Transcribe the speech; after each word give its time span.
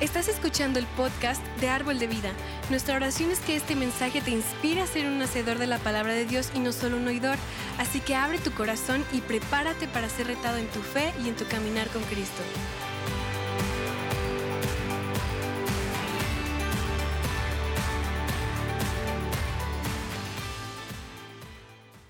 Estás 0.00 0.28
escuchando 0.28 0.78
el 0.78 0.86
podcast 0.86 1.44
de 1.60 1.68
Árbol 1.68 1.98
de 1.98 2.06
Vida. 2.06 2.32
Nuestra 2.70 2.94
oración 2.94 3.32
es 3.32 3.40
que 3.40 3.56
este 3.56 3.74
mensaje 3.74 4.20
te 4.20 4.30
inspire 4.30 4.80
a 4.80 4.86
ser 4.86 5.06
un 5.06 5.20
hacedor 5.20 5.58
de 5.58 5.66
la 5.66 5.78
palabra 5.78 6.12
de 6.12 6.24
Dios 6.24 6.52
y 6.54 6.60
no 6.60 6.70
solo 6.70 6.98
un 6.98 7.08
oidor. 7.08 7.36
Así 7.78 7.98
que 8.00 8.14
abre 8.14 8.38
tu 8.38 8.52
corazón 8.52 9.04
y 9.12 9.20
prepárate 9.22 9.88
para 9.88 10.08
ser 10.08 10.28
retado 10.28 10.58
en 10.58 10.68
tu 10.68 10.80
fe 10.82 11.12
y 11.24 11.28
en 11.28 11.34
tu 11.34 11.44
caminar 11.48 11.88
con 11.88 12.00
Cristo. 12.04 12.40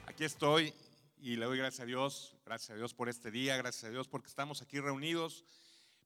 Aquí 0.05 0.25
estoy 0.25 0.75
y 1.23 1.37
le 1.37 1.47
doy 1.47 1.57
gracias 1.57 1.81
a 1.81 1.87
Dios, 1.87 2.37
gracias 2.45 2.73
a 2.73 2.75
Dios 2.75 2.93
por 2.93 3.09
este 3.09 3.31
día, 3.31 3.57
gracias 3.57 3.85
a 3.85 3.89
Dios 3.89 4.09
porque 4.09 4.29
estamos 4.29 4.61
aquí 4.61 4.79
reunidos 4.79 5.47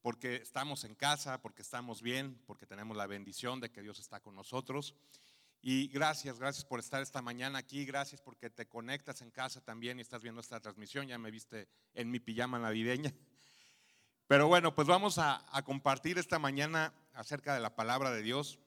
porque 0.03 0.37
estamos 0.37 0.85
en 0.85 0.97
casa, 0.97 1.41
porque 1.41 1.63
estamos 1.63 2.03
bien, 2.03 2.43
porque 2.45 2.67
tenemos 2.67 2.97
la 2.97 3.07
bendición 3.07 3.61
de 3.61 3.71
que 3.71 3.83
Dios 3.83 4.01
está 4.01 4.21
con 4.21 4.35
nosotros. 4.35 4.95
Y 5.63 5.87
gracias, 5.87 6.41
gracias 6.41 6.65
por 6.65 6.81
estar 6.81 7.01
esta 7.01 7.23
mañana 7.23 7.61
aquí, 7.61 7.85
gracias 7.85 8.21
porque 8.21 8.51
te 8.51 8.67
conectas 8.67 9.23
en 9.23 9.31
casa 9.31 9.61
también 9.61 9.99
y 9.99 10.03
estás 10.03 10.21
viendo 10.21 10.41
esta 10.41 10.59
transmisión, 10.59 11.07
ya 11.07 11.19
me 11.19 11.31
viste 11.31 11.69
en 11.95 12.11
mi 12.11 12.19
pijama 12.19 12.59
navideña. 12.59 13.15
Pero 14.27 14.49
bueno, 14.49 14.75
pues 14.75 14.89
vamos 14.89 15.19
a, 15.19 15.45
compartir 15.65 16.19
esta 16.19 16.41
mañana 16.41 16.93
acerca 17.13 17.55
de 17.55 17.61
la 17.61 17.77
palabra 17.77 18.11
de 18.11 18.23
Dios. 18.23 18.59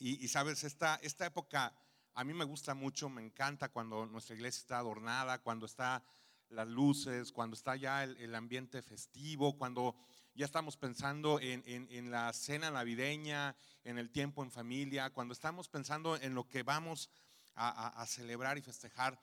Y, 0.00 0.26
sabes, 0.28 0.64
esta, 0.64 0.96
esta 0.96 1.26
época 1.26 1.72
a 2.14 2.24
mí 2.24 2.34
me 2.34 2.44
gusta 2.44 2.74
mucho, 2.74 3.08
me 3.08 3.22
encanta 3.22 3.68
cuando 3.68 4.04
nuestra 4.06 4.34
iglesia 4.34 4.60
está 4.60 4.78
adornada, 4.78 5.38
cuando 5.42 5.64
está 5.64 6.02
las 6.48 6.66
luces, 6.66 7.30
cuando 7.30 7.54
está 7.54 7.76
ya 7.76 8.02
el, 8.02 8.16
el 8.16 8.34
ambiente 8.34 8.82
festivo, 8.82 9.56
cuando 9.56 9.96
ya 10.34 10.44
estamos 10.44 10.76
pensando 10.76 11.38
en, 11.40 12.10
la 12.10 12.32
cena 12.32 12.70
navideña, 12.70 13.54
en 13.84 13.98
el 13.98 14.10
tiempo 14.10 14.42
en 14.42 14.50
familia, 14.50 15.10
cuando 15.10 15.32
estamos 15.32 15.68
pensando 15.68 16.16
en 16.16 16.34
lo 16.34 16.48
que 16.48 16.64
vamos 16.64 17.08
a, 17.54 18.04
celebrar 18.06 18.58
y 18.58 18.62
festejar. 18.62 19.20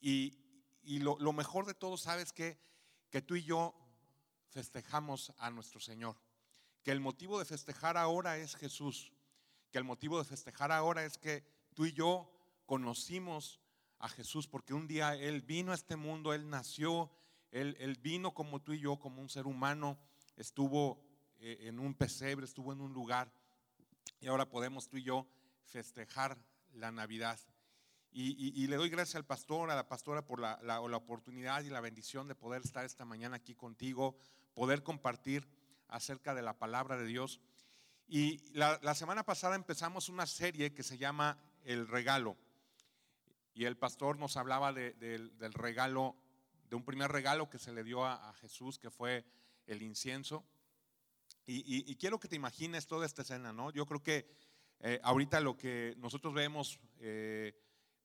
Y, 0.00 0.38
lo, 1.00 1.32
mejor 1.32 1.64
de 1.64 1.72
todo, 1.72 1.96
¿sabes 1.96 2.32
qué? 2.32 2.58
Que 3.10 3.22
tú 3.22 3.36
y 3.36 3.42
yo 3.42 3.74
festejamos 4.50 5.32
a 5.38 5.50
nuestro 5.50 5.80
Señor. 5.80 6.16
Que 6.82 6.90
el 6.90 7.00
motivo 7.00 7.38
de 7.38 7.46
festejar 7.46 7.96
ahora 7.96 8.36
es 8.36 8.54
Jesús. 8.54 9.12
Que 9.72 9.78
el 9.78 9.84
motivo 9.84 10.18
de 10.18 10.24
festejar 10.24 10.72
ahora 10.72 11.06
es 11.06 11.16
que 11.16 11.42
tú 11.72 11.86
y 11.86 11.92
yo 11.92 12.30
conocimos 12.66 13.60
a 13.98 14.10
Jesús 14.10 14.46
porque 14.46 14.74
un 14.74 14.86
día 14.86 15.14
Él 15.14 15.40
vino 15.40 15.72
a 15.72 15.74
este 15.74 15.96
mundo, 15.96 16.34
Él 16.34 16.50
nació, 16.50 17.10
Él, 17.50 17.74
él 17.80 17.96
vino 17.96 18.34
como 18.34 18.60
tú 18.60 18.74
y 18.74 18.80
yo, 18.80 18.98
como 18.98 19.22
un 19.22 19.30
ser 19.30 19.46
humano 19.46 19.98
estuvo 20.36 21.00
eh, 21.38 21.58
en 21.68 21.78
un 21.78 21.94
pesebre, 21.94 22.44
estuvo 22.44 22.72
en 22.72 22.80
un 22.80 22.92
lugar 22.92 23.32
y 24.20 24.26
ahora 24.26 24.48
podemos 24.48 24.88
tú 24.88 24.96
y 24.96 25.02
yo 25.02 25.26
festejar 25.64 26.38
la 26.72 26.90
Navidad. 26.90 27.38
Y, 28.16 28.68
le 28.68 28.76
doy 28.76 28.90
gracias 28.90 29.16
al 29.16 29.26
pastor, 29.26 29.72
a 29.72 29.74
la 29.74 29.88
pastora 29.88 30.24
por 30.24 30.38
la, 30.38 30.60
la, 30.62 30.80
oportunidad 30.80 31.64
y 31.64 31.68
la 31.68 31.80
bendición 31.80 32.28
de 32.28 32.36
poder 32.36 32.62
estar 32.62 32.84
esta 32.84 33.04
mañana 33.04 33.36
aquí 33.36 33.56
contigo, 33.56 34.16
poder 34.54 34.84
compartir 34.84 35.48
acerca 35.88 36.32
de 36.32 36.42
la 36.42 36.56
palabra 36.56 36.96
de 36.96 37.06
Dios. 37.06 37.40
Y 38.06 38.38
la, 38.52 38.94
semana 38.94 39.24
pasada 39.24 39.56
empezamos 39.56 40.08
una 40.08 40.26
serie 40.26 40.72
que 40.72 40.84
se 40.84 40.96
llama 40.96 41.38
El 41.64 41.88
regalo. 41.88 42.36
Y 43.52 43.64
el 43.64 43.76
pastor 43.76 44.16
nos 44.16 44.36
hablaba 44.36 44.72
del 44.72 45.52
regalo, 45.52 46.16
de 46.70 46.76
un 46.76 46.84
primer 46.84 47.10
regalo 47.10 47.50
que 47.50 47.58
se 47.58 47.72
le 47.72 47.82
dio 47.82 48.04
a 48.06 48.32
Jesús, 48.34 48.78
que 48.78 48.90
fue 48.90 49.24
el 49.66 49.82
incienso. 49.82 50.44
Y, 51.46 51.94
quiero 51.96 52.18
que 52.18 52.28
te 52.28 52.36
imagines 52.36 52.86
toda 52.86 53.04
esta 53.04 53.22
escena, 53.22 53.52
¿no? 53.52 53.70
Yo 53.70 53.84
creo 53.84 54.02
que 54.02 54.26
eh, 54.80 54.98
ahorita 55.02 55.40
lo 55.40 55.58
que 55.58 55.94
nosotros 55.98 56.32
vemos 56.32 56.80
eh, 57.00 57.54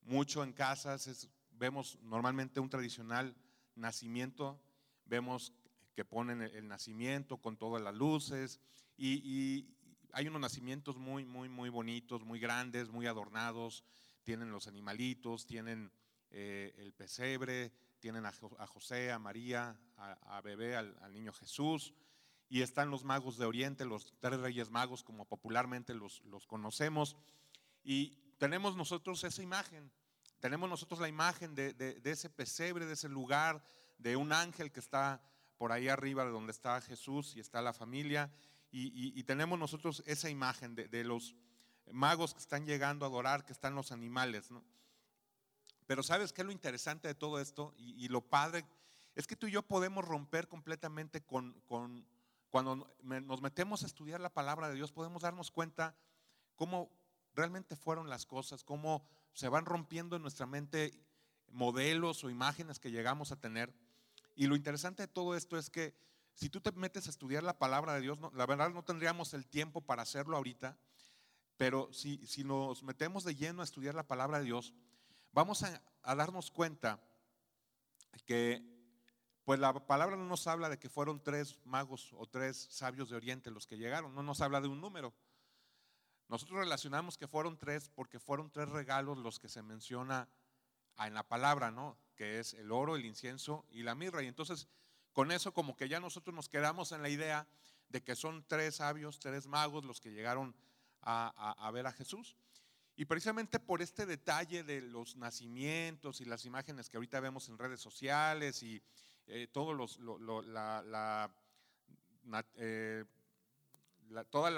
mucho 0.02 0.44
en 0.44 0.52
casas 0.52 1.08
es, 1.08 1.30
vemos 1.52 1.98
normalmente 2.02 2.60
un 2.60 2.70
tradicional 2.70 3.34
nacimiento, 3.76 4.60
vemos 5.06 5.54
que 5.96 6.04
ponen 6.04 6.42
el, 6.42 6.68
nacimiento 6.68 7.38
con 7.38 7.58
todas 7.58 7.82
las 7.82 7.96
luces 7.96 8.60
y, 8.98 9.76
hay 10.12 10.28
unos 10.28 10.42
nacimientos 10.42 10.98
muy, 10.98 11.24
muy, 11.24 11.50
muy 11.50 11.70
bonitos, 11.70 12.24
muy 12.24 12.40
grandes, 12.40 12.90
muy 12.90 13.06
adornados, 13.06 13.84
tienen 14.24 14.52
los 14.52 14.68
animalitos, 14.68 15.46
tienen 15.46 15.92
eh, 16.32 16.74
el 16.80 16.94
pesebre, 16.94 17.72
tienen 18.00 18.26
a, 18.26 18.32
José, 18.68 19.12
a 19.12 19.20
María, 19.20 19.78
a, 19.98 20.42
bebé, 20.42 20.76
al, 20.76 20.96
niño 21.12 21.32
Jesús, 21.34 21.94
y 22.50 22.62
están 22.62 22.90
los 22.90 23.04
magos 23.04 23.38
de 23.38 23.46
Oriente, 23.46 23.86
los 23.86 24.14
tres 24.20 24.40
reyes 24.40 24.72
magos, 24.72 25.04
como 25.04 25.26
popularmente 25.26 25.94
los, 25.94 26.22
los 26.26 26.48
conocemos, 26.48 27.16
y 27.84 28.18
tenemos 28.38 28.76
nosotros 28.76 29.24
esa 29.24 29.44
imagen, 29.44 29.92
tenemos 30.40 30.70
nosotros 30.70 31.00
la 31.00 31.10
imagen 31.10 31.54
de, 31.54 32.02
ese 32.04 32.30
pesebre, 32.30 32.86
de 32.86 32.94
ese 32.94 33.10
lugar, 33.10 33.64
de 33.98 34.16
un 34.16 34.32
ángel 34.32 34.72
que 34.72 34.80
está 34.80 35.22
por 35.58 35.72
ahí 35.72 35.90
arriba 35.90 36.24
de 36.24 36.32
donde 36.32 36.52
está 36.52 36.80
Jesús 36.82 37.36
y 37.36 37.40
está 37.40 37.62
la 37.62 37.74
familia, 37.74 38.32
y, 38.72 39.24
tenemos 39.24 39.58
nosotros 39.60 40.04
esa 40.06 40.30
imagen 40.30 40.76
de, 40.76 40.88
de, 40.88 41.04
los 41.04 41.36
magos 41.92 42.34
que 42.34 42.40
están 42.40 42.66
llegando 42.66 43.06
a 43.06 43.10
adorar, 43.10 43.46
que 43.46 43.54
están 43.54 43.76
los 43.76 43.92
animales. 43.92 44.52
¿no? 44.52 44.64
Pero 45.90 46.04
¿sabes 46.04 46.32
qué 46.32 46.42
es 46.42 46.46
lo 46.46 46.52
interesante 46.52 47.08
de 47.08 47.16
todo 47.16 47.40
esto? 47.40 47.74
Y, 47.76 48.10
lo 48.10 48.22
padre 48.22 48.64
es 49.16 49.26
que 49.26 49.36
tú 49.36 49.48
y 49.48 49.52
yo 49.52 49.64
podemos 49.64 50.06
romper 50.06 50.48
completamente 50.48 51.22
con, 51.24 51.60
cuando 52.52 52.88
nos 53.02 53.42
metemos 53.42 53.82
a 53.82 53.88
estudiar 53.88 54.22
la 54.22 54.30
palabra 54.30 54.70
de 54.70 54.76
Dios, 54.76 54.92
podemos 54.92 55.24
darnos 55.24 55.50
cuenta 55.50 55.96
cómo 56.56 56.92
realmente 57.34 57.76
fueron 57.76 58.08
las 58.08 58.28
cosas, 58.28 58.64
cómo 58.64 59.04
se 59.34 59.50
van 59.50 59.66
rompiendo 59.66 60.16
en 60.16 60.22
nuestra 60.22 60.46
mente 60.46 60.94
modelos 61.48 62.24
o 62.24 62.30
imágenes 62.30 62.78
que 62.78 62.92
llegamos 62.92 63.32
a 63.32 63.38
tener. 63.38 63.74
Y 64.36 64.46
lo 64.46 64.56
interesante 64.56 65.02
de 65.02 65.08
todo 65.08 65.36
esto 65.36 65.58
es 65.58 65.72
que 65.72 65.96
si 66.36 66.50
tú 66.50 66.62
te 66.62 66.72
metes 66.74 67.08
a 67.08 67.10
estudiar 67.10 67.42
la 67.42 67.58
palabra 67.58 67.96
de 67.96 68.02
Dios, 68.02 68.20
la 68.36 68.46
verdad 68.46 68.70
no 68.70 68.84
tendríamos 68.84 69.34
el 69.34 69.48
tiempo 69.48 69.82
para 69.82 70.04
hacerlo 70.04 70.38
ahorita, 70.38 70.78
pero 71.58 71.92
si, 71.92 72.28
si 72.28 72.44
nos 72.44 72.84
metemos 72.84 73.24
de 73.24 73.34
lleno 73.34 73.62
a 73.62 73.66
estudiar 73.66 73.96
la 73.96 74.08
palabra 74.08 74.38
de 74.38 74.46
Dios, 74.46 74.76
vamos 75.32 75.64
a, 75.64 75.82
darnos 76.16 76.52
cuenta 76.52 77.00
que 78.26 78.64
pues 79.44 79.60
la 79.60 79.74
palabra 79.88 80.16
no 80.16 80.26
nos 80.26 80.48
habla 80.48 80.70
de 80.70 80.78
que 80.78 80.90
fueron 80.90 81.24
tres 81.24 81.58
magos 81.66 82.14
o 82.14 82.28
tres 82.28 82.68
sabios 82.70 83.10
de 83.10 83.16
Oriente 83.16 83.52
los 83.52 83.66
que 83.66 83.78
llegaron, 83.78 84.14
no 84.14 84.24
nos 84.24 84.42
habla 84.42 84.62
de 84.62 84.68
un 84.68 84.80
número. 84.80 85.14
Nosotros 86.28 86.60
relacionamos 86.60 87.18
que 87.18 87.28
fueron 87.28 87.58
tres 87.58 87.90
porque 87.90 88.20
fueron 88.20 88.52
tres 88.52 88.70
regalos 88.70 89.18
los 89.18 89.40
que 89.40 89.50
se 89.50 89.64
menciona 89.64 90.30
en 91.00 91.16
la 91.16 91.28
palabra, 91.28 91.72
¿no? 91.72 91.98
Que 92.16 92.40
es 92.40 92.54
el 92.54 92.72
oro, 92.72 92.96
el 92.96 93.06
incienso 93.06 93.66
y 93.72 93.82
la 93.82 93.96
mirra. 93.96 94.22
Y 94.22 94.28
entonces, 94.28 94.68
con 95.14 95.32
eso 95.32 95.54
como 95.54 95.76
que 95.76 95.90
ya 95.90 96.00
nosotros 96.00 96.36
nos 96.36 96.50
quedamos 96.50 96.92
en 96.92 97.02
la 97.02 97.10
idea 97.10 97.48
de 97.88 98.04
que 98.04 98.16
son 98.16 98.46
tres 98.48 98.76
sabios, 98.76 99.20
tres 99.20 99.48
magos 99.48 99.86
los 99.86 100.00
que 100.00 100.12
llegaron 100.12 100.56
a 101.02 101.72
ver 101.74 101.88
a 101.88 101.92
Jesús. 101.92 102.36
Y 103.00 103.06
precisamente 103.06 103.60
por 103.62 103.82
este 103.82 104.06
detalle 104.06 104.62
de 104.66 104.82
los 104.82 105.16
nacimientos 105.16 106.20
y 106.20 106.26
las 106.26 106.44
imágenes 106.44 106.90
que 106.90 106.98
ahorita 106.98 107.22
vemos 107.22 107.48
en 107.48 107.58
redes 107.58 107.80
sociales 107.80 108.62
y 108.62 108.84
eh, 109.28 109.48
todos 109.54 109.74
los, 109.74 109.98
eh, 112.58 113.06
todos 114.30 114.52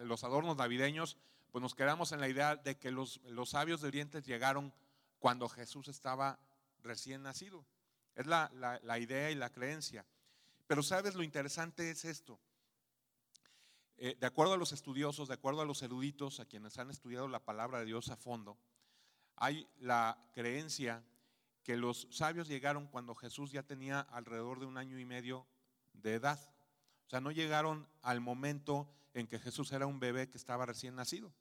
los 0.00 0.24
adornos 0.24 0.58
navideños, 0.58 1.16
pues 1.50 1.62
nos 1.62 1.74
quedamos 1.74 2.12
en 2.12 2.20
la 2.20 2.28
idea 2.28 2.56
de 2.56 2.76
que 2.76 2.90
los, 2.90 3.22
los 3.24 3.48
sabios 3.48 3.80
de 3.80 3.88
Oriente 3.88 4.20
llegaron 4.20 4.74
cuando 5.18 5.48
Jesús 5.48 5.88
estaba 5.88 6.38
recién 6.82 7.22
nacido. 7.22 7.64
Es 8.16 8.26
la, 8.26 8.50
la 8.82 8.98
idea 8.98 9.30
y 9.30 9.34
la 9.34 9.48
creencia. 9.48 10.04
Pero 10.66 10.82
sabes, 10.82 11.14
lo 11.14 11.22
interesante 11.22 11.90
es 11.90 12.04
esto 12.04 12.38
eh, 14.04 14.16
de 14.18 14.26
acuerdo 14.26 14.54
a 14.54 14.56
los 14.56 14.72
estudiosos, 14.72 15.28
de 15.28 15.34
acuerdo 15.34 15.60
a 15.60 15.64
los 15.64 15.80
eruditos, 15.80 16.40
a 16.40 16.44
quienes 16.44 16.76
han 16.76 16.90
estudiado 16.90 17.28
la 17.28 17.44
palabra 17.44 17.78
de 17.78 17.84
Dios 17.84 18.08
a 18.08 18.16
fondo, 18.16 18.58
hay 19.36 19.68
la 19.78 20.18
creencia 20.32 21.04
que 21.62 21.76
los 21.76 22.08
sabios 22.10 22.48
llegaron 22.48 22.88
cuando 22.88 23.14
Jesús 23.14 23.52
ya 23.52 23.62
tenía 23.62 24.00
alrededor 24.00 24.58
de 24.58 24.66
un 24.66 24.76
año 24.76 24.98
y 24.98 25.04
medio 25.04 25.46
de 25.92 26.14
edad. 26.14 26.40
O 27.06 27.10
sea, 27.10 27.20
no 27.20 27.30
llegaron 27.30 27.86
al 28.00 28.20
momento 28.20 28.92
en 29.14 29.28
que 29.28 29.38
Jesús 29.38 29.70
era 29.70 29.86
un 29.86 30.00
bebé 30.00 30.28
que 30.28 30.36
estaba 30.36 30.66
recién 30.66 30.96
nacido, 30.96 31.32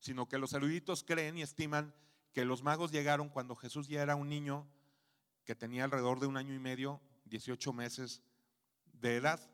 sino 0.00 0.28
que 0.28 0.38
los 0.38 0.54
eruditos 0.54 1.04
creen 1.04 1.38
y 1.38 1.42
estiman 1.42 1.94
que 2.32 2.44
los 2.44 2.64
magos 2.64 2.90
llegaron 2.90 3.28
cuando 3.28 3.54
Jesús 3.54 3.86
ya 3.86 4.02
era 4.02 4.16
un 4.16 4.28
niño 4.28 4.66
que 5.44 5.54
tenía 5.54 5.84
alrededor 5.84 6.18
de 6.18 6.26
un 6.26 6.36
año 6.36 6.52
y 6.52 6.58
medio, 6.58 7.00
18 7.26 7.72
meses 7.72 8.22
de 8.86 9.14
edad. 9.14 9.51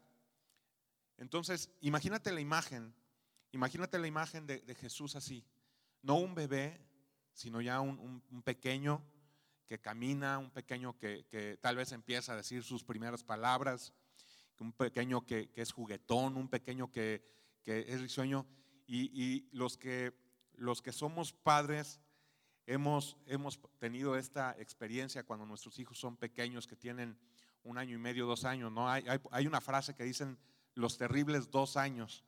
Entonces, 1.18 1.70
imagínate 1.80 2.32
la 2.32 2.40
imagen, 2.40 2.94
imagínate 3.50 3.98
la 3.98 4.06
imagen 4.06 4.46
de, 4.46 4.74
Jesús 4.76 5.16
así, 5.16 5.44
no 6.02 6.14
un 6.14 6.34
bebé, 6.34 6.80
sino 7.32 7.60
ya 7.60 7.80
un, 7.80 8.22
pequeño 8.44 9.02
que 9.66 9.80
camina, 9.80 10.38
un 10.38 10.50
pequeño 10.50 10.96
que, 10.96 11.58
tal 11.60 11.76
vez 11.76 11.92
empieza 11.92 12.32
a 12.32 12.36
decir 12.36 12.62
sus 12.62 12.84
primeras 12.84 13.24
palabras, 13.24 13.92
un 14.60 14.72
pequeño 14.72 15.26
que, 15.26 15.50
es 15.54 15.72
juguetón, 15.72 16.36
un 16.36 16.48
pequeño 16.48 16.90
que, 16.90 17.22
es 17.64 18.00
risueño. 18.00 18.46
Y, 18.86 19.48
los, 19.52 19.76
que, 19.76 20.14
los 20.54 20.80
que 20.80 20.92
somos 20.92 21.32
padres 21.32 22.00
hemos, 22.64 23.16
hemos 23.26 23.60
tenido 23.78 24.16
esta 24.16 24.54
experiencia 24.58 25.24
cuando 25.24 25.44
nuestros 25.46 25.78
hijos 25.80 25.98
son 25.98 26.16
pequeños, 26.16 26.66
que 26.66 26.76
tienen 26.76 27.18
un 27.64 27.76
año 27.76 27.96
y 27.96 27.98
medio, 27.98 28.24
dos 28.26 28.44
años. 28.44 28.70
¿no? 28.70 28.88
Hay, 28.88 29.04
hay, 29.30 29.46
una 29.46 29.60
frase 29.60 29.94
que 29.94 30.04
dicen 30.04 30.38
los 30.78 30.96
terribles 30.96 31.50
dos 31.50 31.76
años, 31.76 32.24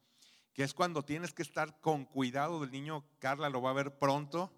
que 0.53 0.65
es 0.65 0.75
cuando 0.75 1.05
tienes 1.05 1.33
que 1.33 1.43
estar 1.43 1.81
con 1.81 2.05
cuidado 2.05 2.61
del 2.61 2.73
niño. 2.73 3.05
Carla 3.21 3.49
lo 3.49 3.63
va 3.63 3.71
a 3.71 3.75
ver 3.75 3.97
pronto, 3.97 4.53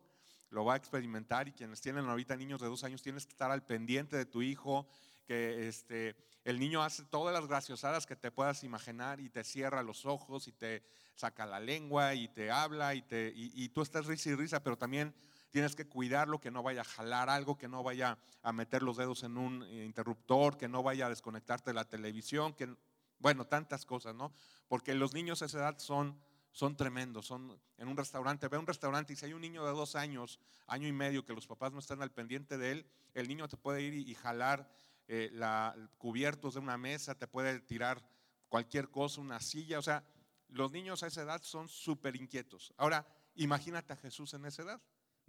lo 0.49 0.65
va 0.65 0.75
a 0.75 0.77
experimentar 0.79 1.47
y 1.47 1.53
quienes 1.53 1.83
tienen 1.83 2.07
ahorita 2.07 2.35
niños 2.37 2.63
de 2.63 2.69
dos 2.69 2.85
años 2.85 3.03
tienes 3.03 3.27
que 3.27 3.33
estar 3.33 3.51
al 3.51 3.67
pendiente 3.67 4.17
de 4.17 4.25
tu 4.25 4.41
hijo, 4.41 4.89
que 5.27 5.69
este, 5.69 6.17
el 6.43 6.59
niño 6.59 6.83
hace 6.83 7.05
todas 7.05 7.35
las 7.35 7.47
graciosadas 7.47 8.07
que 8.07 8.17
te 8.17 8.31
puedas 8.31 8.65
imaginar 8.65 9.21
y 9.21 9.29
te 9.29 9.45
cierra 9.45 9.83
los 9.83 10.07
ojos 10.07 10.49
y 10.49 10.53
te 10.53 10.83
saca 11.15 11.45
la 11.45 11.61
lengua 11.61 12.15
y 12.15 12.29
te 12.29 12.51
habla 12.51 12.95
y, 12.95 13.03
te, 13.03 13.31
y, 13.35 13.69
tú 13.69 13.83
estás 13.83 14.07
risa 14.07 14.31
y 14.31 14.35
risa, 14.37 14.63
pero 14.63 14.79
también 14.79 15.15
tienes 15.51 15.77
que 15.77 15.87
cuidarlo, 15.87 16.41
que 16.41 16.51
no 16.51 16.63
vaya 16.63 16.81
a 16.81 16.85
jalar 16.85 17.29
algo, 17.29 17.59
que 17.59 17.69
no 17.69 17.83
vaya 17.83 18.17
a 18.43 18.53
meter 18.55 18.83
los 18.83 18.97
dedos 18.97 19.23
en 19.23 19.37
un 19.37 19.63
interruptor, 19.71 20.57
que 20.57 20.67
no 20.67 20.83
vaya 20.83 21.07
a 21.07 21.11
desconectarte 21.11 21.75
la 21.75 21.85
televisión, 21.85 22.55
que, 22.55 22.75
bueno, 23.23 23.47
tantas 23.47 23.87
cosas, 23.87 24.15
¿no? 24.15 24.33
Porque 24.69 24.95
los 24.95 25.15
niños 25.15 25.41
a 25.41 25.47
esa 25.47 25.59
edad 25.59 25.79
son, 25.79 26.21
son 26.51 26.77
tremendos, 26.77 27.27
son 27.27 27.59
en 27.79 27.89
un 27.89 27.97
restaurante, 27.97 28.49
ve 28.49 28.59
un 28.59 28.67
restaurante 28.67 29.13
y 29.13 29.17
si 29.17 29.25
hay 29.27 29.33
un 29.33 29.41
niño 29.41 29.65
de 29.65 29.71
dos 29.71 29.95
años, 29.95 30.41
año 30.67 30.89
y 30.89 30.93
medio, 30.93 31.25
que 31.25 31.33
los 31.33 31.47
papás 31.47 31.73
no 31.73 31.79
están 31.79 32.03
al 32.03 32.11
pendiente 32.11 32.59
de 32.59 32.73
él, 32.73 32.87
el 33.15 33.29
niño 33.29 33.49
te 33.49 33.57
puede 33.57 33.81
ir 33.81 33.95
y 33.95 34.15
jalar 34.15 34.69
eh, 35.07 35.31
la, 35.33 35.75
cubiertos 35.99 36.55
de 36.55 36.61
una 36.61 36.77
mesa, 36.77 37.15
te 37.15 37.29
puede 37.29 37.61
tirar 37.61 38.03
cualquier 38.49 38.91
cosa, 38.91 39.21
una 39.21 39.41
silla. 39.41 39.79
O 39.79 39.83
sea, 39.83 40.05
los 40.49 40.73
niños 40.73 41.03
a 41.05 41.07
esa 41.07 41.23
edad 41.23 41.43
son 41.43 41.69
súper 41.69 42.17
inquietos. 42.17 42.75
Ahora, 42.77 43.07
imagínate 43.37 43.93
a 43.93 43.97
Jesús 43.97 44.35
en 44.35 44.47
esa 44.47 44.63
edad. 44.63 44.83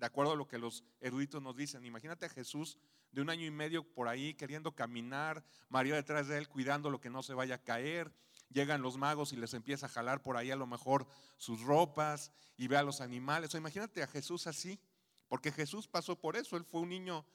De 0.03 0.07
acuerdo 0.07 0.33
a 0.33 0.35
lo 0.35 0.49
que 0.49 0.57
los 0.57 0.83
eruditos 0.99 1.41
nos 1.41 1.55
dicen, 1.55 1.85
imagínate 1.85 2.25
a 2.25 2.29
Jesús 2.29 2.77
de 3.13 3.21
un 3.21 3.29
año 3.29 3.45
y 3.45 3.51
medio 3.51 3.85
por 3.85 4.09
ahí 4.09 4.33
queriendo 4.33 4.75
caminar, 4.75 5.45
María 5.69 5.95
detrás 5.95 6.27
de 6.27 6.37
él 6.37 6.49
cuidando 6.49 6.89
lo 6.89 6.99
que 6.99 7.09
no 7.09 7.23
se 7.23 7.33
vaya 7.33 7.55
a 7.55 7.63
caer. 7.63 8.13
Llegan 8.49 8.81
los 8.81 8.97
magos 8.97 9.31
y 9.31 9.37
les 9.37 9.53
empieza 9.53 9.85
a 9.85 9.89
jalar 9.89 10.21
por 10.21 10.35
ahí 10.35 10.51
a 10.51 10.57
lo 10.57 10.67
mejor 10.67 11.07
sus 11.37 11.61
ropas 11.61 12.33
y 12.57 12.67
ve 12.67 12.75
a 12.75 12.83
los 12.83 12.99
animales. 12.99 13.55
O 13.55 13.57
imagínate 13.57 14.03
a 14.03 14.07
Jesús 14.07 14.45
así, 14.45 14.77
porque 15.29 15.53
Jesús 15.53 15.87
pasó 15.87 16.19
por 16.19 16.35
eso. 16.35 16.57
Él 16.57 16.65
fue 16.65 16.81
un 16.81 16.89
niño 16.89 17.25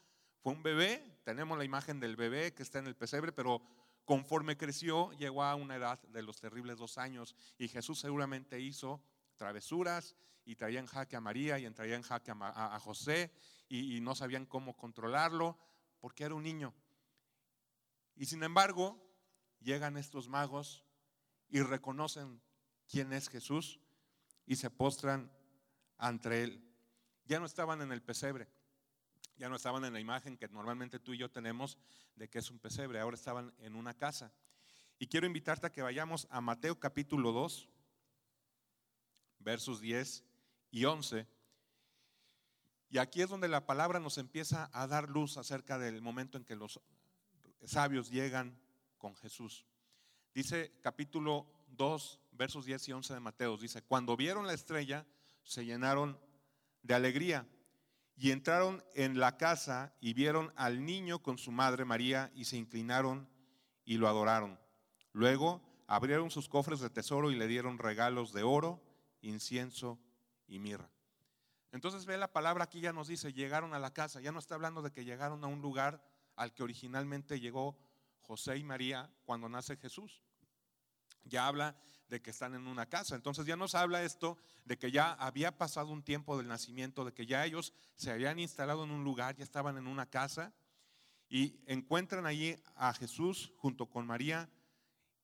fue 0.43 0.53
un 0.53 0.63
bebé, 0.63 1.03
tenemos 1.25 1.57
la 1.57 1.65
imagen 1.65 2.01
del 2.01 2.17
bebé 2.17 2.53
que 2.53 2.63
está 2.63 2.81
en 2.81 2.87
el 2.87 2.97
pesebre, 2.97 3.33
pero 3.33 3.63
conforme 4.05 4.59
creció 4.59 5.11
llegó 5.13 5.43
a 5.43 5.55
una 5.55 5.77
edad 5.77 6.03
de 6.03 6.21
los 6.21 6.39
terribles 6.39 6.77
dos 6.77 6.99
años 6.99 7.35
y 7.57 7.69
Jesús 7.69 7.99
seguramente 7.99 8.61
hizo 8.61 9.01
travesuras 9.39 10.15
y 10.45 10.57
traía 10.57 10.81
en 10.81 10.87
jaque 10.87 11.17
a 11.17 11.21
María 11.23 11.59
y 11.59 11.71
traía 11.71 11.97
en 11.97 12.03
jaque 12.03 12.33
a, 12.35 12.79
José 12.81 13.33
y, 13.69 13.97
y 13.97 14.01
no 14.01 14.15
sabían 14.15 14.45
cómo 14.45 14.77
controlarlo 14.77 15.59
porque 16.01 16.25
era 16.25 16.35
un 16.35 16.43
niño. 16.43 16.75
Y 18.17 18.27
sin 18.27 18.43
embargo, 18.43 19.03
llegan 19.61 19.97
estos 19.97 20.29
magos 20.29 20.85
y 21.49 21.63
reconocen 21.63 22.43
quién 22.87 23.13
es 23.13 23.29
Jesús 23.29 23.81
y 24.47 24.57
se 24.57 24.71
postran 24.71 25.31
ante 25.97 26.43
él. 26.43 26.65
Ya 27.25 27.39
no 27.39 27.47
estaban 27.47 27.83
en 27.83 27.93
el 27.93 28.03
pesebre, 28.03 28.49
ya 29.37 29.49
no 29.49 29.57
estaban 29.57 29.85
en 29.85 29.93
la 29.93 30.01
imagen 30.01 30.37
que 30.37 30.49
normalmente 30.49 30.99
tú 30.99 31.13
y 31.13 31.19
yo 31.19 31.31
tenemos 31.31 31.79
de 32.17 32.29
que 32.29 32.39
es 32.39 32.51
un 32.51 32.59
pesebre, 32.59 33.01
ahora 33.01 33.15
estaban 33.17 33.55
en 33.59 33.77
una 33.77 33.95
casa. 33.95 34.33
Y 34.99 35.07
quiero 35.07 35.27
invitarte 35.27 35.67
a 35.67 35.73
que 35.73 35.83
vayamos 35.83 36.27
a 36.31 36.41
Mateo 36.41 36.81
capítulo 36.81 37.33
2, 37.33 37.69
versos 39.49 39.81
10 39.81 40.25
y 40.73 40.85
11. 40.85 41.27
Y 42.91 42.99
aquí 42.99 43.23
es 43.23 43.31
donde 43.31 43.49
la 43.49 43.65
palabra 43.65 43.99
nos 43.99 44.19
empieza 44.19 44.69
a 44.75 44.87
dar 44.87 45.09
luz 45.09 45.39
acerca 45.39 45.79
del 45.79 46.03
momento 46.03 46.37
en 46.37 46.45
que 46.45 46.55
los 46.55 46.83
sabios 47.65 48.11
llegan 48.11 48.61
con 48.99 49.17
Jesús. 49.17 49.65
Dice 50.35 50.75
capítulo 50.83 51.47
2, 51.69 52.21
versos 52.33 52.67
10 52.67 52.89
y 52.89 52.93
11 52.93 53.15
de 53.15 53.21
Mateo, 53.21 53.57
dice, 53.57 53.81
cuando 53.81 54.19
vieron 54.19 54.47
la 54.47 54.53
estrella, 54.53 55.07
se 55.45 55.65
llenaron 55.65 56.21
de 56.83 56.95
alegría. 56.95 57.49
Y 58.19 58.33
entraron 58.33 58.85
en 58.95 59.19
la 59.19 59.39
casa 59.39 59.95
y 59.99 60.13
vieron 60.13 60.53
al 60.57 60.85
niño 60.85 61.23
con 61.23 61.39
su 61.39 61.53
madre 61.53 61.87
María 61.87 62.31
y 62.35 62.45
se 62.45 62.59
inclinaron 62.59 63.27
y 63.87 63.97
lo 63.97 64.09
adoraron. 64.09 64.61
Luego 65.13 65.63
abrieron 65.87 66.31
sus 66.31 66.51
cofres 66.51 66.81
de 66.81 66.91
tesoro 66.91 67.31
y 67.31 67.37
le 67.37 67.47
dieron 67.47 67.79
regalos 67.79 68.35
de 68.35 68.43
oro, 68.43 68.83
incienso 69.21 69.99
y 70.47 70.59
mirra. 70.59 70.91
Entonces 71.73 72.07
ve 72.07 72.17
la 72.17 72.33
palabra 72.33 72.65
aquí 72.65 72.81
ya 72.81 72.93
nos 72.93 73.09
dice, 73.09 73.33
llegaron 73.33 73.75
a 73.75 73.79
la 73.79 73.93
casa, 73.93 74.21
ya 74.21 74.33
no 74.33 74.39
está 74.39 74.55
hablando 74.55 74.83
de 74.83 74.91
que 74.91 75.05
llegaron 75.05 75.45
a 75.45 75.49
un 75.49 75.61
lugar 75.61 76.03
al 76.37 76.55
que 76.55 76.63
originalmente 76.63 77.41
llegó 77.41 77.79
José 78.21 78.57
y 78.57 78.65
María 78.65 79.11
cuando 79.25 79.49
nace 79.49 79.77
Jesús. 79.77 80.23
Ya 81.25 81.47
habla 81.47 81.77
de 82.09 82.23
que 82.23 82.31
están 82.31 82.55
en 82.55 82.67
una 82.67 82.87
casa. 82.87 83.15
Entonces 83.15 83.45
ya 83.45 83.57
nos 83.57 83.75
habla 83.75 84.03
esto 84.03 84.39
de 84.65 84.79
que 84.79 84.91
ya 84.91 85.13
había 85.13 85.57
pasado 85.57 85.89
un 85.89 86.03
tiempo 86.03 86.39
del 86.39 86.49
nacimiento, 86.49 87.05
de 87.05 87.13
que 87.13 87.27
ya 87.27 87.45
ellos 87.45 87.75
se 87.97 88.11
habían 88.11 88.39
instalado 88.39 88.85
en 88.85 88.91
un 88.91 89.05
lugar, 89.05 89.37
ya 89.37 89.45
estaban 89.45 89.77
en 89.77 89.87
una 89.87 90.07
casa 90.07 90.55
y 91.29 91.61
encuentran 91.67 92.25
allí 92.25 92.57
a 92.77 92.95
Jesús 92.95 93.53
junto 93.59 93.91
con 93.91 94.07
María 94.07 94.49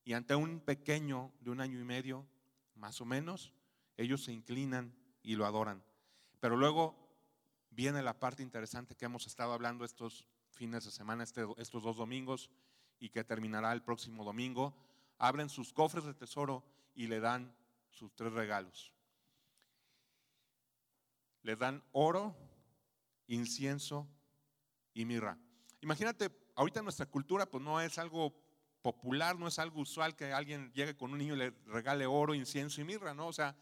y 0.05 0.12
ante 0.12 0.35
un 0.35 0.61
pequeño 0.61 1.32
de 1.41 1.50
un 1.50 1.61
año 1.61 1.79
y 1.79 1.85
medio, 1.85 2.26
más 2.75 3.00
o 3.00 3.06
menos, 3.06 3.55
ellos 3.96 4.25
se 4.25 4.32
inclinan 4.32 4.94
y 5.23 5.37
lo 5.37 5.46
adoran. 5.46 5.82
Pero 6.41 6.56
luego 6.56 6.94
viene 7.70 8.02
la 8.02 8.19
parte 8.19 8.43
interesante 8.43 8.94
que 8.94 9.05
hemos 9.05 9.26
estado 9.26 9.52
hablando 9.52 9.85
estos 9.85 10.26
fines 10.50 10.85
de 10.85 10.91
semana, 10.91 11.25
este, 11.25 11.44
estos 11.58 11.82
dos 11.82 11.96
domingos 11.96 12.50
y 13.00 13.08
que 13.11 13.25
terminará 13.25 13.73
el 13.73 13.82
próximo 13.82 14.25
domingo 14.25 14.75
abren 15.19 15.49
sus 15.49 15.73
cofres 15.73 16.05
de 16.05 16.14
tesoro 16.14 16.64
y 16.94 17.06
le 17.06 17.20
dan 17.20 17.55
sus 17.91 18.14
tres 18.14 18.32
regalos. 18.32 18.93
Le 21.43 21.56
dan 21.56 21.82
oro, 21.93 22.35
incienso 23.26 24.08
y 24.94 25.05
mirra. 25.05 25.38
Imagínate, 25.81 26.31
ahorita 26.55 26.82
nuestra 26.82 27.06
cultura 27.06 27.46
pues 27.46 27.62
no 27.62 27.81
es 27.81 27.99
algo 27.99 28.35
popular, 28.82 29.38
no 29.38 29.48
es 29.48 29.58
algo 29.58 29.81
usual 29.81 30.17
que 30.17 30.32
alguien 30.32 30.72
llegue 30.72 30.96
con 30.96 31.13
un 31.13 31.19
niño 31.19 31.34
y 31.34 31.39
le 31.39 31.51
regale 31.67 32.06
oro, 32.06 32.34
incienso 32.34 32.81
y 32.81 32.84
mirra, 32.84 33.15
¿no? 33.15 33.27
O 33.29 33.32
sea, 33.32 33.56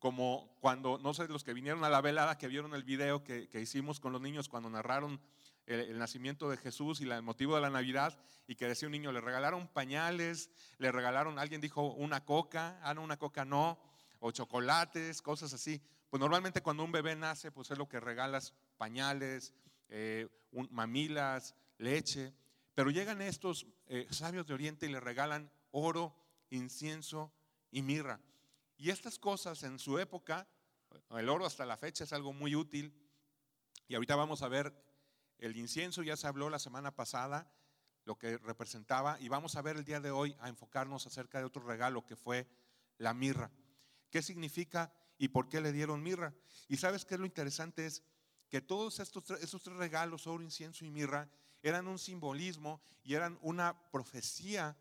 como 0.00 0.56
cuando, 0.60 0.98
no 0.98 1.14
sé, 1.14 1.28
los 1.28 1.44
que 1.44 1.54
vinieron 1.54 1.84
a 1.84 1.88
la 1.88 2.00
velada, 2.00 2.36
que 2.36 2.48
vieron 2.48 2.74
el 2.74 2.82
video 2.82 3.22
que, 3.22 3.48
que 3.48 3.60
hicimos 3.60 4.00
con 4.00 4.12
los 4.12 4.20
niños 4.20 4.48
cuando 4.48 4.68
narraron 4.68 5.20
el, 5.66 5.98
nacimiento 5.98 6.50
de 6.50 6.56
Jesús 6.56 7.00
y 7.00 7.08
el 7.08 7.22
motivo 7.22 7.54
de 7.54 7.60
la 7.60 7.70
Navidad 7.70 8.18
y 8.46 8.56
que 8.56 8.66
decía 8.66 8.88
un 8.88 8.92
niño, 8.92 9.12
le 9.12 9.20
regalaron 9.20 9.68
pañales, 9.68 10.50
le 10.78 10.90
regalaron, 10.90 11.38
alguien 11.38 11.60
dijo 11.60 11.92
una 11.92 12.24
coca, 12.24 12.80
ah, 12.82 12.94
no, 12.94 13.02
una 13.02 13.18
coca 13.18 13.44
no, 13.44 13.78
o 14.18 14.32
chocolates, 14.32 15.22
cosas 15.22 15.52
así. 15.52 15.80
Pues 16.08 16.20
normalmente 16.20 16.62
cuando 16.62 16.82
un 16.82 16.92
bebé 16.92 17.14
nace, 17.14 17.52
pues 17.52 17.70
es 17.70 17.78
lo 17.78 17.88
que 17.88 18.00
regalas, 18.00 18.52
pañales, 18.76 19.54
eh, 19.88 20.28
mamilas, 20.70 21.54
leche. 21.78 22.34
Pero 22.74 22.90
llegan 22.90 23.22
estos 23.22 23.66
eh, 23.86 24.06
sabios 24.10 24.46
de 24.46 24.54
Oriente 24.54 24.86
y 24.86 24.90
le 24.90 25.00
regalan 25.00 25.50
oro, 25.70 26.16
incienso 26.50 27.32
y 27.70 27.82
mirra. 27.82 28.20
Y 28.80 28.88
estas 28.88 29.18
cosas 29.18 29.62
en 29.62 29.78
su 29.78 29.98
época, 29.98 30.48
el 31.10 31.28
oro 31.28 31.44
hasta 31.44 31.66
la 31.66 31.76
fecha 31.76 32.04
es 32.04 32.14
algo 32.14 32.32
muy 32.32 32.56
útil. 32.56 32.94
Y 33.86 33.94
ahorita 33.94 34.16
vamos 34.16 34.40
a 34.40 34.48
ver 34.48 34.74
el 35.36 35.54
incienso 35.58 36.02
ya 36.02 36.16
se 36.16 36.26
habló 36.26 36.48
la 36.48 36.58
semana 36.58 36.96
pasada, 36.96 37.52
lo 38.06 38.16
que 38.16 38.38
representaba, 38.38 39.20
y 39.20 39.28
vamos 39.28 39.54
a 39.54 39.60
ver 39.60 39.76
el 39.76 39.84
día 39.84 40.00
de 40.00 40.10
hoy 40.10 40.34
a 40.40 40.48
enfocarnos 40.48 41.06
acerca 41.06 41.38
de 41.38 41.44
otro 41.44 41.62
regalo 41.62 42.06
que 42.06 42.16
fue 42.16 42.48
la 42.96 43.12
mirra. 43.12 43.50
¿Qué 44.08 44.22
significa 44.22 44.94
y 45.18 45.28
por 45.28 45.50
qué 45.50 45.60
le 45.60 45.72
dieron 45.72 46.02
mirra? 46.02 46.32
Y 46.66 46.78
sabes 46.78 47.04
qué 47.04 47.16
es 47.16 47.20
lo 47.20 47.26
interesante 47.26 47.84
es 47.84 48.02
que 48.48 48.62
todos 48.62 48.98
estos, 48.98 49.28
estos 49.42 49.62
tres 49.62 49.76
regalos, 49.76 50.26
oro, 50.26 50.42
incienso 50.42 50.86
y 50.86 50.90
mirra, 50.90 51.28
eran 51.62 51.86
un 51.86 51.98
simbolismo 51.98 52.80
y 53.02 53.12
eran 53.12 53.38
una 53.42 53.78
profecía 53.90 54.74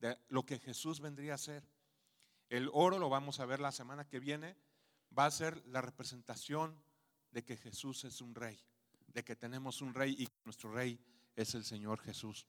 de 0.00 0.18
lo 0.30 0.44
que 0.44 0.58
Jesús 0.58 0.98
vendría 0.98 1.34
a 1.34 1.38
ser. 1.38 1.75
El 2.48 2.70
oro, 2.72 2.98
lo 2.98 3.08
vamos 3.08 3.40
a 3.40 3.46
ver 3.46 3.60
la 3.60 3.72
semana 3.72 4.06
que 4.06 4.20
viene, 4.20 4.56
va 5.16 5.26
a 5.26 5.30
ser 5.30 5.64
la 5.66 5.80
representación 5.80 6.80
de 7.32 7.44
que 7.44 7.56
Jesús 7.56 8.04
es 8.04 8.20
un 8.20 8.34
rey 8.34 8.58
de 9.16 9.24
que 9.24 9.34
tenemos 9.34 9.80
un 9.80 9.94
rey 9.94 10.14
y 10.18 10.26
que 10.26 10.42
nuestro 10.44 10.70
rey 10.70 11.00
es 11.36 11.54
el 11.54 11.64
Señor 11.64 12.00
Jesús. 12.00 12.46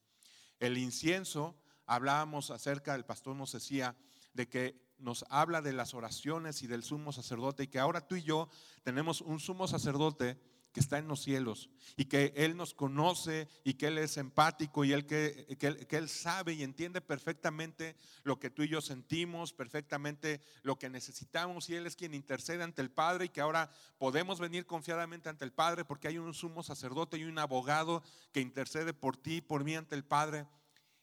El 0.59 0.77
incienso, 0.77 1.55
hablábamos 1.85 2.51
acerca, 2.51 2.93
el 2.93 3.05
pastor 3.05 3.37
nos 3.37 3.53
decía, 3.53 3.95
de 4.33 4.49
que 4.49 4.77
nos 4.97 5.23
habla 5.29 5.61
de 5.61 5.71
las 5.71 5.93
oraciones 5.93 6.61
y 6.63 6.67
del 6.67 6.83
sumo 6.83 7.13
sacerdote 7.13 7.63
y 7.63 7.67
que 7.67 7.79
ahora 7.79 8.05
tú 8.05 8.17
y 8.17 8.23
yo 8.23 8.49
tenemos 8.83 9.21
un 9.21 9.39
sumo 9.39 9.65
sacerdote 9.65 10.37
que 10.77 10.81
está 10.81 10.99
en 10.99 11.07
los 11.07 11.23
cielos 11.23 11.71
y 11.95 12.05
que 12.05 12.33
Él 12.35 12.55
nos 12.55 12.75
conoce 12.75 13.47
y 13.63 13.73
que 13.73 13.87
Él 13.87 13.97
es 13.97 14.15
empático 14.17 14.85
y 14.85 14.93
él, 14.93 15.07
que, 15.07 15.57
que, 15.57 15.97
Él 15.97 16.07
sabe 16.07 16.53
y 16.53 16.61
entiende 16.61 17.01
perfectamente 17.01 17.95
lo 18.21 18.37
que 18.37 18.51
tú 18.51 18.61
y 18.61 18.67
yo 18.67 18.79
sentimos, 18.79 19.53
perfectamente 19.53 20.39
lo 20.61 20.77
que 20.77 20.87
necesitamos 20.87 21.67
y 21.67 21.73
Él 21.73 21.87
es 21.87 21.95
quien 21.95 22.13
intercede 22.13 22.61
ante 22.61 22.83
el 22.83 22.91
Padre 22.91 23.25
y 23.25 23.29
que 23.29 23.41
ahora 23.41 23.71
podemos 23.97 24.39
venir 24.39 24.67
confiadamente 24.67 25.29
ante 25.29 25.45
el 25.45 25.51
Padre 25.51 25.83
porque 25.83 26.09
hay 26.09 26.19
un 26.19 26.35
sumo 26.35 26.61
sacerdote 26.61 27.17
y 27.17 27.23
un 27.23 27.39
abogado 27.39 28.03
que 28.31 28.41
intercede 28.41 28.93
por 28.93 29.17
ti 29.17 29.37
y 29.37 29.41
por 29.41 29.63
mí 29.63 29.75
ante 29.75 29.95
el 29.95 30.05
Padre. 30.05 30.45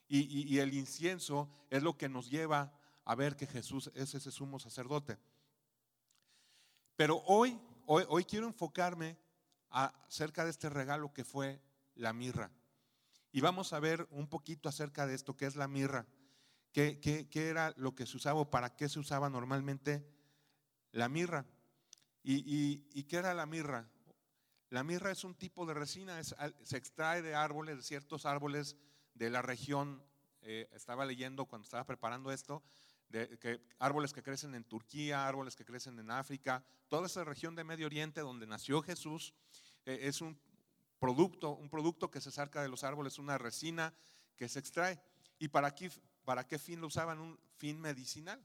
Y, 0.07 0.53
y 0.53 0.59
el 0.59 0.73
incienso 0.73 1.49
es 1.69 1.83
lo 1.83 1.97
que 1.97 2.07
nos 2.07 2.29
lleva 2.29 2.79
a 3.03 3.13
ver 3.13 3.35
que 3.35 3.45
Jesús 3.45 3.91
es 3.93 4.15
ese 4.15 4.31
sumo 4.31 4.57
sacerdote. 4.57 5.17
Pero 6.95 7.17
hoy, 7.25 7.59
hoy, 7.87 8.05
hoy 8.07 8.23
quiero 8.23 8.47
enfocarme 8.47 9.17
acerca 9.69 10.43
de 10.43 10.51
este 10.51 10.69
regalo 10.69 11.13
que 11.13 11.23
fue 11.23 11.61
la 11.95 12.13
mirra. 12.13 12.51
Y 13.31 13.41
vamos 13.41 13.73
a 13.73 13.79
ver 13.79 14.07
un 14.11 14.27
poquito 14.27 14.69
acerca 14.69 15.05
de 15.05 15.15
esto, 15.15 15.35
que 15.35 15.45
es 15.45 15.55
la 15.55 15.67
mirra. 15.67 16.05
¿Qué, 16.71 16.99
qué, 17.01 17.49
era 17.49 17.73
lo 17.77 17.95
que 17.95 18.05
se 18.05 18.17
usaba 18.17 18.41
o 18.41 18.49
para 18.49 18.75
qué 18.75 18.89
se 18.89 18.99
usaba 18.99 19.29
normalmente 19.29 20.05
la 20.91 21.09
mirra? 21.09 21.45
¿Y, 22.23 22.83
y, 22.93 23.03
qué 23.03 23.17
era 23.17 23.33
la 23.33 23.45
mirra? 23.45 23.89
La 24.69 24.83
mirra 24.83 25.11
es 25.11 25.23
un 25.23 25.35
tipo 25.35 25.65
de 25.65 25.73
resina, 25.73 26.21
se 26.23 26.77
extrae 26.77 27.21
de 27.21 27.35
árboles, 27.35 27.77
de 27.77 27.83
ciertos 27.83 28.25
árboles 28.25 28.75
de 29.13 29.29
la 29.29 29.41
región. 29.41 30.03
Eh, 30.41 30.69
estaba 30.73 31.05
leyendo 31.05 31.45
cuando 31.45 31.63
estaba 31.63 31.85
preparando 31.85 32.31
esto, 32.31 32.61
de, 33.09 33.37
que 33.39 33.61
árboles 33.79 34.13
que 34.13 34.23
crecen 34.23 34.55
en 34.55 34.63
Turquía, 34.63 35.27
árboles 35.27 35.55
que 35.55 35.65
crecen 35.65 35.99
en 35.99 36.11
África, 36.11 36.63
toda 36.87 37.07
esa 37.07 37.23
región 37.23 37.55
de 37.55 37.63
Medio 37.63 37.85
Oriente 37.85 38.21
donde 38.21 38.47
nació 38.47 38.81
Jesús, 38.81 39.33
eh, 39.85 39.99
es 40.03 40.21
un 40.21 40.39
producto, 40.99 41.51
un 41.51 41.69
producto 41.69 42.09
que 42.09 42.21
se 42.21 42.31
saca 42.31 42.61
de 42.61 42.69
los 42.69 42.83
árboles, 42.83 43.19
una 43.19 43.37
resina 43.37 43.93
que 44.35 44.49
se 44.49 44.59
extrae. 44.59 44.99
¿Y 45.39 45.49
para 45.49 45.73
qué, 45.75 45.91
para 46.23 46.47
qué 46.47 46.57
fin 46.57 46.81
lo 46.81 46.87
usaban? 46.87 47.19
Un 47.19 47.39
fin 47.57 47.79
medicinal. 47.79 48.43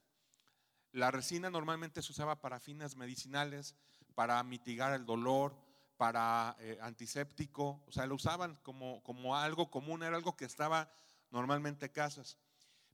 La 0.93 1.11
resina 1.11 1.50
normalmente 1.50 2.02
se 2.02 2.12
usaba 2.12 2.40
para 2.40 2.59
fines 2.59 2.97
medicinales, 2.97 3.75
para 4.14 4.43
mitigar 4.43 4.93
el 4.93 5.07
dolor, 5.07 5.57
para 5.97 6.57
eh, 6.61 6.79
antiséptico, 6.81 7.83
o 7.87 7.93
sea, 7.93 8.07
lo 8.07 8.14
usaban 8.14 8.57
como, 8.62 9.02
como 9.02 9.37
algo 9.37 9.71
común, 9.71 10.02
era 10.02 10.17
algo 10.17 10.35
que 10.35 10.47
estaba 10.47 10.90
normalmente 11.31 11.87
en 11.87 11.93
casas. 11.93 12.38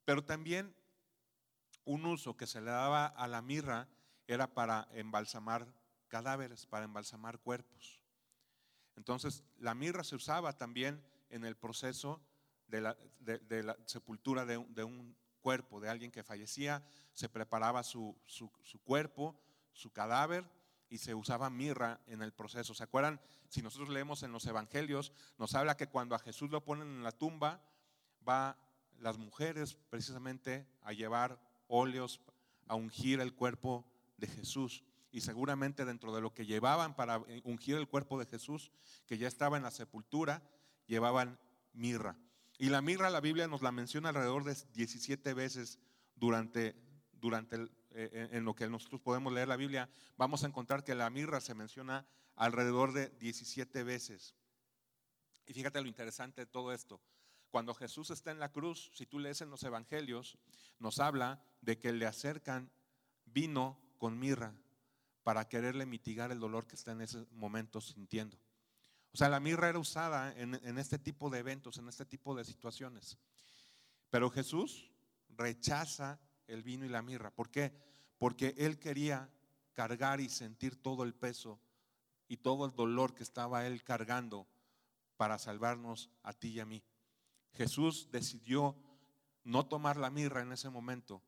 Pero 0.05 0.25
también 0.25 0.75
un 1.87 2.05
uso 2.05 2.37
que 2.37 2.47
se 2.47 2.61
le 2.61 2.71
daba 2.71 3.07
a 3.07 3.27
la 3.27 3.41
mirra 3.41 3.89
era 4.27 4.53
para 4.53 4.89
embalsamar 4.93 5.67
cadáveres, 6.09 6.67
para 6.67 6.85
embalsamar 6.85 7.39
cuerpos. 7.39 8.01
Entonces, 8.97 9.43
la 9.59 9.75
mirra 9.75 10.05
se 10.05 10.17
usaba 10.17 10.53
también 10.59 11.03
en 11.31 11.45
el 11.45 11.57
proceso 11.57 12.21
de 12.67 12.81
la, 12.81 12.97
sepultura 13.87 14.45
de 14.45 14.57
un, 14.57 15.17
cuerpo, 15.41 15.79
de 15.79 15.89
alguien 15.89 16.11
que 16.11 16.25
fallecía, 16.25 16.85
se 17.13 17.29
preparaba 17.29 17.85
su, 17.85 18.19
cuerpo, 18.83 19.41
su 19.73 19.93
cadáver, 19.93 20.45
y 20.89 20.99
se 20.99 21.15
usaba 21.15 21.51
mirra 21.51 22.01
en 22.09 22.21
el 22.21 22.33
proceso. 22.33 22.75
¿Se 22.75 22.83
acuerdan? 22.83 23.21
Si 23.49 23.63
nosotros 23.63 23.91
leemos 23.91 24.25
en 24.25 24.33
los 24.33 24.45
evangelios, 24.47 25.13
nos 25.39 25.55
habla 25.55 25.77
que 25.77 25.87
cuando 25.87 26.17
a 26.17 26.19
Jesús 26.19 26.51
lo 26.51 26.65
ponen 26.65 26.89
en 26.89 27.05
la 27.05 27.13
tumba, 27.13 27.61
va 28.29 28.59
las 28.99 29.19
mujeres 29.19 29.79
precisamente 29.89 30.67
a 30.83 30.93
llevar 30.93 31.39
óleos 31.69 32.21
a 32.67 32.75
ungir 32.75 33.21
el 33.21 33.35
cuerpo 33.35 33.87
de 34.17 34.27
Jesús. 34.27 34.85
Y 35.11 35.21
seguramente 35.21 35.85
dentro 35.85 36.15
de 36.15 36.21
lo 36.21 36.35
que 36.35 36.47
llevaban 36.47 36.95
para 36.95 37.19
ungir 37.45 37.77
el 37.77 37.89
cuerpo 37.89 38.19
de 38.19 38.27
Jesús, 38.27 38.71
que 39.07 39.19
ya 39.19 39.29
estaba 39.29 39.57
en 39.57 39.63
la 39.63 39.71
sepultura, 39.71 40.43
llevaban 40.87 41.39
mirra. 41.73 42.19
Y 42.59 42.69
la 42.69 42.83
mirra 42.83 43.11
la 43.11 43.21
Biblia 43.21 43.49
nos 43.49 43.63
la 43.63 43.73
menciona 43.73 44.11
alrededor 44.11 44.45
de 44.45 44.57
17 44.75 45.35
veces 45.35 45.79
durante, 46.17 46.75
durante 47.13 47.57
eh, 47.57 47.69
eh, 47.91 48.29
en 48.33 48.45
lo 48.45 48.55
que 48.55 48.69
nosotros 48.69 49.01
podemos 49.01 49.33
leer 49.33 49.49
la 49.49 49.57
Biblia. 49.57 49.89
Vamos 50.17 50.45
a 50.45 50.47
encontrar 50.47 50.85
que 50.85 50.95
la 50.95 51.11
mirra 51.11 51.41
se 51.41 51.55
menciona 51.55 52.07
alrededor 52.35 52.93
de 52.93 53.11
17 53.21 53.85
veces. 53.85 54.35
Y 55.47 55.53
fíjate 55.53 55.81
lo 55.81 55.89
interesante 55.89 56.43
de 56.43 56.47
todo 56.47 56.73
esto. 56.73 57.01
Cuando 57.57 57.73
Jesús 57.73 58.11
está 58.11 58.33
en 58.33 58.39
la 58.39 58.53
cruz, 58.53 58.91
si 58.93 59.07
tú 59.07 59.19
lees 59.19 59.41
en 59.41 59.49
los 59.49 59.63
evangelios, 59.63 60.37
nos 60.79 60.99
habla 60.99 61.43
de 61.63 61.79
que 61.79 61.91
le 61.91 62.05
acercan 62.05 62.71
vino 63.25 63.81
con 63.97 64.19
mirra 64.19 64.53
para 65.23 65.49
quererle 65.49 65.87
mitigar 65.87 66.31
el 66.31 66.39
dolor 66.39 66.67
que 66.67 66.75
está 66.75 66.93
en 66.93 67.01
ese 67.01 67.25
momento 67.31 67.81
sintiendo. 67.81 68.37
O 69.11 69.17
sea, 69.17 69.31
la 69.31 69.41
mirra 69.41 69.71
era 69.71 69.79
usada 69.79 70.35
en, 70.37 70.77
este 70.77 70.99
tipo 70.99 71.31
de 71.31 71.39
eventos, 71.39 71.79
en 71.79 71.89
este 71.89 72.05
tipo 72.05 72.35
de 72.35 72.45
situaciones. 72.45 73.17
Pero 74.11 74.29
Jesús 74.29 74.93
rechaza 75.31 76.21
el 76.49 76.63
vino 76.63 76.85
y 76.85 76.91
la 76.91 77.01
mirra. 77.01 77.31
¿Por 77.31 77.51
qué? 77.51 77.73
Porque 78.19 78.55
él 78.59 78.79
quería 78.79 79.31
cargar 79.73 80.21
y 80.21 80.29
sentir 80.29 80.77
todo 80.77 81.05
el 81.05 81.15
peso 81.15 81.59
y 82.29 82.37
todo 82.37 82.67
el 82.67 82.75
dolor 82.75 83.15
que 83.15 83.23
estaba 83.23 83.67
él 83.67 83.83
cargando 83.83 84.47
para 85.17 85.39
salvarnos 85.39 86.11
a 86.23 86.35
ti 86.35 86.49
y 86.49 86.61
a 86.61 86.67
mí. 86.67 86.85
Jesús 87.57 88.09
decidió 88.11 88.77
no 89.45 89.67
tomar 89.67 89.97
la 89.97 90.11
mirra 90.11 90.43
en 90.43 90.53
ese 90.53 90.71
momento 90.71 91.23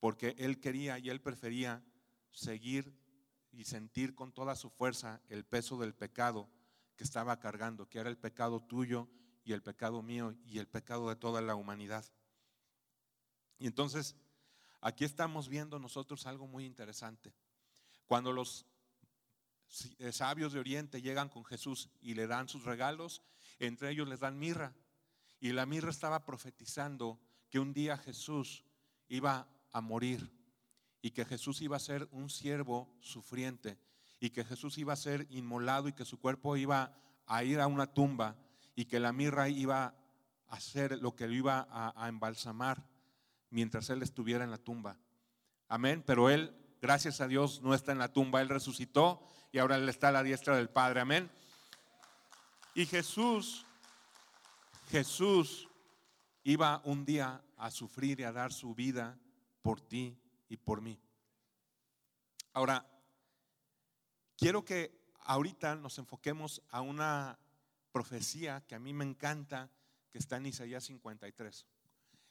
porque 0.00 0.34
él 0.38 0.60
quería 0.60 0.98
y 0.98 1.10
él 1.10 1.20
prefería 1.20 1.84
seguir 2.32 2.96
y 3.52 3.64
sentir 3.64 4.14
con 4.14 4.32
toda 4.32 4.56
su 4.56 4.70
fuerza 4.70 5.20
el 5.28 5.44
peso 5.44 5.78
del 5.78 5.94
pecado 5.94 6.48
que 6.96 7.04
estaba 7.04 7.38
cargando, 7.38 7.88
que 7.88 7.98
era 7.98 8.08
el 8.08 8.18
pecado 8.18 8.60
tuyo 8.60 9.08
y 9.44 9.52
el 9.52 9.62
pecado 9.62 10.02
mío 10.02 10.34
y 10.46 10.58
el 10.58 10.66
pecado 10.66 11.08
de 11.08 11.16
toda 11.16 11.40
la 11.40 11.54
humanidad. 11.54 12.04
Y 13.58 13.66
entonces, 13.66 14.16
aquí 14.80 15.04
estamos 15.04 15.48
viendo 15.48 15.78
nosotros 15.78 16.26
algo 16.26 16.46
muy 16.46 16.64
interesante. 16.64 17.34
Cuando 18.06 18.32
los 18.32 18.66
eh, 19.98 20.12
sabios 20.12 20.52
de 20.52 20.60
Oriente 20.60 21.02
llegan 21.02 21.28
con 21.28 21.44
Jesús 21.44 21.90
y 22.00 22.14
le 22.14 22.26
dan 22.26 22.48
sus 22.48 22.64
regalos, 22.64 23.22
entre 23.58 23.90
ellos 23.90 24.08
les 24.08 24.20
dan 24.20 24.38
mirra. 24.38 24.74
Y 25.40 25.52
la 25.52 25.66
mirra 25.66 25.90
estaba 25.90 26.24
profetizando 26.24 27.18
que 27.48 27.58
un 27.58 27.72
día 27.72 27.96
Jesús 27.96 28.64
iba 29.08 29.48
a 29.72 29.80
morir 29.80 30.30
y 31.02 31.10
que 31.10 31.24
Jesús 31.24 31.62
iba 31.62 31.76
a 31.76 31.80
ser 31.80 32.08
un 32.12 32.28
siervo 32.28 32.94
sufriente 33.00 33.78
y 34.20 34.30
que 34.30 34.44
Jesús 34.44 34.76
iba 34.78 34.92
a 34.92 34.96
ser 34.96 35.26
inmolado 35.30 35.88
y 35.88 35.94
que 35.94 36.04
su 36.04 36.20
cuerpo 36.20 36.56
iba 36.56 36.94
a 37.26 37.42
ir 37.42 37.58
a 37.60 37.66
una 37.66 37.86
tumba 37.86 38.36
y 38.76 38.84
que 38.84 39.00
la 39.00 39.12
mirra 39.12 39.48
iba 39.48 39.84
a 39.84 39.94
hacer 40.48 40.98
lo 41.00 41.16
que 41.16 41.26
lo 41.26 41.32
iba 41.32 41.66
a, 41.70 42.04
a 42.04 42.08
embalsamar 42.08 42.86
mientras 43.48 43.88
él 43.88 44.02
estuviera 44.02 44.44
en 44.44 44.50
la 44.50 44.58
tumba. 44.58 44.98
Amén, 45.68 46.02
pero 46.06 46.28
él, 46.28 46.54
gracias 46.82 47.20
a 47.20 47.28
Dios, 47.28 47.62
no 47.62 47.74
está 47.74 47.92
en 47.92 47.98
la 47.98 48.12
tumba, 48.12 48.42
él 48.42 48.48
resucitó 48.48 49.26
y 49.52 49.58
ahora 49.58 49.76
él 49.76 49.88
está 49.88 50.08
a 50.08 50.12
la 50.12 50.22
diestra 50.22 50.56
del 50.56 50.68
Padre. 50.68 51.00
Amén. 51.00 51.30
Y 52.74 52.86
Jesús 52.86 53.66
Jesús 54.90 55.68
iba 56.42 56.82
un 56.84 57.04
día 57.04 57.40
a 57.56 57.70
sufrir 57.70 58.18
y 58.18 58.24
a 58.24 58.32
dar 58.32 58.52
su 58.52 58.74
vida 58.74 59.16
por 59.62 59.80
ti 59.80 60.18
y 60.48 60.56
por 60.56 60.80
mí. 60.80 60.98
Ahora, 62.52 62.84
quiero 64.36 64.64
que 64.64 65.14
ahorita 65.20 65.76
nos 65.76 65.96
enfoquemos 65.98 66.60
a 66.70 66.80
una 66.80 67.38
profecía 67.92 68.64
que 68.66 68.74
a 68.74 68.80
mí 68.80 68.92
me 68.92 69.04
encanta, 69.04 69.70
que 70.10 70.18
está 70.18 70.38
en 70.38 70.46
Isaías 70.46 70.82
53. 70.82 71.66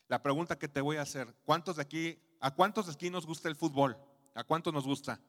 La 0.10 0.22
pregunta 0.22 0.60
que 0.60 0.68
te 0.68 0.82
voy 0.82 0.98
a 0.98 1.04
hacer, 1.04 1.34
¿cuántos 1.46 1.78
de 1.78 1.84
aquí, 1.84 2.20
a 2.42 2.54
cuántos 2.54 2.88
de 2.88 2.92
aquí 2.92 3.10
nos 3.10 3.26
gusta 3.26 3.48
el 3.48 3.56
fútbol? 3.56 3.98
¿A 4.36 4.44
cuántos 4.44 4.74
nos 4.74 4.86
gusta? 4.86 5.22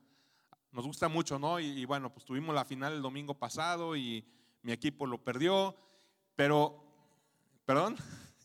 Nos 0.73 0.85
gusta 0.85 1.09
mucho, 1.09 1.39
¿no? 1.39 1.61
Y, 1.61 1.67
y 1.67 1.85
bueno, 1.85 2.13
pues 2.13 2.25
tuvimos 2.25 2.57
la 2.57 2.65
final 2.65 2.95
el 2.95 3.03
domingo 3.03 3.35
pasado 3.39 3.95
y 3.95 4.27
mi 4.63 4.73
equipo 4.73 5.07
lo 5.07 5.23
perdió, 5.23 5.77
pero 6.35 6.90
¿Perdón? 7.65 7.97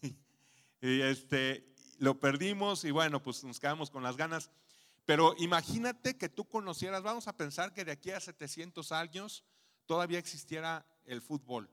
y 0.82 1.02
este, 1.02 1.76
lo 2.00 2.20
perdimos 2.20 2.84
y 2.84 2.92
bueno, 2.92 3.22
pues 3.22 3.44
nos 3.44 3.60
quedamos 3.60 3.90
con 3.90 4.04
las 4.04 4.18
ganas. 4.18 4.52
Pero 5.06 5.36
imagínate 5.38 6.18
que 6.18 6.30
tú 6.30 6.46
conocieras, 6.46 7.04
vamos 7.04 7.28
a 7.28 7.38
pensar 7.38 7.74
que 7.74 7.86
de 7.86 7.92
aquí 7.92 8.12
a 8.12 8.20
700 8.20 8.92
años 8.92 9.44
todavía 9.86 10.20
existiera 10.20 10.86
el 11.06 11.22
fútbol, 11.22 11.70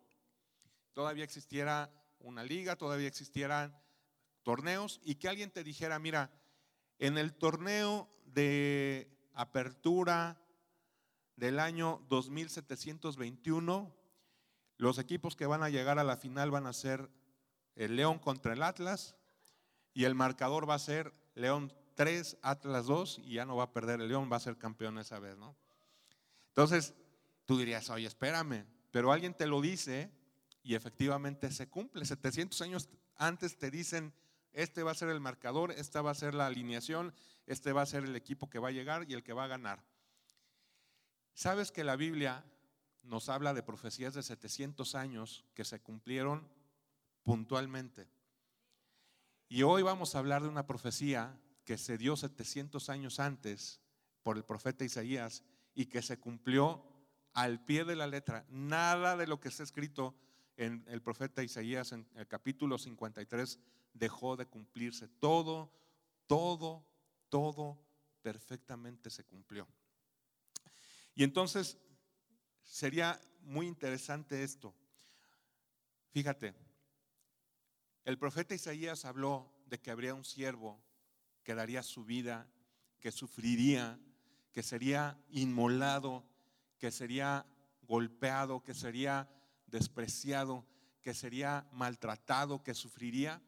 todavía 0.92 1.24
existiera 1.24 1.90
una 2.20 2.44
liga, 2.44 2.76
todavía 2.76 3.08
existieran 3.08 3.74
torneos 4.42 5.00
y 5.02 5.14
que 5.14 5.28
alguien 5.28 5.50
te 5.50 5.64
dijera, 5.64 5.98
mira, 5.98 6.30
en 6.98 7.16
el 7.16 7.32
torneo 7.32 8.08
de 8.26 9.10
apertura 9.34 10.40
del 11.36 11.58
año 11.58 12.04
2721, 12.08 13.94
los 14.76 14.98
equipos 14.98 15.36
que 15.36 15.46
van 15.46 15.62
a 15.62 15.70
llegar 15.70 15.98
a 15.98 16.04
la 16.04 16.16
final 16.16 16.50
van 16.50 16.66
a 16.66 16.72
ser 16.72 17.08
el 17.76 17.96
León 17.96 18.18
contra 18.18 18.52
el 18.52 18.62
Atlas 18.62 19.16
y 19.94 20.04
el 20.04 20.14
marcador 20.14 20.68
va 20.68 20.74
a 20.74 20.78
ser 20.78 21.12
León 21.34 21.72
3, 21.94 22.38
Atlas 22.42 22.86
2 22.86 23.20
y 23.24 23.34
ya 23.34 23.44
no 23.44 23.56
va 23.56 23.64
a 23.64 23.72
perder 23.72 24.00
el 24.00 24.08
León, 24.08 24.28
va 24.30 24.36
a 24.36 24.40
ser 24.40 24.56
campeón 24.56 24.98
esa 24.98 25.18
vez, 25.18 25.36
¿no? 25.36 25.56
Entonces, 26.48 26.94
tú 27.44 27.58
dirías, 27.58 27.88
oye, 27.90 28.06
espérame, 28.06 28.66
pero 28.90 29.12
alguien 29.12 29.34
te 29.34 29.46
lo 29.46 29.60
dice 29.60 30.10
y 30.62 30.74
efectivamente 30.74 31.50
se 31.50 31.68
cumple. 31.68 32.04
700 32.04 32.60
años 32.62 32.88
antes 33.16 33.58
te 33.58 33.70
dicen, 33.70 34.12
este 34.52 34.82
va 34.82 34.90
a 34.90 34.94
ser 34.94 35.08
el 35.08 35.20
marcador, 35.20 35.72
esta 35.72 36.02
va 36.02 36.10
a 36.10 36.14
ser 36.14 36.34
la 36.34 36.46
alineación, 36.46 37.14
este 37.46 37.72
va 37.72 37.82
a 37.82 37.86
ser 37.86 38.04
el 38.04 38.16
equipo 38.16 38.50
que 38.50 38.58
va 38.58 38.68
a 38.68 38.72
llegar 38.72 39.06
y 39.08 39.14
el 39.14 39.22
que 39.22 39.32
va 39.32 39.44
a 39.44 39.48
ganar. 39.48 39.82
¿Sabes 41.34 41.72
que 41.72 41.84
la 41.84 41.96
Biblia 41.96 42.44
nos 43.02 43.28
habla 43.28 43.54
de 43.54 43.62
profecías 43.62 44.14
de 44.14 44.22
700 44.22 44.94
años 44.94 45.44
que 45.54 45.64
se 45.64 45.80
cumplieron 45.80 46.48
puntualmente? 47.22 48.08
Y 49.48 49.62
hoy 49.62 49.82
vamos 49.82 50.14
a 50.14 50.18
hablar 50.18 50.42
de 50.42 50.48
una 50.48 50.66
profecía 50.66 51.38
que 51.64 51.78
se 51.78 51.98
dio 51.98 52.16
700 52.16 52.88
años 52.88 53.20
antes 53.20 53.80
por 54.22 54.36
el 54.36 54.44
profeta 54.44 54.84
Isaías 54.84 55.44
y 55.74 55.86
que 55.86 56.02
se 56.02 56.18
cumplió 56.18 56.84
al 57.34 57.64
pie 57.64 57.84
de 57.84 57.96
la 57.96 58.06
letra. 58.06 58.46
Nada 58.48 59.16
de 59.16 59.26
lo 59.26 59.40
que 59.40 59.48
está 59.48 59.62
escrito 59.62 60.14
en 60.56 60.84
el 60.88 61.02
profeta 61.02 61.42
Isaías 61.42 61.92
en 61.92 62.06
el 62.14 62.26
capítulo 62.26 62.78
53 62.78 63.58
dejó 63.94 64.36
de 64.36 64.46
cumplirse. 64.46 65.08
Todo, 65.08 65.72
todo, 66.26 66.86
todo 67.28 67.78
perfectamente 68.22 69.10
se 69.10 69.24
cumplió. 69.24 69.66
Y 71.14 71.24
entonces 71.24 71.78
sería 72.62 73.20
muy 73.40 73.66
interesante 73.66 74.42
esto. 74.42 74.74
Fíjate, 76.10 76.54
el 78.04 78.18
profeta 78.18 78.54
Isaías 78.54 79.04
habló 79.04 79.52
de 79.66 79.80
que 79.80 79.90
habría 79.90 80.14
un 80.14 80.24
siervo 80.24 80.82
que 81.42 81.54
daría 81.54 81.82
su 81.82 82.04
vida, 82.04 82.48
que 83.00 83.12
sufriría, 83.12 83.98
que 84.52 84.62
sería 84.62 85.18
inmolado, 85.30 86.24
que 86.78 86.90
sería 86.90 87.46
golpeado, 87.82 88.62
que 88.62 88.74
sería 88.74 89.28
despreciado, 89.66 90.66
que 91.00 91.14
sería 91.14 91.66
maltratado, 91.72 92.62
que 92.62 92.74
sufriría. 92.74 93.42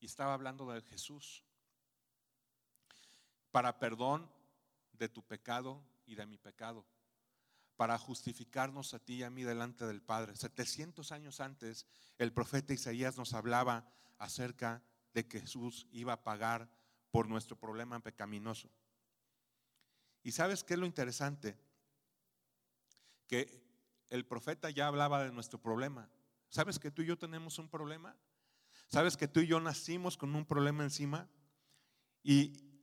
Y 0.00 0.06
estaba 0.06 0.34
hablando 0.34 0.70
de 0.70 0.82
Jesús. 0.82 1.44
Para 3.50 3.78
perdón 3.78 4.30
de 4.92 5.08
tu 5.08 5.22
pecado 5.22 5.82
y 6.06 6.14
de 6.14 6.26
mi 6.26 6.36
pecado. 6.36 6.84
Para 7.78 7.96
justificarnos 7.96 8.92
a 8.92 8.98
ti 8.98 9.14
y 9.14 9.22
a 9.22 9.30
mí 9.30 9.44
delante 9.44 9.86
del 9.86 10.02
Padre. 10.02 10.34
700 10.34 11.12
años 11.12 11.38
antes, 11.40 11.86
el 12.18 12.32
profeta 12.32 12.74
Isaías 12.74 13.16
nos 13.16 13.34
hablaba 13.34 13.88
acerca 14.18 14.82
de 15.14 15.28
que 15.28 15.40
Jesús 15.40 15.86
iba 15.92 16.12
a 16.12 16.24
pagar 16.24 16.68
por 17.12 17.28
nuestro 17.28 17.56
problema 17.56 18.00
pecaminoso. 18.00 18.68
¿Y 20.24 20.32
sabes 20.32 20.64
qué 20.64 20.74
es 20.74 20.80
lo 20.80 20.86
interesante? 20.86 21.56
Que 23.28 23.62
el 24.10 24.26
profeta 24.26 24.70
ya 24.70 24.88
hablaba 24.88 25.22
de 25.22 25.30
nuestro 25.30 25.62
problema. 25.62 26.10
¿Sabes 26.48 26.80
que 26.80 26.90
tú 26.90 27.02
y 27.02 27.06
yo 27.06 27.16
tenemos 27.16 27.60
un 27.60 27.68
problema? 27.68 28.16
¿Sabes 28.88 29.16
que 29.16 29.28
tú 29.28 29.38
y 29.38 29.46
yo 29.46 29.60
nacimos 29.60 30.16
con 30.16 30.34
un 30.34 30.44
problema 30.44 30.82
encima? 30.82 31.28
Y 32.22 32.82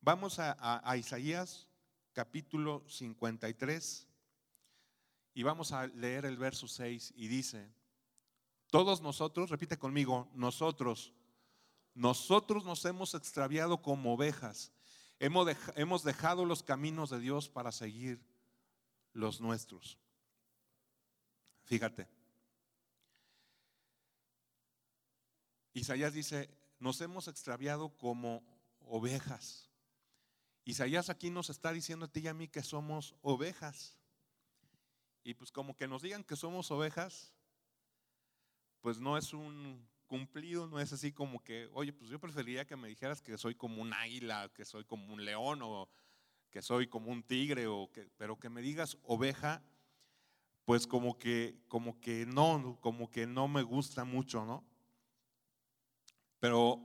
vamos 0.00 0.38
a, 0.38 0.96
Isaías 0.96 1.68
capítulo 2.12 2.84
53 2.88 4.09
y 5.34 5.42
vamos 5.42 5.72
a 5.72 5.86
leer 5.86 6.24
el 6.24 6.36
verso 6.36 6.66
6 6.66 7.14
y 7.16 7.28
dice, 7.28 7.72
todos 8.70 9.00
nosotros, 9.00 9.50
repite 9.50 9.78
conmigo, 9.78 10.28
nosotros, 10.34 11.12
nosotros 11.94 12.64
nos 12.64 12.84
hemos 12.84 13.14
extraviado 13.14 13.82
como 13.82 14.14
ovejas, 14.14 14.72
hemos 15.18 16.04
dejado 16.04 16.44
los 16.44 16.62
caminos 16.62 17.10
de 17.10 17.20
Dios 17.20 17.48
para 17.48 17.72
seguir 17.72 18.24
los 19.12 19.40
nuestros. 19.40 19.98
Fíjate. 21.64 22.08
Isaías 25.72 26.12
dice, 26.12 26.50
nos 26.80 27.00
hemos 27.00 27.28
extraviado 27.28 27.96
como 27.96 28.42
ovejas. 28.80 29.70
Isaías 30.64 31.10
aquí 31.10 31.30
nos 31.30 31.50
está 31.50 31.72
diciendo 31.72 32.06
a 32.06 32.08
ti 32.08 32.20
y 32.20 32.28
a 32.28 32.34
mí 32.34 32.48
que 32.48 32.62
somos 32.62 33.14
ovejas. 33.22 33.99
Y 35.22 35.34
pues 35.34 35.52
como 35.52 35.76
que 35.76 35.88
nos 35.88 36.02
digan 36.02 36.24
que 36.24 36.36
somos 36.36 36.70
ovejas, 36.70 37.34
pues 38.80 38.98
no 38.98 39.16
es 39.18 39.32
un 39.32 39.86
cumplido, 40.06 40.66
no 40.66 40.80
es 40.80 40.92
así 40.92 41.12
como 41.12 41.42
que, 41.42 41.68
oye, 41.72 41.92
pues 41.92 42.10
yo 42.10 42.18
preferiría 42.18 42.66
que 42.66 42.76
me 42.76 42.88
dijeras 42.88 43.22
que 43.22 43.38
soy 43.38 43.54
como 43.54 43.80
un 43.80 43.92
águila, 43.92 44.50
que 44.54 44.64
soy 44.64 44.84
como 44.84 45.12
un 45.12 45.24
león 45.24 45.60
o 45.62 45.88
que 46.50 46.62
soy 46.62 46.88
como 46.88 47.12
un 47.12 47.22
tigre, 47.22 47.66
o 47.66 47.90
que, 47.92 48.10
pero 48.16 48.38
que 48.38 48.48
me 48.48 48.60
digas 48.60 48.98
oveja, 49.04 49.62
pues 50.64 50.86
como 50.86 51.18
que, 51.18 51.62
como 51.68 52.00
que 52.00 52.26
no, 52.26 52.78
como 52.80 53.10
que 53.10 53.26
no 53.26 53.48
me 53.48 53.62
gusta 53.62 54.04
mucho, 54.04 54.44
¿no? 54.44 54.64
Pero, 56.40 56.80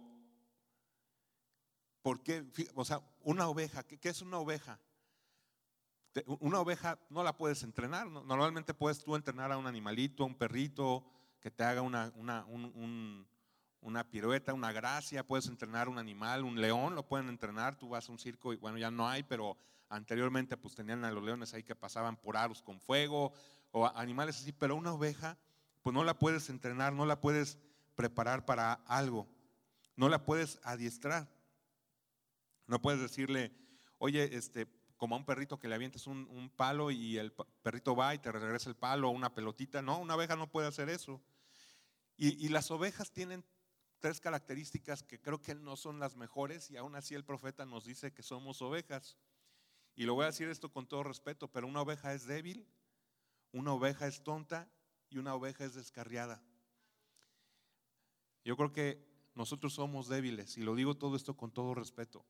¿por 2.02 2.22
qué? 2.22 2.46
O 2.76 2.86
sea, 2.86 3.02
una 3.22 3.48
oveja, 3.48 3.84
¿qué, 3.84 4.10
es 4.10 4.22
una 4.22 4.38
oveja? 4.38 4.80
Una 6.40 6.60
oveja 6.60 7.00
no 7.10 7.24
la 7.24 7.36
puedes 7.36 7.64
entrenar, 7.64 8.08
normalmente 8.08 8.74
puedes 8.74 9.04
tú 9.04 9.16
entrenar 9.16 9.52
a 9.52 9.58
un 9.58 9.68
animalito, 9.68 10.24
a 10.24 10.28
un 10.28 10.36
perrito, 10.36 11.06
que 11.42 11.52
te 11.52 11.64
haga 11.64 11.82
una, 11.82 12.12
una, 12.16 12.46
una 13.82 14.10
pirueta, 14.10 14.54
una 14.54 14.72
gracia, 14.72 15.26
puedes 15.26 15.48
entrenar 15.48 15.90
un 15.90 15.98
animal, 15.98 16.44
un 16.44 16.60
león, 16.60 16.96
lo 16.96 17.08
pueden 17.08 17.30
entrenar, 17.30 17.78
tú 17.78 17.90
vas 17.90 18.08
a 18.08 18.12
un 18.12 18.20
circo 18.20 18.54
y 18.54 18.58
bueno, 18.58 18.78
ya 18.78 18.90
no 18.90 19.08
hay, 19.08 19.24
pero 19.24 19.58
anteriormente 19.90 20.58
pues 20.58 20.74
tenían 20.76 21.04
a 21.04 21.12
los 21.12 21.24
leones 21.24 21.54
ahí 21.54 21.64
que 21.64 21.76
pasaban 21.76 22.18
por 22.18 22.38
aros 22.38 22.62
con 22.62 22.80
fuego, 22.80 23.34
o 23.72 23.86
animales 23.96 24.40
así, 24.40 24.52
pero 24.52 24.76
una 24.76 24.94
oveja, 24.94 25.38
pues 25.84 25.94
no 25.94 26.04
la 26.04 26.18
puedes 26.18 26.50
entrenar, 26.50 26.94
no 26.94 27.06
la 27.06 27.20
puedes 27.20 27.58
preparar 27.96 28.46
para 28.46 28.74
algo, 28.88 29.28
no 29.96 30.10
la 30.10 30.24
puedes 30.24 30.60
adiestrar. 30.64 31.30
No 32.68 32.82
puedes 32.82 33.00
decirle, 33.00 33.52
oye, 34.00 34.36
este, 34.36 34.68
como 34.98 35.16
a 35.16 35.18
un 35.18 35.26
perrito 35.26 35.60
que 35.60 35.68
le 35.68 35.76
avientes 35.76 36.08
un, 36.08 36.52
palo 36.56 36.92
y 36.92 37.18
el 37.18 37.34
perrito 37.62 37.96
va 37.96 38.16
y 38.16 38.20
te 38.20 38.32
regresa 38.32 38.70
el 38.70 38.76
palo 38.76 39.10
o 39.10 39.12
una 39.12 39.34
pelotita. 39.34 39.82
No, 39.82 40.00
una 40.00 40.16
oveja 40.16 40.36
no 40.36 40.50
puede 40.50 40.68
hacer 40.68 40.90
eso. 40.90 41.22
Y, 42.18 42.46
y, 42.46 42.50
las 42.50 42.72
ovejas 42.72 43.12
tienen 43.12 43.44
tres 44.00 44.22
características 44.22 45.04
que 45.04 45.20
creo 45.20 45.42
que 45.42 45.56
no 45.56 45.76
son 45.76 46.00
las 46.00 46.16
mejores 46.16 46.72
y 46.72 46.78
aún 46.78 46.96
así 46.96 47.14
el 47.14 47.26
profeta 47.26 47.66
nos 47.66 47.86
dice 47.86 48.14
que 48.14 48.24
somos 48.24 48.62
ovejas. 48.62 49.18
Y 49.96 50.06
lo 50.06 50.14
voy 50.14 50.24
a 50.24 50.28
decir 50.28 50.48
esto 50.48 50.72
con 50.72 50.88
todo 50.88 51.04
respeto, 51.04 51.50
pero 51.50 51.68
una 51.68 51.82
oveja 51.82 52.14
es 52.14 52.26
débil, 52.26 52.68
una 53.52 53.74
oveja 53.74 54.08
es 54.08 54.24
tonta 54.24 54.70
y 55.10 55.18
una 55.18 55.34
oveja 55.36 55.66
es 55.66 55.74
descarriada. 55.74 56.42
Yo 58.44 58.56
creo 58.56 58.72
que 58.72 59.06
nosotros 59.34 59.74
somos 59.74 60.08
débiles 60.08 60.58
y 60.58 60.62
lo 60.62 60.76
digo 60.76 60.96
todo 60.96 61.16
esto 61.16 61.36
con 61.36 61.52
todo 61.52 61.74
respeto. 61.74 62.26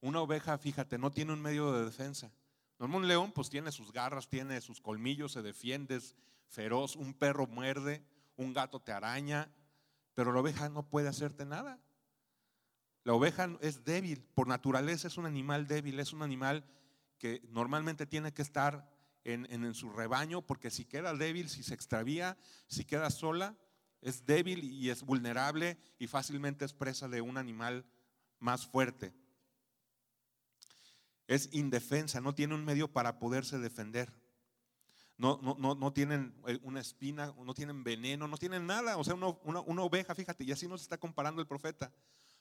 Una 0.00 0.20
oveja, 0.20 0.56
fíjate, 0.58 0.98
no 0.98 1.10
tiene 1.10 1.32
un 1.32 1.42
medio 1.42 1.72
de 1.72 1.84
defensa. 1.84 2.32
un 2.78 3.08
león 3.08 3.32
pues 3.32 3.50
tiene 3.50 3.72
sus 3.72 3.92
garras, 3.92 4.28
tiene 4.28 4.60
sus 4.60 4.80
colmillos, 4.80 5.32
se 5.32 5.42
defiende, 5.42 5.96
es 5.96 6.16
feroz, 6.48 6.96
un 6.96 7.14
perro 7.14 7.46
muerde, 7.46 8.02
un 8.36 8.52
gato 8.52 8.80
te 8.80 8.92
araña, 8.92 9.52
pero 10.14 10.32
la 10.32 10.40
oveja 10.40 10.68
no 10.68 10.88
puede 10.88 11.08
hacerte 11.08 11.44
nada. 11.44 11.78
La 13.04 13.14
oveja 13.14 13.56
es 13.60 13.84
débil, 13.84 14.22
por 14.34 14.46
naturaleza 14.46 15.08
es 15.08 15.16
un 15.16 15.26
animal 15.26 15.66
débil, 15.66 16.00
es 16.00 16.12
un 16.12 16.22
animal 16.22 16.64
que 17.18 17.42
normalmente 17.50 18.06
tiene 18.06 18.32
que 18.32 18.42
estar 18.42 18.90
en, 19.24 19.74
su 19.74 19.90
rebaño, 19.90 20.42
porque 20.42 20.70
si 20.70 20.84
queda 20.84 21.14
débil, 21.14 21.48
si 21.48 21.62
se 21.62 21.74
extravía, 21.74 22.36
si 22.66 22.84
queda 22.84 23.10
sola, 23.10 23.56
es 24.00 24.24
débil 24.24 24.64
y 24.64 24.90
es 24.90 25.02
vulnerable 25.02 25.78
y 25.98 26.06
fácilmente 26.06 26.64
es 26.64 26.72
presa 26.72 27.08
de 27.08 27.20
un 27.20 27.36
animal 27.36 27.84
más 28.38 28.66
fuerte. 28.66 29.12
Es 31.30 31.48
indefensa, 31.52 32.20
no 32.20 32.34
tiene 32.34 32.56
un 32.56 32.64
medio 32.64 32.92
para 32.92 33.20
poderse 33.20 33.56
defender. 33.60 34.12
No, 35.16 35.38
no, 35.40 35.76
no, 35.76 35.92
tienen 35.92 36.34
eh, 36.48 36.58
una 36.64 36.80
espina, 36.80 37.32
no 37.44 37.54
tienen 37.54 37.84
veneno, 37.84 38.26
no 38.26 38.36
tienen 38.36 38.66
nada. 38.66 38.96
O 38.96 39.04
sea, 39.04 39.14
una, 39.14 39.28
una 39.60 39.82
oveja, 39.82 40.12
fíjate, 40.12 40.42
y 40.42 40.50
así 40.50 40.66
nos 40.66 40.82
está 40.82 40.98
comparando 40.98 41.40
el 41.40 41.46
profeta. 41.46 41.92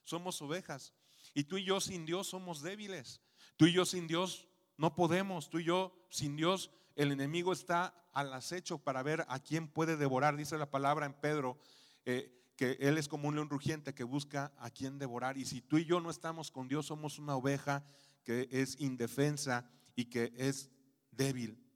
Somos 0.04 0.42
ovejas. 0.42 0.92
Y 1.36 1.44
tú 1.44 1.58
y 1.58 1.66
yo 1.66 1.80
sin 1.80 2.08
Dios 2.08 2.30
somos 2.30 2.64
débiles. 2.64 3.22
Tú 3.58 3.68
y 3.68 3.74
yo 3.74 3.86
sin 3.86 4.08
Dios 4.08 4.48
no 4.76 4.96
podemos, 4.96 5.52
tú 5.52 5.60
y 5.60 5.66
yo, 5.66 5.94
sin 6.10 6.36
Dios, 6.36 6.72
el 6.96 7.12
enemigo 7.12 7.54
está 7.54 7.94
al 8.12 8.34
acecho 8.34 8.80
para 8.80 9.04
ver 9.04 9.24
a 9.30 9.38
quién 9.38 9.68
puede 9.68 9.98
devorar. 9.98 10.36
Dice 10.36 10.58
la 10.58 10.72
palabra 10.72 11.06
en 11.06 11.14
Pedro 11.14 11.60
eh, 12.06 12.36
que 12.56 12.72
Él 12.80 12.98
es 12.98 13.08
como 13.08 13.28
un 13.28 13.36
león 13.36 13.52
rugiente 13.52 13.94
que 13.94 14.04
busca 14.04 14.52
a 14.58 14.72
quién 14.72 14.98
devorar. 14.98 15.38
Y 15.38 15.46
si 15.46 15.62
tú 15.62 15.78
y 15.78 15.86
yo 15.86 16.00
no 16.00 16.10
estamos 16.10 16.50
con 16.50 16.68
Dios, 16.68 16.88
somos 16.88 17.20
una 17.20 17.36
oveja 17.36 17.86
que 18.30 18.48
es 18.52 18.80
indefensa 18.80 19.68
y 19.96 20.06
que 20.06 20.32
es 20.36 20.70
débil. 21.10 21.68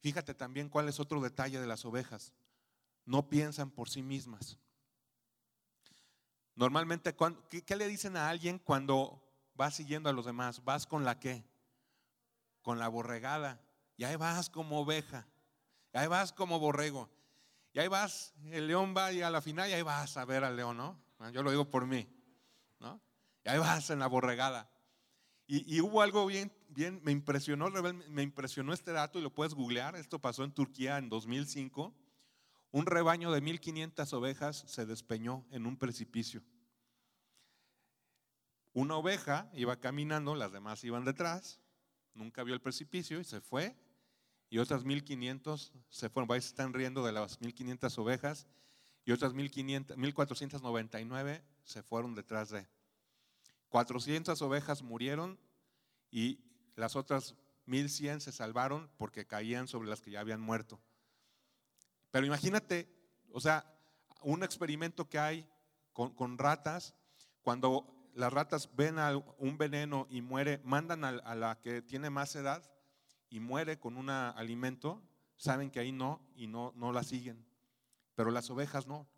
Fíjate 0.00 0.34
también 0.34 0.68
cuál 0.68 0.86
es 0.86 1.00
otro 1.00 1.22
detalle 1.22 1.58
de 1.58 1.66
las 1.66 1.86
ovejas. 1.86 2.34
No 3.06 3.30
piensan 3.30 3.70
por 3.70 3.88
sí 3.88 4.02
mismas. 4.02 4.58
Normalmente, 6.54 7.16
¿qué, 7.64 7.74
le 7.74 7.88
dicen 7.88 8.18
a 8.18 8.28
alguien 8.28 8.58
cuando 8.58 9.26
vas 9.54 9.76
siguiendo 9.76 10.10
a 10.10 10.12
los 10.12 10.26
demás? 10.26 10.62
¿Vas 10.62 10.86
con 10.86 11.06
la 11.06 11.18
qué? 11.18 11.42
con 12.60 12.78
la 12.78 12.88
borregada. 12.88 13.62
Y 13.96 14.04
ahí 14.04 14.16
vas 14.16 14.50
como 14.50 14.80
oveja. 14.80 15.26
Y 15.94 15.96
ahí 15.96 16.06
vas 16.06 16.34
como 16.34 16.58
borrego. 16.58 17.08
Y 17.72 17.78
ahí 17.78 17.88
vas, 17.88 18.34
el 18.44 18.66
león 18.66 18.92
va 18.94 19.10
y 19.10 19.22
a 19.22 19.30
la 19.30 19.40
final 19.40 19.70
y 19.70 19.72
ahí 19.72 19.80
vas 19.80 20.18
a 20.18 20.26
ver 20.26 20.44
al 20.44 20.54
león, 20.54 20.76
¿no? 20.76 21.02
Yo 21.30 21.42
lo 21.42 21.50
digo 21.50 21.70
por 21.70 21.86
mí, 21.86 22.06
¿no? 22.78 23.00
Y 23.42 23.48
ahí 23.48 23.58
vas 23.58 23.88
en 23.88 24.00
la 24.00 24.06
borregada. 24.06 24.68
Y, 25.46 25.80
hubo 25.80 26.00
algo 26.00 26.24
bien, 26.26 26.50
bien, 26.68 27.00
me 27.02 27.12
impresionó, 27.12 27.70
me 28.08 28.22
impresionó 28.22 28.72
este 28.72 28.92
dato 28.92 29.18
y 29.18 29.22
lo 29.22 29.34
puedes 29.34 29.54
googlear. 29.54 29.96
Esto 29.96 30.18
pasó 30.18 30.44
en 30.44 30.52
Turquía 30.52 30.98
en 30.98 31.08
2005. 31.08 31.94
Un 32.70 32.86
rebaño 32.86 33.30
de 33.32 33.42
1500 33.42 34.12
ovejas 34.14 34.64
se 34.66 34.86
despeñó 34.86 35.44
en 35.50 35.66
un 35.66 35.76
precipicio. 35.76 36.42
Una 38.72 38.96
oveja 38.96 39.50
iba 39.52 39.78
caminando, 39.78 40.34
las 40.34 40.52
demás 40.52 40.82
iban 40.84 41.04
detrás, 41.04 41.60
nunca 42.14 42.42
vio 42.42 42.54
el 42.54 42.62
precipicio 42.62 43.20
y 43.20 43.24
se 43.24 43.42
fue. 43.42 43.76
Y 44.48 44.58
otras 44.58 44.84
1500 44.84 45.72
se 45.90 46.08
fueron, 46.08 46.40
se 46.40 46.48
están 46.48 46.72
riendo 46.72 47.04
de 47.04 47.12
las 47.12 47.40
1500 47.40 47.98
ovejas 47.98 48.46
y 49.04 49.12
otras 49.12 49.34
1500, 49.34 49.96
1499 49.96 51.44
se 51.64 51.82
fueron 51.82 52.14
detrás 52.14 52.50
de. 52.50 52.66
400 53.72 54.42
ovejas 54.42 54.82
murieron 54.82 55.38
y 56.10 56.38
las 56.76 56.94
otras 56.94 57.34
1100 57.64 58.20
se 58.20 58.30
salvaron 58.30 58.90
porque 58.98 59.26
caían 59.26 59.66
sobre 59.66 59.88
las 59.88 60.02
que 60.02 60.10
ya 60.10 60.20
habían 60.20 60.42
muerto. 60.42 60.78
Pero 62.10 62.26
imagínate, 62.26 62.86
o 63.32 63.40
sea, 63.40 63.64
un 64.20 64.44
experimento 64.44 65.08
que 65.08 65.18
hay 65.18 65.48
con, 65.94 66.36
ratas, 66.36 66.94
cuando 67.40 68.10
las 68.14 68.30
ratas 68.30 68.68
ven 68.76 68.96
un 69.38 69.56
veneno 69.56 70.06
y 70.10 70.20
muere, 70.20 70.60
mandan 70.64 71.02
a, 71.02 71.34
la 71.34 71.58
que 71.58 71.80
tiene 71.80 72.10
más 72.10 72.36
edad 72.36 72.62
y 73.30 73.40
muere 73.40 73.78
con 73.78 73.96
un 73.96 74.10
alimento, 74.10 75.02
saben 75.38 75.70
que 75.70 75.80
ahí 75.80 75.92
no 75.92 76.20
y 76.34 76.46
no, 76.46 76.74
no 76.76 76.92
la 76.92 77.04
siguen. 77.04 77.42
Pero 78.16 78.30
las 78.32 78.50
ovejas 78.50 78.86
no. 78.86 79.08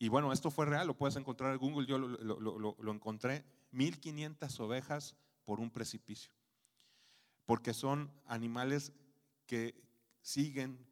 Y 0.00 0.08
bueno, 0.08 0.32
esto 0.32 0.50
fue 0.50 0.66
real, 0.66 0.88
lo 0.88 0.96
puedes 0.96 1.14
encontrar 1.14 1.52
en 1.52 1.58
Google, 1.58 1.86
yo 1.86 1.98
lo, 1.98 2.40
lo 2.40 2.92
encontré. 2.92 3.44
1500 3.76 4.58
ovejas 4.60 5.14
por 5.44 5.60
un 5.60 5.70
precipicio. 5.70 6.32
Porque 7.44 7.74
son 7.74 8.10
animales 8.26 8.92
que 9.46 9.74
siguen 10.22 10.84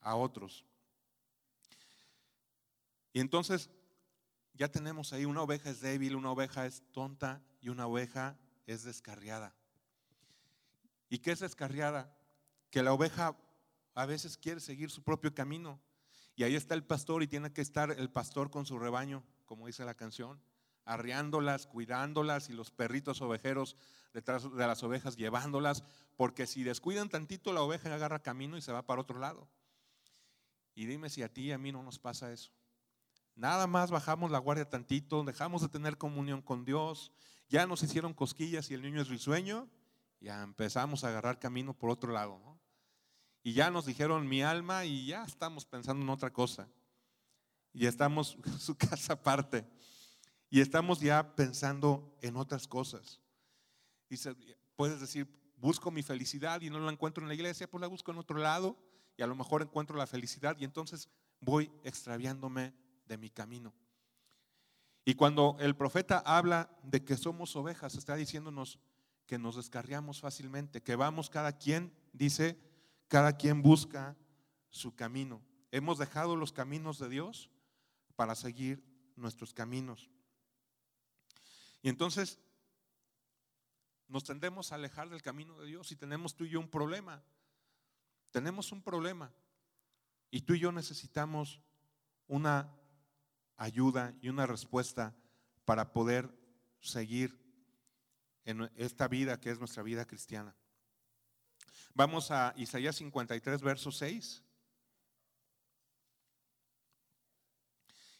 a 0.00 0.16
otros. 0.16 0.64
Y 3.12 3.20
entonces 3.20 3.70
ya 4.54 4.68
tenemos 4.68 5.12
ahí 5.12 5.26
una 5.26 5.42
oveja 5.42 5.70
es 5.70 5.80
débil, 5.80 6.16
una 6.16 6.32
oveja 6.32 6.66
es 6.66 6.82
tonta 6.92 7.42
y 7.60 7.68
una 7.68 7.86
oveja 7.86 8.36
es 8.66 8.82
descarriada. 8.82 9.54
¿Y 11.10 11.18
qué 11.18 11.32
es 11.32 11.40
descarriada? 11.40 12.16
Que 12.70 12.82
la 12.82 12.94
oveja 12.94 13.36
a 13.94 14.06
veces 14.06 14.38
quiere 14.38 14.60
seguir 14.60 14.90
su 14.90 15.02
propio 15.02 15.34
camino. 15.34 15.78
Y 16.34 16.44
ahí 16.44 16.56
está 16.56 16.74
el 16.74 16.82
pastor 16.82 17.22
y 17.22 17.28
tiene 17.28 17.52
que 17.52 17.60
estar 17.60 17.90
el 17.90 18.10
pastor 18.10 18.50
con 18.50 18.64
su 18.64 18.78
rebaño, 18.78 19.22
como 19.44 19.66
dice 19.66 19.84
la 19.84 19.94
canción 19.94 20.40
arriándolas, 20.84 21.66
cuidándolas 21.66 22.48
y 22.48 22.52
los 22.52 22.70
perritos 22.70 23.20
ovejeros 23.20 23.76
detrás 24.12 24.44
de 24.54 24.66
las 24.66 24.82
ovejas 24.82 25.16
llevándolas, 25.16 25.84
porque 26.16 26.46
si 26.46 26.62
descuidan 26.64 27.08
tantito 27.08 27.52
la 27.52 27.62
oveja 27.62 27.94
agarra 27.94 28.22
camino 28.22 28.56
y 28.56 28.62
se 28.62 28.72
va 28.72 28.82
para 28.82 29.00
otro 29.00 29.18
lado. 29.18 29.48
Y 30.74 30.86
dime 30.86 31.10
si 31.10 31.22
a 31.22 31.32
ti 31.32 31.46
y 31.46 31.52
a 31.52 31.58
mí 31.58 31.72
no 31.72 31.82
nos 31.82 31.98
pasa 31.98 32.32
eso. 32.32 32.52
Nada 33.34 33.66
más 33.66 33.90
bajamos 33.90 34.30
la 34.30 34.38
guardia 34.38 34.68
tantito, 34.68 35.24
dejamos 35.24 35.62
de 35.62 35.68
tener 35.68 35.96
comunión 35.96 36.42
con 36.42 36.64
Dios, 36.64 37.12
ya 37.48 37.66
nos 37.66 37.82
hicieron 37.82 38.14
cosquillas 38.14 38.70
y 38.70 38.74
el 38.74 38.82
niño 38.82 39.00
es 39.00 39.08
risueño, 39.08 39.68
ya 40.20 40.42
empezamos 40.42 41.04
a 41.04 41.08
agarrar 41.08 41.38
camino 41.38 41.74
por 41.74 41.90
otro 41.90 42.12
lado. 42.12 42.40
Y 43.42 43.54
ya 43.54 43.70
nos 43.70 43.86
dijeron 43.86 44.28
mi 44.28 44.42
alma 44.42 44.84
y 44.84 45.06
ya 45.06 45.24
estamos 45.24 45.64
pensando 45.64 46.02
en 46.02 46.10
otra 46.10 46.32
cosa. 46.32 46.68
Y 47.72 47.86
estamos 47.86 48.38
su 48.58 48.76
casa 48.76 49.14
aparte 49.14 49.66
y 50.52 50.60
estamos 50.60 51.00
ya 51.00 51.34
pensando 51.34 52.14
en 52.20 52.36
otras 52.36 52.68
cosas. 52.68 53.22
Y 54.10 54.16
puedes 54.76 55.00
decir, 55.00 55.26
busco 55.56 55.90
mi 55.90 56.02
felicidad 56.02 56.60
y 56.60 56.68
no 56.68 56.78
la 56.78 56.92
encuentro 56.92 57.24
en 57.24 57.28
la 57.28 57.34
iglesia, 57.34 57.70
pues 57.70 57.80
la 57.80 57.86
busco 57.86 58.12
en 58.12 58.18
otro 58.18 58.36
lado 58.36 58.76
y 59.16 59.22
a 59.22 59.26
lo 59.26 59.34
mejor 59.34 59.62
encuentro 59.62 59.96
la 59.96 60.06
felicidad 60.06 60.54
y 60.60 60.64
entonces 60.64 61.08
voy 61.40 61.72
extraviándome 61.84 62.74
de 63.06 63.16
mi 63.16 63.30
camino. 63.30 63.72
Y 65.06 65.14
cuando 65.14 65.56
el 65.58 65.74
profeta 65.74 66.18
habla 66.18 66.68
de 66.82 67.02
que 67.02 67.16
somos 67.16 67.56
ovejas, 67.56 67.94
está 67.94 68.14
diciéndonos 68.14 68.78
que 69.24 69.38
nos 69.38 69.56
descarriamos 69.56 70.20
fácilmente, 70.20 70.82
que 70.82 70.96
vamos 70.96 71.30
cada 71.30 71.56
quien, 71.56 71.94
dice, 72.12 72.58
cada 73.08 73.38
quien 73.38 73.62
busca 73.62 74.18
su 74.68 74.94
camino. 74.94 75.40
Hemos 75.70 75.96
dejado 75.96 76.36
los 76.36 76.52
caminos 76.52 76.98
de 76.98 77.08
Dios 77.08 77.48
para 78.16 78.34
seguir 78.34 78.84
nuestros 79.16 79.54
caminos. 79.54 80.10
Y 81.82 81.88
entonces 81.88 82.38
nos 84.08 84.24
tendemos 84.24 84.70
a 84.70 84.76
alejar 84.76 85.08
del 85.10 85.22
camino 85.22 85.58
de 85.58 85.66
Dios 85.66 85.90
y 85.90 85.96
tenemos 85.96 86.34
tú 86.34 86.44
y 86.44 86.50
yo 86.50 86.60
un 86.60 86.68
problema. 86.68 87.22
Tenemos 88.30 88.70
un 88.72 88.82
problema. 88.82 89.32
Y 90.30 90.42
tú 90.42 90.54
y 90.54 90.60
yo 90.60 90.72
necesitamos 90.72 91.60
una 92.28 92.72
ayuda 93.56 94.14
y 94.20 94.28
una 94.28 94.46
respuesta 94.46 95.14
para 95.64 95.92
poder 95.92 96.32
seguir 96.80 97.38
en 98.44 98.70
esta 98.76 99.08
vida 99.08 99.40
que 99.40 99.50
es 99.50 99.58
nuestra 99.58 99.82
vida 99.82 100.06
cristiana. 100.06 100.54
Vamos 101.94 102.30
a 102.30 102.54
Isaías 102.56 102.96
53, 102.96 103.60
verso 103.60 103.92
6. 103.92 104.42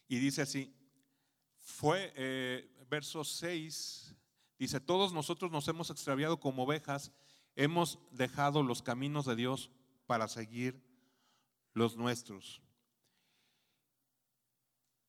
Y 0.09 0.19
dice 0.19 0.43
así, 0.43 0.75
fue, 1.63 2.13
eh, 2.17 2.69
verso 2.91 3.25
6, 3.25 4.15
dice, 4.59 4.81
todos 4.81 5.13
nosotros 5.13 5.51
nos 5.51 5.67
hemos 5.69 5.91
extraviado 5.91 6.39
como 6.41 6.65
ovejas, 6.65 7.13
hemos 7.55 7.99
dejado 8.11 8.63
los 8.63 8.83
caminos 8.83 9.27
de 9.27 9.37
Dios 9.37 9.71
para 10.07 10.29
seguir 10.29 10.83
los 11.73 11.97
nuestros. 11.97 12.61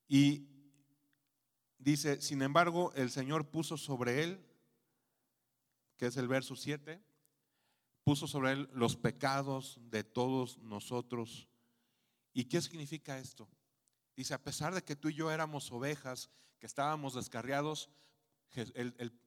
Y 0.08 0.48
dice, 1.78 2.20
sin 2.20 2.40
embargo, 2.40 2.92
el 2.94 3.10
Señor 3.10 3.50
puso 3.50 3.76
sobre 3.76 4.22
él, 4.22 4.46
que 5.96 6.06
es 6.06 6.16
el 6.16 6.28
verso 6.28 6.54
7, 6.54 7.02
puso 8.04 8.28
sobre 8.28 8.52
él 8.52 8.70
los 8.72 8.96
pecados 8.96 9.80
de 9.90 10.04
todos 10.04 10.58
nosotros. 10.58 11.48
¿Y 12.32 12.44
qué 12.44 12.60
significa 12.60 13.18
esto? 13.18 13.48
Dice, 14.16 14.34
a 14.34 14.42
pesar 14.42 14.74
de 14.74 14.82
que 14.82 14.96
tú 14.96 15.08
y 15.08 15.14
yo 15.14 15.30
éramos 15.30 15.70
ovejas, 15.72 16.30
que 16.58 16.66
estábamos 16.66 17.14
descarriados, 17.14 17.90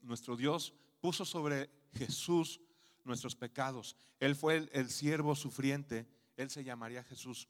nuestro 0.01 0.37
Dios 0.37 0.73
puso 1.01 1.25
sobre 1.25 1.69
Jesús 1.93 2.61
nuestros 3.03 3.35
pecados. 3.35 3.95
Él 4.19 4.35
fue 4.35 4.57
el, 4.57 4.69
el 4.73 4.89
siervo 4.89 5.35
sufriente, 5.35 6.07
Él 6.37 6.49
se 6.49 6.63
llamaría 6.63 7.03
Jesús. 7.03 7.47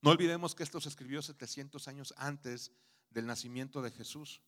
No 0.00 0.10
olvidemos 0.10 0.54
que 0.54 0.62
esto 0.62 0.80
se 0.80 0.88
escribió 0.88 1.20
700 1.22 1.88
años 1.88 2.14
antes 2.16 2.72
del 3.10 3.26
nacimiento 3.26 3.82
de 3.82 3.90
Jesús. 3.90 4.40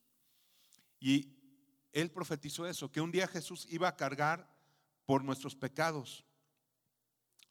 Y 0.98 1.36
Él 1.92 2.10
profetizó 2.10 2.66
eso, 2.66 2.90
que 2.90 3.00
un 3.00 3.10
día 3.10 3.26
Jesús 3.26 3.66
iba 3.70 3.88
a 3.88 3.96
cargar 3.96 4.48
por 5.04 5.24
nuestros 5.24 5.56
pecados. 5.56 6.24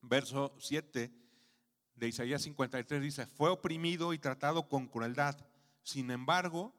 Verso 0.02 0.56
7 0.60 1.19
de 2.00 2.08
Isaías 2.08 2.42
53 2.44 3.02
dice, 3.02 3.26
fue 3.28 3.50
oprimido 3.50 4.14
y 4.14 4.20
tratado 4.20 4.70
con 4.70 4.88
crueldad. 4.88 5.38
Sin 5.84 6.12
embargo, 6.12 6.74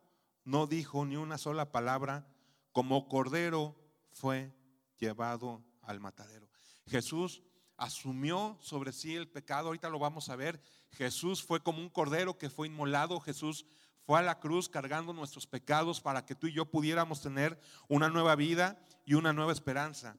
no 0.45 0.67
dijo 0.67 1.05
ni 1.05 1.17
una 1.17 1.39
sola 1.39 1.71
palabra, 1.71 2.27
como 2.73 3.09
cordero 3.09 3.77
fue 4.11 4.53
llevado 4.99 5.63
al 5.83 6.01
matadero. 6.01 6.49
Jesús 6.87 7.43
asumió 7.77 8.59
sobre 8.61 8.93
sí 8.93 9.15
el 9.15 9.29
pecado, 9.29 9.69
ahorita 9.69 9.91
lo 9.91 9.99
vamos 9.99 10.29
a 10.29 10.37
ver. 10.37 10.61
Jesús 10.93 11.43
fue 11.43 11.63
como 11.63 11.81
un 11.81 11.89
cordero 11.89 12.39
que 12.39 12.51
fue 12.51 12.67
inmolado, 12.67 13.21
Jesús 13.21 13.67
fue 14.03 14.19
a 14.19 14.23
la 14.23 14.41
cruz 14.41 14.69
cargando 14.69 15.13
nuestros 15.13 15.47
pecados 15.47 16.01
para 16.01 16.25
que 16.25 16.35
tú 16.35 16.47
y 16.47 16.53
yo 16.53 16.65
pudiéramos 16.65 17.21
tener 17.21 17.61
una 17.89 18.09
nueva 18.09 18.35
vida 18.37 18.85
y 19.05 19.15
una 19.15 19.33
nueva 19.33 19.53
esperanza. 19.53 20.17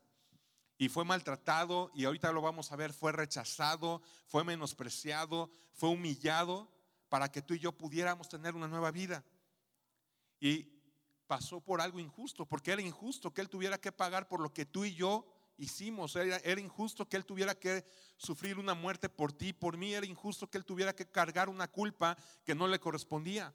Y 0.82 0.90
fue 0.90 1.06
maltratado, 1.06 1.92
y 1.94 2.06
ahorita 2.06 2.32
lo 2.32 2.42
vamos 2.42 2.72
a 2.72 2.76
ver, 2.76 2.92
fue 2.92 3.12
rechazado, 3.12 4.02
fue 4.26 4.44
menospreciado, 4.44 5.52
fue 5.74 5.90
humillado 5.90 6.72
para 7.08 7.32
que 7.32 7.44
tú 7.44 7.54
y 7.54 7.60
yo 7.60 7.72
pudiéramos 7.72 8.28
tener 8.28 8.56
una 8.56 8.68
nueva 8.68 8.90
vida. 8.90 9.24
Y 10.40 10.64
pasó 11.28 11.62
por 11.62 11.82
algo 11.82 12.00
injusto, 12.00 12.48
porque 12.48 12.72
era 12.72 12.82
injusto 12.82 13.32
que 13.32 13.42
Él 13.42 13.50
tuviera 13.50 13.78
que 13.78 13.92
pagar 13.92 14.28
por 14.28 14.40
lo 14.40 14.52
que 14.52 14.66
tú 14.66 14.84
y 14.84 14.96
yo 14.96 15.28
hicimos, 15.56 16.16
era, 16.16 16.60
injusto 16.60 17.08
que 17.08 17.18
Él 17.18 17.26
tuviera 17.26 17.54
que 17.54 17.86
sufrir 18.18 18.58
una 18.58 18.74
muerte 18.74 19.08
por 19.08 19.32
ti, 19.34 19.54
por 19.54 19.78
mí, 19.78 19.94
era 19.94 20.08
injusto 20.08 20.50
que 20.50 20.58
Él 20.58 20.66
tuviera 20.66 20.96
que 20.96 21.06
cargar 21.06 21.48
una 21.48 21.68
culpa 21.68 22.18
que 22.44 22.56
no 22.56 22.68
le 22.68 22.80
correspondía. 22.80 23.54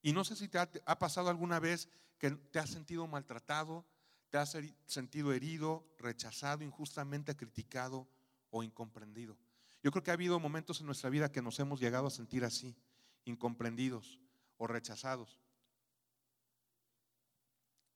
Y 0.00 0.12
no 0.12 0.22
sé 0.22 0.36
si 0.36 0.46
te 0.46 0.60
ha, 0.60 0.70
ha 0.84 0.96
pasado 1.00 1.28
alguna 1.28 1.58
vez 1.58 1.88
que 2.18 2.30
te 2.30 2.60
has 2.60 2.70
sentido 2.70 3.04
maltratado, 3.08 3.84
¿Te 4.30 4.38
has 4.38 4.56
sentido 4.86 5.32
herido, 5.32 5.86
rechazado, 5.98 6.64
injustamente 6.64 7.36
criticado 7.36 8.08
o 8.50 8.62
incomprendido? 8.62 9.38
Yo 9.82 9.90
creo 9.90 10.02
que 10.02 10.10
ha 10.10 10.14
habido 10.14 10.40
momentos 10.40 10.80
en 10.80 10.86
nuestra 10.86 11.10
vida 11.10 11.30
que 11.30 11.42
nos 11.42 11.58
hemos 11.60 11.80
llegado 11.80 12.08
a 12.08 12.10
sentir 12.10 12.44
así, 12.44 12.76
incomprendidos 13.24 14.20
o 14.56 14.66
rechazados. 14.66 15.38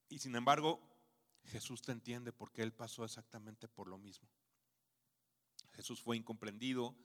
Y 0.09 0.19
sin 0.19 0.37
embargo, 0.37 0.81
Jesús 1.45 1.83
te 1.83 1.93
entiende 1.93 2.33
porque 2.33 2.63
Él 2.63 2.73
pasó 2.73 3.05
exactamente 3.05 3.69
por 3.69 3.89
lo 3.89 3.99
mismo. 3.99 4.29
Jesús 5.73 6.03
fue 6.03 6.17
incomprendido, 6.17 6.97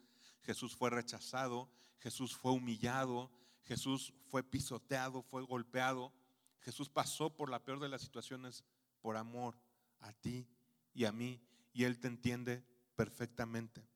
Jesús 0.42 0.76
fue 0.76 0.90
rechazado, 0.90 1.70
Jesús 2.00 2.36
fue 2.36 2.52
humillado, 2.52 3.32
Jesús 3.64 4.14
fue 4.28 4.44
pisoteado, 4.44 5.24
fue 5.24 5.42
golpeado. 5.44 6.14
Jesús 6.62 6.90
pasó 6.90 7.36
por 7.36 7.50
la 7.50 7.64
peor 7.64 7.80
de 7.80 7.90
las 7.90 8.02
situaciones 8.02 8.64
por 9.06 9.18
amor 9.18 9.56
a 10.00 10.14
ti 10.14 10.48
y 10.92 11.06
a 11.06 11.12
mí 11.12 11.40
y 11.74 11.84
Él 11.84 12.00
te 12.00 12.08
entiende 12.08 12.66
perfectamente. 12.96 13.88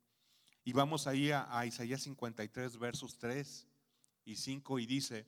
Y 0.63 0.73
vamos 0.73 1.07
ahí 1.07 1.31
a, 1.31 1.47
a 1.49 1.65
Isaías 1.65 2.03
53, 2.03 2.77
versos 2.77 3.17
3 3.17 3.67
y 4.23 4.35
5 4.35 4.77
y 4.77 4.85
dice, 4.85 5.25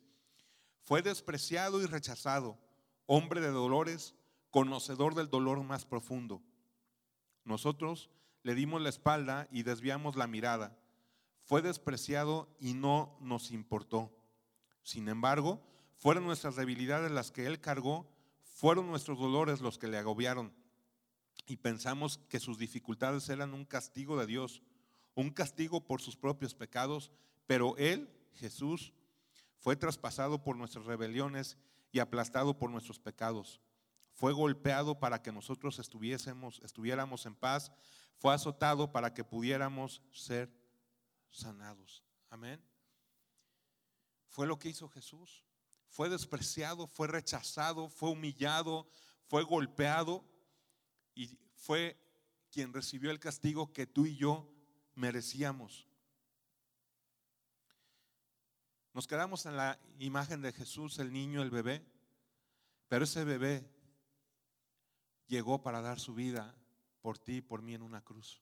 fue 0.84 1.02
despreciado 1.02 1.82
y 1.82 1.88
rechazado, 1.88 2.60
hombre 3.08 3.41
de 3.41 3.50
dolores, 3.50 4.13
conocedor 4.52 5.15
del 5.15 5.32
dolor 5.32 5.63
más 5.63 5.88
profundo. 5.88 6.44
Nosotros 7.44 8.12
le 8.44 8.54
dimos 8.54 8.84
la 8.84 8.89
espalda 8.89 9.48
y 9.50 9.63
desviamos 9.63 10.15
la 10.15 10.28
mirada. 10.28 10.78
Fue 11.41 11.63
despreciado 11.63 12.56
y 12.60 12.76
no 12.76 13.17
nos 13.20 13.50
importó. 13.50 14.15
Sin 14.84 15.10
embargo, 15.10 15.60
fueron 15.98 16.26
nuestras 16.26 16.56
debilidades 16.56 17.10
las 17.10 17.32
que 17.32 17.48
Él 17.48 17.60
cargó, 17.60 18.08
fueron 18.62 18.86
nuestros 18.86 19.17
dolores 19.17 19.60
los 19.60 19.80
que 19.80 19.88
le 19.88 19.97
agobiaron. 19.97 20.54
Y 21.47 21.58
pensamos 21.58 22.19
que 22.30 22.39
sus 22.39 22.60
dificultades 22.60 23.28
eran 23.30 23.56
un 23.56 23.65
castigo 23.65 24.19
de 24.19 24.28
Dios, 24.28 24.62
un 25.15 25.32
castigo 25.32 25.84
por 25.84 26.00
sus 26.00 26.15
propios 26.15 26.54
pecados, 26.54 27.12
pero 27.47 27.76
Él, 27.78 28.08
Jesús, 28.34 28.93
fue 29.58 29.76
traspasado 29.76 30.43
por 30.43 30.58
nuestras 30.58 30.86
rebeliones 30.86 31.58
y 31.91 31.97
aplastado 31.97 32.60
por 32.60 32.69
nuestros 32.69 33.00
pecados. 33.00 33.60
Fue 34.13 34.32
golpeado 34.32 35.00
para 35.00 35.24
que 35.24 35.32
nosotros 35.32 35.80
estuviésemos, 35.80 36.62
estuviéramos 36.63 37.26
en 37.26 37.34
paz. 37.34 37.71
Fue 38.19 38.32
azotado 38.32 38.91
para 38.91 39.12
que 39.12 39.24
pudiéramos 39.24 40.04
ser 40.12 40.54
sanados. 41.32 42.04
Amén. 42.30 42.63
Fue 44.28 44.45
lo 44.45 44.60
que 44.60 44.69
hizo 44.69 44.88
Jesús. 44.88 45.43
Fue 45.92 46.08
despreciado, 46.08 46.88
fue 46.88 47.10
rechazado, 47.10 47.90
fue 47.90 48.12
humillado, 48.12 48.88
fue 49.28 49.44
golpeado 49.44 50.24
y 51.14 51.38
fue 51.54 51.98
quien 52.50 52.72
recibió 52.72 53.12
el 53.12 53.20
castigo 53.20 53.74
que 53.74 53.86
tú 53.86 54.06
y 54.06 54.16
yo 54.16 54.50
merecíamos. 54.96 55.90
Nos 58.94 59.06
quedamos 59.06 59.46
en 59.46 59.58
la 59.58 59.80
imagen 60.00 60.42
de 60.42 60.54
Jesús, 60.54 60.98
el 60.98 61.12
niño, 61.12 61.42
el 61.42 61.52
bebé, 61.52 61.86
pero 62.88 63.04
ese 63.04 63.26
bebé 63.26 63.70
llegó 65.28 65.62
para 65.62 65.82
dar 65.82 66.00
su 66.00 66.14
vida 66.14 66.56
por 67.02 67.20
ti 67.20 67.38
y 67.38 67.42
por 67.42 67.62
mí 67.62 67.74
en 67.74 67.82
una 67.82 68.02
cruz. 68.02 68.42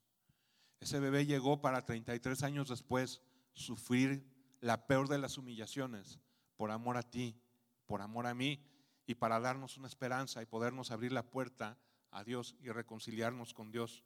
Ese 0.80 1.00
bebé 1.00 1.26
llegó 1.26 1.62
para 1.62 1.84
33 1.84 2.44
años 2.44 2.70
después 2.70 3.24
sufrir 3.54 4.24
la 4.62 4.86
peor 4.86 5.08
de 5.08 5.18
las 5.18 5.40
humillaciones 5.40 6.20
por 6.60 6.72
amor 6.72 6.98
a 6.98 7.04
ti, 7.04 7.42
por 7.86 8.02
amor 8.02 8.28
a 8.28 8.34
mí 8.34 8.62
y 9.06 9.16
para 9.16 9.40
darnos 9.40 9.78
una 9.78 9.88
esperanza 9.88 10.42
y 10.42 10.46
podernos 10.46 10.92
abrir 10.92 11.14
la 11.14 11.24
puerta 11.24 11.78
a 12.12 12.22
Dios 12.26 12.54
y 12.60 12.68
reconciliarnos 12.68 13.54
con 13.54 13.72
Dios. 13.72 14.04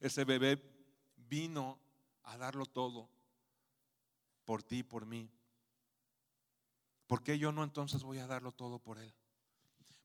Ese 0.00 0.24
bebé 0.24 0.62
vino 1.14 1.78
a 2.22 2.38
darlo 2.38 2.64
todo 2.64 3.10
por 4.46 4.62
ti 4.62 4.78
y 4.78 4.82
por 4.82 5.04
mí. 5.04 5.30
¿Por 7.06 7.22
qué 7.22 7.38
yo 7.38 7.52
no 7.52 7.64
entonces 7.64 8.02
voy 8.02 8.16
a 8.16 8.26
darlo 8.26 8.52
todo 8.52 8.78
por 8.78 8.98
Él? 8.98 9.12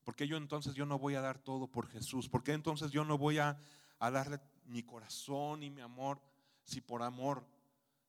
¿Por 0.04 0.14
qué 0.14 0.28
yo 0.28 0.36
entonces 0.36 0.74
yo 0.74 0.84
no 0.84 0.98
voy 0.98 1.14
a 1.14 1.22
dar 1.22 1.38
todo 1.38 1.66
por 1.66 1.88
Jesús? 1.88 2.28
¿Por 2.28 2.42
qué 2.42 2.52
entonces 2.52 2.90
yo 2.90 3.06
no 3.06 3.16
voy 3.16 3.38
a, 3.38 3.58
a 4.00 4.10
darle 4.10 4.38
mi 4.66 4.82
corazón 4.82 5.62
y 5.62 5.70
mi 5.70 5.80
amor 5.80 6.20
si 6.62 6.82
por 6.82 7.02
amor 7.02 7.48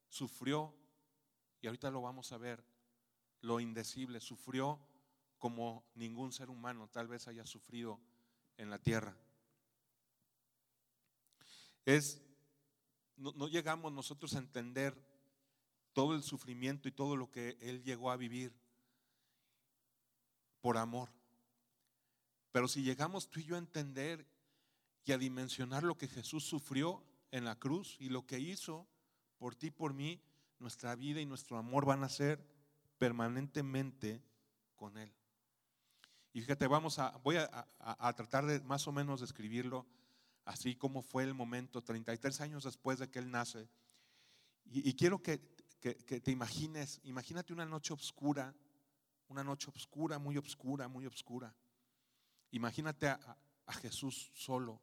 sufrió? 0.10 0.76
Y 1.62 1.68
ahorita 1.68 1.90
lo 1.90 2.02
vamos 2.02 2.34
a 2.34 2.38
ver, 2.38 2.62
lo 3.42 3.60
indecible, 3.60 4.20
sufrió 4.20 4.80
como 5.38 5.84
ningún 5.96 6.32
ser 6.32 6.50
humano 6.50 6.88
tal 6.90 7.08
vez 7.08 7.28
haya 7.28 7.46
sufrido 7.46 8.00
en 8.58 8.70
la 8.70 8.78
tierra. 8.78 9.18
Es, 11.86 12.22
no, 13.18 13.32
no 13.34 13.48
llegamos 13.48 13.92
nosotros 13.92 14.36
a 14.36 14.40
entender 14.40 14.96
todo 15.94 16.16
el 16.16 16.24
sufrimiento 16.24 16.88
y 16.88 16.92
todo 16.92 17.16
lo 17.16 17.30
que 17.30 17.58
Él 17.60 17.84
llegó 17.84 18.12
a 18.12 18.18
vivir 18.18 18.54
por 20.62 20.78
amor. 20.78 21.10
Pero 22.52 22.68
si 22.68 22.84
llegamos 22.84 23.30
tú 23.30 23.40
y 23.40 23.46
yo 23.46 23.56
a 23.56 23.60
entender 23.60 24.28
y 25.04 25.12
a 25.12 25.18
dimensionar 25.18 25.84
lo 25.84 25.98
que 25.98 26.08
Jesús 26.08 26.44
sufrió 26.44 27.04
en 27.32 27.46
la 27.46 27.58
cruz 27.58 27.96
y 28.00 28.10
lo 28.10 28.26
que 28.26 28.40
hizo 28.40 28.88
por 29.38 29.56
ti 29.56 29.72
por 29.72 29.94
mí, 29.94 30.22
nuestra 30.60 30.96
vida 30.96 31.20
y 31.20 31.26
nuestro 31.26 31.58
amor 31.58 31.86
van 31.86 32.04
a 32.04 32.10
ser 32.10 32.46
permanentemente 33.02 34.22
con 34.76 34.96
Él. 34.96 35.12
Y 36.34 36.42
fíjate, 36.42 36.68
vamos 36.68 37.00
a, 37.00 37.18
voy 37.24 37.38
a, 37.38 38.14
tratar 38.14 38.46
de 38.46 38.60
más 38.60 38.88
o 38.88 38.92
menos 38.92 39.22
describirlo 39.22 39.88
así 40.46 40.76
como 40.76 41.02
fue 41.02 41.24
el 41.24 41.34
momento, 41.34 41.82
33 41.82 42.42
años 42.42 42.64
después 42.64 43.00
de 43.00 43.10
que 43.10 43.18
Él 43.18 43.32
nace. 43.32 43.68
y 44.66 44.94
quiero 44.94 45.24
que 45.24 45.42
que, 45.82 46.22
te 46.22 46.32
imagines, 46.32 47.02
imagínate 47.04 47.54
una 47.54 47.66
noche 47.66 47.94
oscura, 47.94 48.54
una 49.30 49.44
noche 49.44 49.72
oscura, 49.76 50.20
muy 50.20 50.38
oscura, 50.38 50.88
muy 50.88 51.08
oscura. 51.08 51.56
Imagínate 52.52 53.08
a, 53.08 53.38
a 53.66 53.74
Jesús 53.74 54.32
solo, 54.36 54.80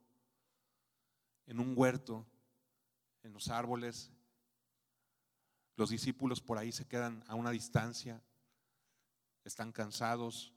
en 1.47 1.61
un 1.61 1.75
huerto, 1.77 2.27
en 3.23 3.33
los 3.33 3.49
árboles. 3.49 4.11
Los 5.79 5.91
discípulos 5.91 6.41
por 6.41 6.59
ahí 6.59 6.73
se 6.73 6.89
quedan 6.89 7.23
a 7.29 7.37
una 7.37 7.53
distancia, 7.53 8.21
están 9.45 9.71
cansados. 9.71 10.53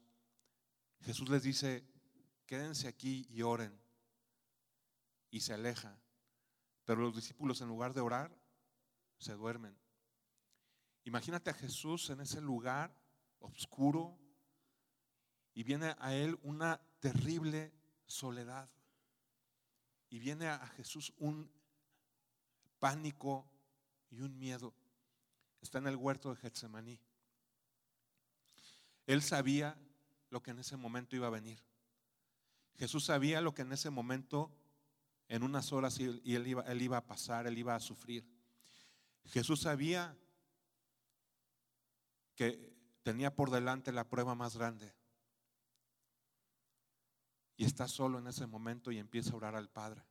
Jesús 1.02 1.28
les 1.28 1.44
dice, 1.44 1.86
quédense 2.44 2.88
aquí 2.88 3.28
y 3.30 3.42
oren. 3.42 3.80
Y 5.30 5.38
se 5.38 5.54
aleja. 5.54 5.96
Pero 6.84 7.02
los 7.02 7.14
discípulos 7.14 7.60
en 7.60 7.68
lugar 7.68 7.94
de 7.94 8.00
orar, 8.00 8.36
se 9.16 9.34
duermen. 9.34 9.78
Imagínate 11.04 11.50
a 11.50 11.54
Jesús 11.54 12.10
en 12.10 12.20
ese 12.20 12.40
lugar 12.40 12.92
oscuro 13.38 14.18
y 15.54 15.62
viene 15.62 15.94
a 16.00 16.16
él 16.16 16.36
una 16.42 16.80
terrible 16.98 17.72
soledad. 18.06 18.68
Y 20.10 20.18
viene 20.18 20.48
a 20.48 20.66
Jesús 20.66 21.14
un 21.16 21.48
pánico 22.80 23.48
y 24.10 24.20
un 24.22 24.36
miedo. 24.36 24.74
Está 25.62 25.78
en 25.78 25.86
el 25.86 25.96
huerto 25.96 26.30
de 26.30 26.36
Getsemaní. 26.36 27.00
Él 29.06 29.22
sabía 29.22 29.78
lo 30.28 30.42
que 30.42 30.50
en 30.50 30.58
ese 30.58 30.76
momento 30.76 31.16
iba 31.16 31.28
a 31.28 31.30
venir. 31.30 31.62
Jesús 32.76 33.04
sabía 33.04 33.40
lo 33.40 33.54
que 33.54 33.62
en 33.62 33.72
ese 33.72 33.90
momento, 33.90 34.50
en 35.28 35.42
unas 35.42 35.72
horas, 35.72 35.98
y 36.00 36.34
él 36.34 36.46
iba, 36.46 36.62
él 36.62 36.82
iba 36.82 36.96
a 36.96 37.06
pasar, 37.06 37.46
él 37.46 37.56
iba 37.56 37.74
a 37.74 37.80
sufrir. 37.80 38.28
Jesús 39.26 39.60
sabía 39.60 40.16
que 42.34 42.74
tenía 43.02 43.34
por 43.34 43.50
delante 43.50 43.92
la 43.92 44.08
prueba 44.08 44.34
más 44.34 44.56
grande. 44.56 44.92
Y 47.56 47.64
está 47.64 47.86
solo 47.86 48.18
en 48.18 48.26
ese 48.26 48.46
momento 48.46 48.90
y 48.90 48.98
empieza 48.98 49.32
a 49.32 49.36
orar 49.36 49.54
al 49.54 49.68
Padre. 49.68 50.02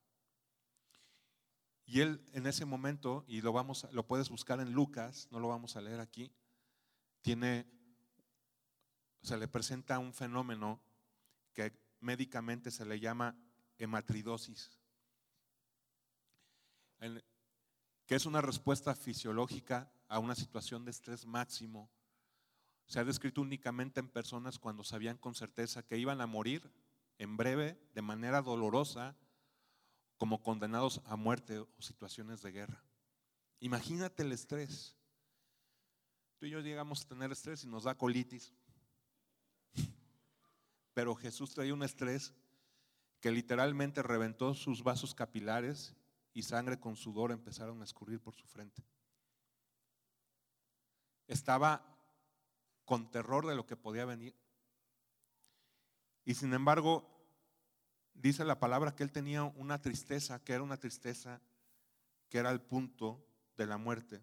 Y 1.86 2.02
él 2.02 2.24
en 2.34 2.48
ese 2.48 2.65
momento, 2.65 3.26
y 3.28 3.41
lo, 3.41 3.52
vamos, 3.54 3.88
lo 3.91 4.06
puedes 4.06 4.30
buscar 4.30 4.60
en 4.60 4.72
Lucas, 4.72 5.28
no 5.32 5.39
lo 5.39 5.48
vamos 5.48 5.76
a 5.76 5.82
leer 5.82 6.00
aquí, 6.00 6.32
tiene, 7.22 7.65
se 9.22 9.38
le 9.38 9.48
presenta 9.48 10.00
un 10.00 10.13
fenómeno 10.13 10.82
que 11.54 11.74
médicamente 12.00 12.72
se 12.72 12.86
le 12.86 13.00
llama 13.00 13.36
hematridosis, 13.78 14.80
que 18.06 18.15
es 18.15 18.26
una 18.26 18.41
respuesta 18.41 18.96
fisiológica 18.96 19.91
a 20.08 20.20
una 20.20 20.36
situación 20.36 20.86
de 20.86 20.91
estrés 20.91 21.26
máximo. 21.26 21.89
Se 22.86 23.00
ha 23.00 23.06
descrito 23.06 23.41
únicamente 23.41 24.00
en 24.00 24.10
personas 24.10 24.60
cuando 24.60 24.84
sabían 24.84 25.17
con 25.17 25.34
certeza 25.34 25.84
que 25.84 25.98
iban 25.98 26.22
a 26.22 26.28
morir 26.28 26.70
en 27.17 27.38
breve, 27.38 27.80
de 27.94 28.02
manera 28.02 28.41
dolorosa, 28.41 29.15
como 30.21 30.43
condenados 30.43 31.01
a 31.05 31.15
muerte 31.15 31.57
o 31.57 31.67
situaciones 31.79 32.43
de 32.43 32.51
guerra. 32.51 32.84
Imagínate 33.60 34.21
el 34.21 34.31
estrés. 34.31 34.95
Tú 36.38 36.45
y 36.45 36.51
yo 36.51 36.60
llegamos 36.60 37.01
a 37.01 37.07
tener 37.07 37.31
estrés 37.31 37.63
y 37.63 37.67
nos 37.67 37.86
da 37.86 37.97
colitis. 37.97 38.53
pero 40.93 41.15
Jesús 41.15 41.55
traía 41.55 41.73
un 41.73 41.81
estrés 41.81 42.36
que 43.19 43.31
literalmente 43.31 44.03
reventó 44.03 44.53
sus 44.53 44.84
vasos 44.84 45.15
capilares 45.15 45.95
y 46.34 46.43
sangre 46.43 46.79
con 46.79 46.95
sudor 46.95 47.31
empezaron 47.31 47.81
a 47.81 47.86
escurrir 47.86 48.21
por 48.21 48.36
su 48.36 48.45
frente. 48.45 48.84
Estaba 51.25 51.84
con 52.86 53.10
terror 53.10 53.47
de 53.47 53.55
lo 53.55 53.65
que 53.65 53.75
podía 53.75 54.05
venir. 54.05 54.36
Y 56.25 56.36
sin 56.36 56.53
embargo, 56.53 57.11
dice 58.13 58.45
la 58.45 58.60
palabra 58.60 58.95
que 58.95 59.04
él 59.04 59.12
tenía 59.12 59.43
una 59.43 59.82
tristeza, 59.82 60.43
que 60.43 60.54
era 60.54 60.63
una 60.63 60.78
tristeza 60.78 61.41
que 62.30 62.38
era 62.38 62.52
el 62.52 62.62
punto 62.62 63.26
de 63.58 63.65
la 63.65 63.78
muerte. 63.78 64.21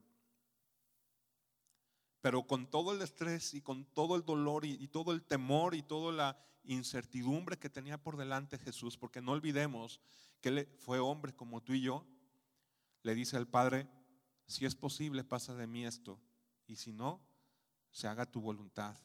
Pero 2.20 2.46
con 2.46 2.68
todo 2.68 2.92
el 2.92 3.02
estrés 3.02 3.54
y 3.54 3.60
con 3.60 3.84
todo 3.84 4.16
el 4.16 4.24
dolor 4.24 4.64
y, 4.64 4.88
todo 4.88 5.12
el 5.12 5.22
temor 5.22 5.74
y 5.74 5.82
toda 5.82 6.12
la 6.12 6.38
incertidumbre 6.64 7.58
que 7.58 7.70
tenía 7.70 8.02
por 8.02 8.16
delante 8.16 8.58
Jesús, 8.58 8.96
porque 8.96 9.20
no 9.20 9.32
olvidemos 9.32 10.00
que 10.40 10.48
él 10.48 10.68
fue 10.78 10.98
hombre 10.98 11.34
como 11.34 11.62
tú 11.62 11.74
y 11.74 11.82
yo, 11.82 12.06
le 13.02 13.14
dice 13.14 13.36
al 13.36 13.46
Padre, 13.46 13.88
si 14.46 14.64
es 14.66 14.74
posible, 14.74 15.22
pasa 15.22 15.54
de 15.54 15.66
mí 15.66 15.84
esto, 15.84 16.20
y 16.66 16.76
si 16.76 16.92
no, 16.92 17.20
se 17.90 18.08
haga 18.08 18.26
tu 18.26 18.40
voluntad 18.40 18.96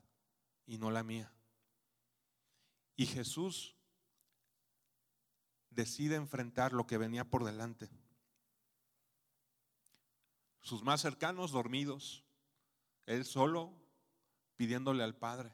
y 0.65 0.77
no 0.77 0.91
la 0.91 1.03
mía. 1.03 1.31
Y 2.95 3.05
Jesús 3.05 3.75
decide 5.75 6.15
enfrentar 6.15 6.73
lo 6.73 6.87
que 6.87 6.97
venía 6.97 7.29
por 7.29 7.43
delante. 7.43 7.89
Sus 10.61 10.83
más 10.83 11.01
cercanos 11.01 11.51
dormidos, 11.51 12.23
él 13.05 13.25
solo 13.25 13.73
pidiéndole 14.55 15.03
al 15.03 15.15
Padre. 15.15 15.53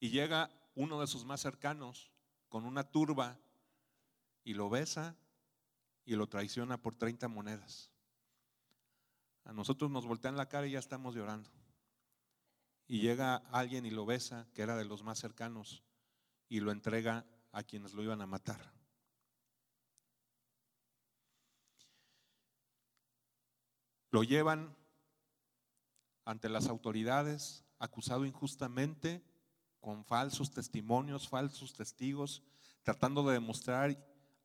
Y 0.00 0.10
llega 0.10 0.50
uno 0.74 1.00
de 1.00 1.06
sus 1.06 1.24
más 1.24 1.40
cercanos 1.40 2.10
con 2.48 2.64
una 2.64 2.84
turba 2.84 3.38
y 4.44 4.54
lo 4.54 4.68
besa 4.68 5.16
y 6.04 6.14
lo 6.16 6.28
traiciona 6.28 6.76
por 6.80 6.94
30 6.94 7.28
monedas. 7.28 7.90
A 9.44 9.52
nosotros 9.52 9.90
nos 9.90 10.06
voltean 10.06 10.36
la 10.36 10.48
cara 10.48 10.66
y 10.66 10.72
ya 10.72 10.78
estamos 10.78 11.14
llorando. 11.14 11.50
Y 12.86 13.00
llega 13.00 13.36
alguien 13.50 13.86
y 13.86 13.90
lo 13.90 14.04
besa, 14.04 14.46
que 14.52 14.62
era 14.62 14.76
de 14.76 14.84
los 14.84 15.02
más 15.02 15.18
cercanos, 15.18 15.82
y 16.48 16.60
lo 16.60 16.70
entrega 16.70 17.24
a 17.54 17.62
quienes 17.62 17.94
lo 17.94 18.02
iban 18.02 18.20
a 18.20 18.26
matar. 18.26 18.60
Lo 24.10 24.22
llevan 24.22 24.76
ante 26.24 26.48
las 26.48 26.68
autoridades, 26.68 27.64
acusado 27.78 28.26
injustamente, 28.26 29.24
con 29.80 30.04
falsos 30.04 30.50
testimonios, 30.50 31.28
falsos 31.28 31.74
testigos, 31.74 32.42
tratando 32.82 33.22
de 33.22 33.34
demostrar 33.34 33.96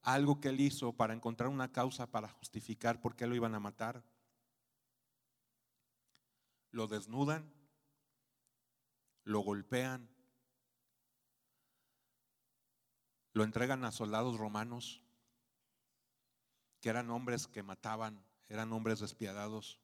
algo 0.01 0.39
que 0.39 0.49
él 0.49 0.59
hizo 0.59 0.93
para 0.93 1.13
encontrar 1.13 1.49
una 1.49 1.71
causa 1.71 2.11
para 2.11 2.29
justificar 2.29 3.01
por 3.01 3.15
qué 3.15 3.25
lo 3.25 3.35
iban 3.35 3.55
a 3.55 3.59
matar. 3.59 4.03
Lo 6.71 6.87
desnudan, 6.87 7.51
lo 9.23 9.39
golpean, 9.39 10.09
lo 13.39 13.45
entregan 13.45 13.85
a 13.85 13.93
soldados 13.93 14.37
romanos, 14.37 15.01
que 16.81 16.89
eran 16.89 17.09
hombres 17.09 17.47
que 17.47 17.63
mataban, 17.63 18.21
eran 18.49 18.73
hombres 18.73 18.99
despiadados 18.99 19.79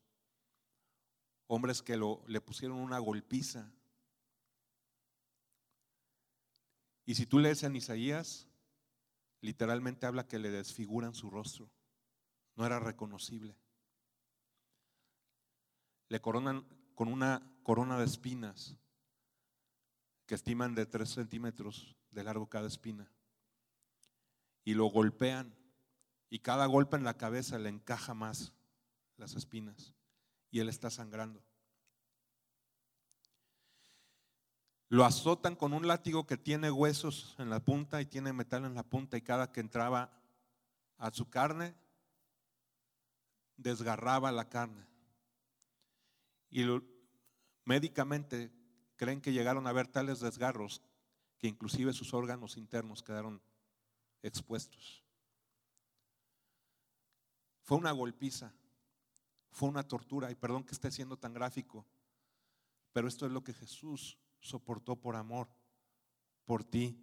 hombres 1.48 1.82
que 1.82 1.98
le 2.28 2.42
pusieron 2.42 2.80
una 2.80 3.00
golpiza. 3.00 3.72
Y 7.06 7.16
si 7.16 7.26
tú 7.26 7.40
lees 7.40 7.64
en 7.64 7.78
Isaías, 7.78 8.46
literalmente 9.40 10.06
habla 10.06 10.28
que 10.28 10.38
le 10.38 10.52
desfiguran 10.52 11.16
su 11.16 11.30
rostro. 11.30 11.72
No 12.58 12.66
era 12.66 12.82
reconocible. 12.82 13.56
Le 16.10 16.20
coronan 16.20 16.68
con 16.94 17.08
una 17.08 17.42
corona 17.64 17.98
de 17.98 18.04
espinas 18.04 18.76
que 20.26 20.36
estiman 20.36 20.76
de 20.76 20.86
tres 20.86 21.12
centímetros 21.12 21.96
de 22.12 22.24
largo 22.26 22.50
cada 22.50 22.68
espina. 22.68 23.10
Y 24.66 24.74
lo 24.74 24.88
golpean 24.88 25.56
y 26.30 26.40
cada 26.40 26.66
golpe 26.66 26.98
en 26.98 27.06
la 27.06 27.18
cabeza 27.18 27.58
le 27.58 27.70
encaja 27.70 28.14
más 28.14 28.54
las 29.16 29.36
espinas 29.36 29.94
y 30.52 30.60
él 30.60 30.68
está 30.68 30.90
sangrando. 30.90 31.42
Lo 34.90 35.06
azotan 35.06 35.56
con 35.56 35.74
un 35.74 35.88
látigo 35.88 36.26
que 36.28 36.38
tiene 36.38 36.72
huesos 36.72 37.36
en 37.40 37.50
la 37.50 37.60
punta 37.60 38.02
y 38.02 38.06
tiene 38.06 38.34
metal 38.34 38.66
en 38.66 38.76
la 38.76 38.84
punta 38.84 39.18
y 39.18 39.22
cada 39.22 39.52
que 39.52 39.60
entraba 39.60 40.12
a 40.98 41.12
su 41.12 41.30
carne, 41.30 41.76
desgarraba 43.58 44.32
la 44.32 44.50
carne. 44.50 44.86
Y 46.50 46.66
médicamente 47.66 48.52
creen 48.96 49.22
que 49.22 49.34
llegaron 49.34 49.68
a 49.68 49.74
ver 49.74 49.88
tales 49.88 50.20
desgarros 50.20 50.82
que 51.38 51.48
inclusive 51.48 51.92
sus 51.94 52.14
órganos 52.14 52.56
internos 52.56 53.04
quedaron 53.04 53.42
expuestos. 54.28 55.04
Fue 57.64 57.78
una 57.78 57.92
golpiza. 57.92 58.54
Fue 59.52 59.70
una 59.70 59.88
tortura 59.88 60.30
y 60.30 60.36
perdón 60.36 60.66
que 60.66 60.74
esté 60.74 60.92
siendo 60.92 61.18
tan 61.18 61.34
gráfico, 61.34 61.86
pero 62.92 63.08
esto 63.08 63.26
es 63.26 63.32
lo 63.32 63.42
que 63.42 63.54
Jesús 63.54 64.20
soportó 64.42 64.98
por 64.98 65.16
amor, 65.16 65.48
por 66.44 66.66
ti 66.66 67.02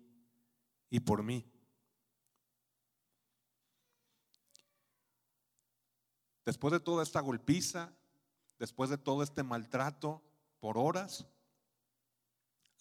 y 0.91 1.01
por 1.01 1.23
mí. 1.23 1.51
Después 6.45 6.73
de 6.73 6.81
toda 6.81 7.03
esta 7.03 7.21
golpiza, 7.21 7.97
después 8.59 8.91
de 8.91 8.99
todo 8.99 9.23
este 9.23 9.43
maltrato 9.43 10.23
por 10.61 10.77
horas, 10.77 11.27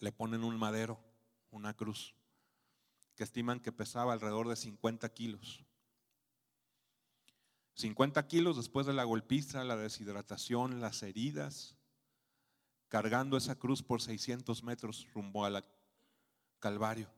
le 0.00 0.12
ponen 0.12 0.44
un 0.44 0.58
madero, 0.58 1.00
una 1.50 1.74
cruz, 1.74 2.14
estiman 3.22 3.60
que 3.60 3.72
pesaba 3.72 4.12
alrededor 4.12 4.48
de 4.48 4.56
50 4.56 5.08
kilos. 5.12 5.64
50 7.74 8.26
kilos 8.26 8.56
después 8.56 8.86
de 8.86 8.92
la 8.92 9.04
golpiza, 9.04 9.64
la 9.64 9.76
deshidratación, 9.76 10.80
las 10.80 11.02
heridas, 11.02 11.76
cargando 12.88 13.36
esa 13.36 13.58
cruz 13.58 13.82
por 13.82 14.02
600 14.02 14.62
metros 14.62 15.08
rumbo 15.14 15.44
al 15.44 15.64
Calvario. 16.58 17.10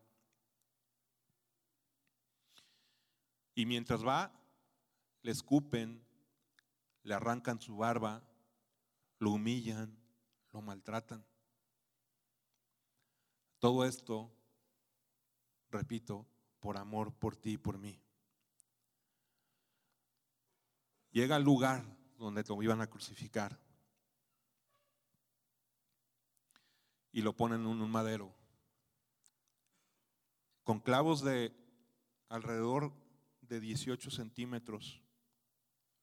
Y 3.55 3.67
mientras 3.67 4.07
va, 4.07 4.33
le 5.23 5.33
escupen, 5.33 6.05
le 7.03 7.14
arrancan 7.14 7.61
su 7.61 7.77
barba, 7.77 8.23
lo 9.19 9.31
humillan, 9.33 9.97
lo 10.53 10.61
maltratan. 10.62 11.25
Todo 13.59 13.85
esto, 13.85 14.31
repito, 15.75 16.27
por 16.61 16.79
amor 16.79 17.13
por 17.13 17.37
ti 17.37 17.53
y 17.53 17.59
por 17.59 17.79
mí. 17.79 18.01
Llega 21.11 21.37
al 21.37 21.45
lugar 21.45 21.85
donde 22.19 22.43
lo 22.49 22.63
iban 22.63 22.81
a 22.81 22.89
crucificar 22.89 23.61
y 27.13 27.23
lo 27.23 27.37
ponen 27.37 27.61
en 27.61 27.67
un 27.67 27.91
madero 27.91 28.35
con 30.65 30.81
clavos 30.81 31.23
de 31.23 31.55
alrededor 32.31 32.93
de 33.43 33.61
18 33.61 34.11
centímetros 34.11 35.03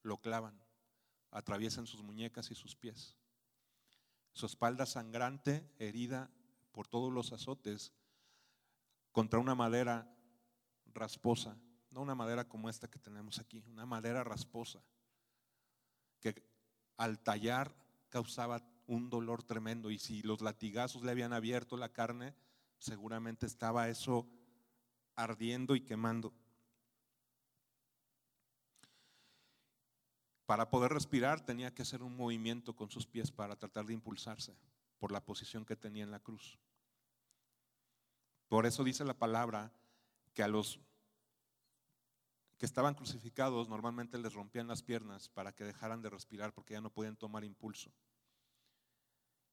lo 0.02 0.20
clavan, 0.20 0.58
atraviesan 1.32 1.86
sus 1.86 2.02
muñecas 2.02 2.50
y 2.50 2.54
sus 2.54 2.76
pies. 2.76 3.16
Su 4.32 4.46
espalda 4.46 4.86
sangrante, 4.86 5.68
herida 5.78 6.30
por 6.70 6.86
todos 6.86 7.12
los 7.12 7.32
azotes, 7.32 7.92
contra 9.12 9.38
una 9.38 9.54
madera 9.54 10.10
rasposa, 10.94 11.56
no 11.90 12.00
una 12.00 12.14
madera 12.14 12.48
como 12.48 12.68
esta 12.68 12.88
que 12.88 12.98
tenemos 12.98 13.38
aquí, 13.38 13.62
una 13.68 13.86
madera 13.86 14.24
rasposa 14.24 14.82
que 16.20 16.42
al 16.96 17.18
tallar 17.18 17.74
causaba 18.08 18.62
un 18.86 19.10
dolor 19.10 19.42
tremendo 19.42 19.90
y 19.90 19.98
si 19.98 20.22
los 20.22 20.40
latigazos 20.40 21.02
le 21.02 21.10
habían 21.10 21.32
abierto 21.32 21.76
la 21.76 21.92
carne, 21.92 22.34
seguramente 22.78 23.46
estaba 23.46 23.88
eso 23.88 24.26
ardiendo 25.14 25.76
y 25.76 25.82
quemando. 25.82 26.32
Para 30.46 30.68
poder 30.70 30.92
respirar 30.92 31.44
tenía 31.44 31.74
que 31.74 31.82
hacer 31.82 32.02
un 32.02 32.16
movimiento 32.16 32.74
con 32.74 32.90
sus 32.90 33.06
pies 33.06 33.30
para 33.30 33.56
tratar 33.56 33.86
de 33.86 33.94
impulsarse 33.94 34.56
por 34.98 35.12
la 35.12 35.24
posición 35.24 35.64
que 35.64 35.76
tenía 35.76 36.04
en 36.04 36.10
la 36.10 36.20
cruz. 36.20 36.58
Por 38.52 38.66
eso 38.66 38.84
dice 38.84 39.02
la 39.06 39.14
palabra 39.14 39.72
que 40.34 40.42
a 40.42 40.46
los 40.46 40.78
que 42.58 42.66
estaban 42.66 42.94
crucificados 42.94 43.70
normalmente 43.70 44.18
les 44.18 44.34
rompían 44.34 44.68
las 44.68 44.82
piernas 44.82 45.30
para 45.30 45.54
que 45.54 45.64
dejaran 45.64 46.02
de 46.02 46.10
respirar 46.10 46.52
porque 46.52 46.74
ya 46.74 46.82
no 46.82 46.92
podían 46.92 47.16
tomar 47.16 47.44
impulso. 47.44 47.90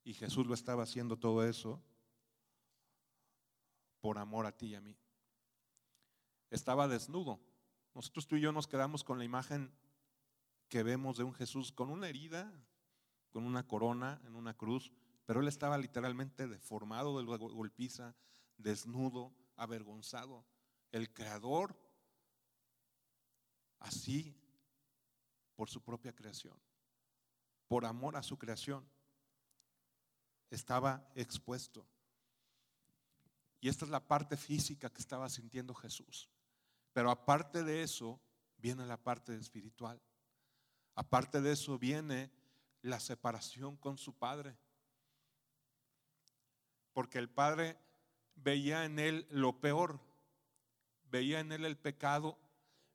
Y 0.04 0.16
Jesús 0.16 0.46
lo 0.48 0.54
estaba 0.54 0.84
haciendo 0.84 1.16
todo 1.18 1.46
eso 1.48 1.82
por 4.02 4.18
amor 4.18 4.46
a 4.46 4.52
ti 4.52 4.66
y 4.66 4.76
a 4.76 4.82
mí. 4.82 4.98
Estaba 6.50 6.90
desnudo. 6.90 7.40
Nosotros 7.96 8.28
tú 8.28 8.36
y 8.36 8.42
yo 8.42 8.52
nos 8.52 8.68
quedamos 8.68 9.06
con 9.06 9.18
la 9.18 9.24
imagen 9.24 9.72
que 10.68 10.84
vemos 10.84 11.16
de 11.16 11.24
un 11.24 11.34
Jesús 11.34 11.72
con 11.72 11.90
una 11.90 12.10
herida, 12.10 12.52
con 13.30 13.46
una 13.46 13.66
corona 13.66 14.20
en 14.26 14.36
una 14.36 14.58
cruz, 14.58 14.92
pero 15.26 15.40
él 15.40 15.48
estaba 15.48 15.78
literalmente 15.78 16.50
deformado 16.50 17.18
de 17.18 17.24
golpiza, 17.24 18.14
desnudo, 18.60 19.34
avergonzado. 19.56 20.46
El 20.92 21.12
creador, 21.12 21.76
así, 23.80 24.36
por 25.56 25.70
su 25.70 25.82
propia 25.82 26.16
creación, 26.16 26.58
por 27.68 27.86
amor 27.86 28.16
a 28.16 28.24
su 28.24 28.38
creación, 28.38 28.88
estaba 30.50 31.10
expuesto. 31.16 31.86
Y 33.62 33.70
esta 33.70 33.86
es 33.86 33.92
la 33.92 34.08
parte 34.08 34.38
física 34.38 34.90
que 34.90 35.02
estaba 35.02 35.30
sintiendo 35.30 35.74
Jesús. 35.74 36.30
Pero 36.94 37.12
aparte 37.12 37.64
de 37.64 37.84
eso, 37.84 38.20
viene 38.58 38.86
la 38.86 38.98
parte 38.98 39.36
espiritual. 39.36 40.02
Aparte 40.96 41.42
de 41.42 41.52
eso, 41.52 41.78
viene 41.78 42.32
la 42.82 43.00
separación 43.00 43.78
con 43.78 43.98
su 43.98 44.18
Padre. 44.18 44.58
Porque 46.94 47.20
el 47.20 47.30
Padre 47.30 47.78
veía 48.44 48.86
en 48.86 49.00
él 49.00 49.28
lo 49.30 49.60
peor, 49.60 50.00
veía 51.12 51.40
en 51.40 51.52
él 51.52 51.66
el 51.66 51.78
pecado, 51.78 52.38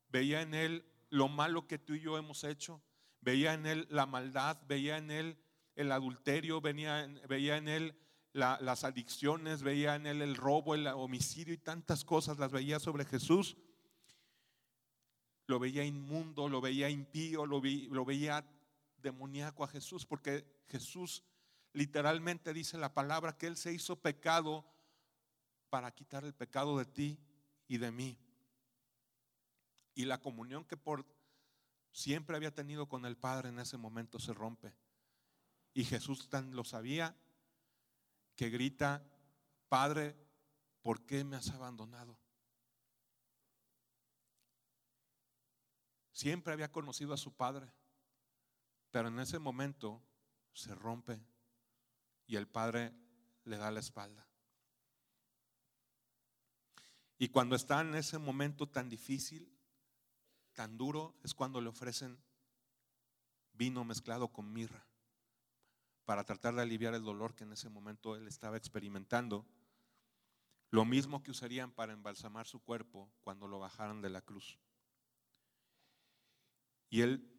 veía 0.08 0.42
en 0.42 0.54
él 0.54 0.84
lo 1.10 1.28
malo 1.28 1.66
que 1.66 1.78
tú 1.78 1.94
y 1.94 2.00
yo 2.00 2.18
hemos 2.18 2.44
hecho, 2.44 2.82
veía 3.20 3.54
en 3.54 3.66
él 3.66 3.86
la 3.90 4.06
maldad, 4.06 4.58
veía 4.66 4.98
en 4.98 5.10
él 5.10 5.38
el 5.76 5.92
adulterio, 5.92 6.60
veía 6.60 7.04
en 7.04 7.68
él 7.68 7.96
las 8.32 8.84
adicciones, 8.84 9.62
veía 9.62 9.94
en 9.94 10.06
él 10.06 10.22
el 10.22 10.36
robo, 10.36 10.74
el 10.74 10.86
homicidio 10.88 11.54
y 11.54 11.58
tantas 11.58 12.04
cosas 12.04 12.38
las 12.38 12.50
veía 12.50 12.80
sobre 12.80 13.04
Jesús. 13.04 13.56
Lo 15.46 15.58
veía 15.58 15.84
inmundo, 15.84 16.48
lo 16.48 16.60
veía 16.60 16.88
impío, 16.88 17.46
lo, 17.46 17.60
lo 17.62 18.04
veía 18.04 18.44
demoníaco 18.98 19.62
a 19.62 19.68
Jesús, 19.68 20.06
porque 20.06 20.44
Jesús 20.68 21.22
literalmente 21.74 22.52
dice 22.52 22.78
la 22.78 22.94
palabra 22.94 23.36
que 23.36 23.46
Él 23.46 23.56
se 23.56 23.72
hizo 23.72 23.96
pecado 23.96 24.64
para 25.74 25.90
quitar 25.90 26.24
el 26.24 26.32
pecado 26.32 26.78
de 26.78 26.84
ti 26.84 27.18
y 27.66 27.78
de 27.78 27.90
mí. 27.90 28.16
Y 29.92 30.04
la 30.04 30.20
comunión 30.20 30.64
que 30.64 30.76
por 30.76 31.04
siempre 31.90 32.36
había 32.36 32.54
tenido 32.54 32.88
con 32.88 33.04
el 33.04 33.16
Padre 33.16 33.48
en 33.48 33.58
ese 33.58 33.76
momento 33.76 34.20
se 34.20 34.32
rompe. 34.32 34.72
Y 35.72 35.82
Jesús 35.82 36.28
tan 36.28 36.54
lo 36.54 36.62
sabía 36.62 37.16
que 38.36 38.50
grita, 38.50 39.04
Padre, 39.68 40.16
¿por 40.80 41.04
qué 41.06 41.24
me 41.24 41.34
has 41.34 41.50
abandonado? 41.50 42.16
Siempre 46.12 46.52
había 46.52 46.70
conocido 46.70 47.12
a 47.12 47.18
su 47.18 47.34
Padre, 47.34 47.68
pero 48.92 49.08
en 49.08 49.18
ese 49.18 49.40
momento 49.40 50.00
se 50.52 50.72
rompe 50.72 51.20
y 52.28 52.36
el 52.36 52.46
Padre 52.46 52.94
le 53.42 53.56
da 53.56 53.72
la 53.72 53.80
espalda. 53.80 54.24
Y 57.18 57.28
cuando 57.28 57.54
está 57.54 57.80
en 57.80 57.94
ese 57.94 58.18
momento 58.18 58.68
tan 58.68 58.88
difícil, 58.88 59.52
tan 60.52 60.76
duro, 60.76 61.14
es 61.22 61.34
cuando 61.34 61.60
le 61.60 61.68
ofrecen 61.68 62.18
vino 63.52 63.84
mezclado 63.84 64.28
con 64.28 64.52
mirra 64.52 64.84
para 66.04 66.24
tratar 66.24 66.54
de 66.54 66.62
aliviar 66.62 66.94
el 66.94 67.04
dolor 67.04 67.34
que 67.34 67.44
en 67.44 67.52
ese 67.52 67.68
momento 67.68 68.16
él 68.16 68.26
estaba 68.26 68.56
experimentando. 68.56 69.46
Lo 70.70 70.84
mismo 70.84 71.22
que 71.22 71.30
usarían 71.30 71.70
para 71.70 71.92
embalsamar 71.92 72.46
su 72.46 72.60
cuerpo 72.60 73.10
cuando 73.22 73.46
lo 73.46 73.60
bajaran 73.60 74.02
de 74.02 74.10
la 74.10 74.20
cruz. 74.20 74.58
Y 76.90 77.02
él 77.02 77.30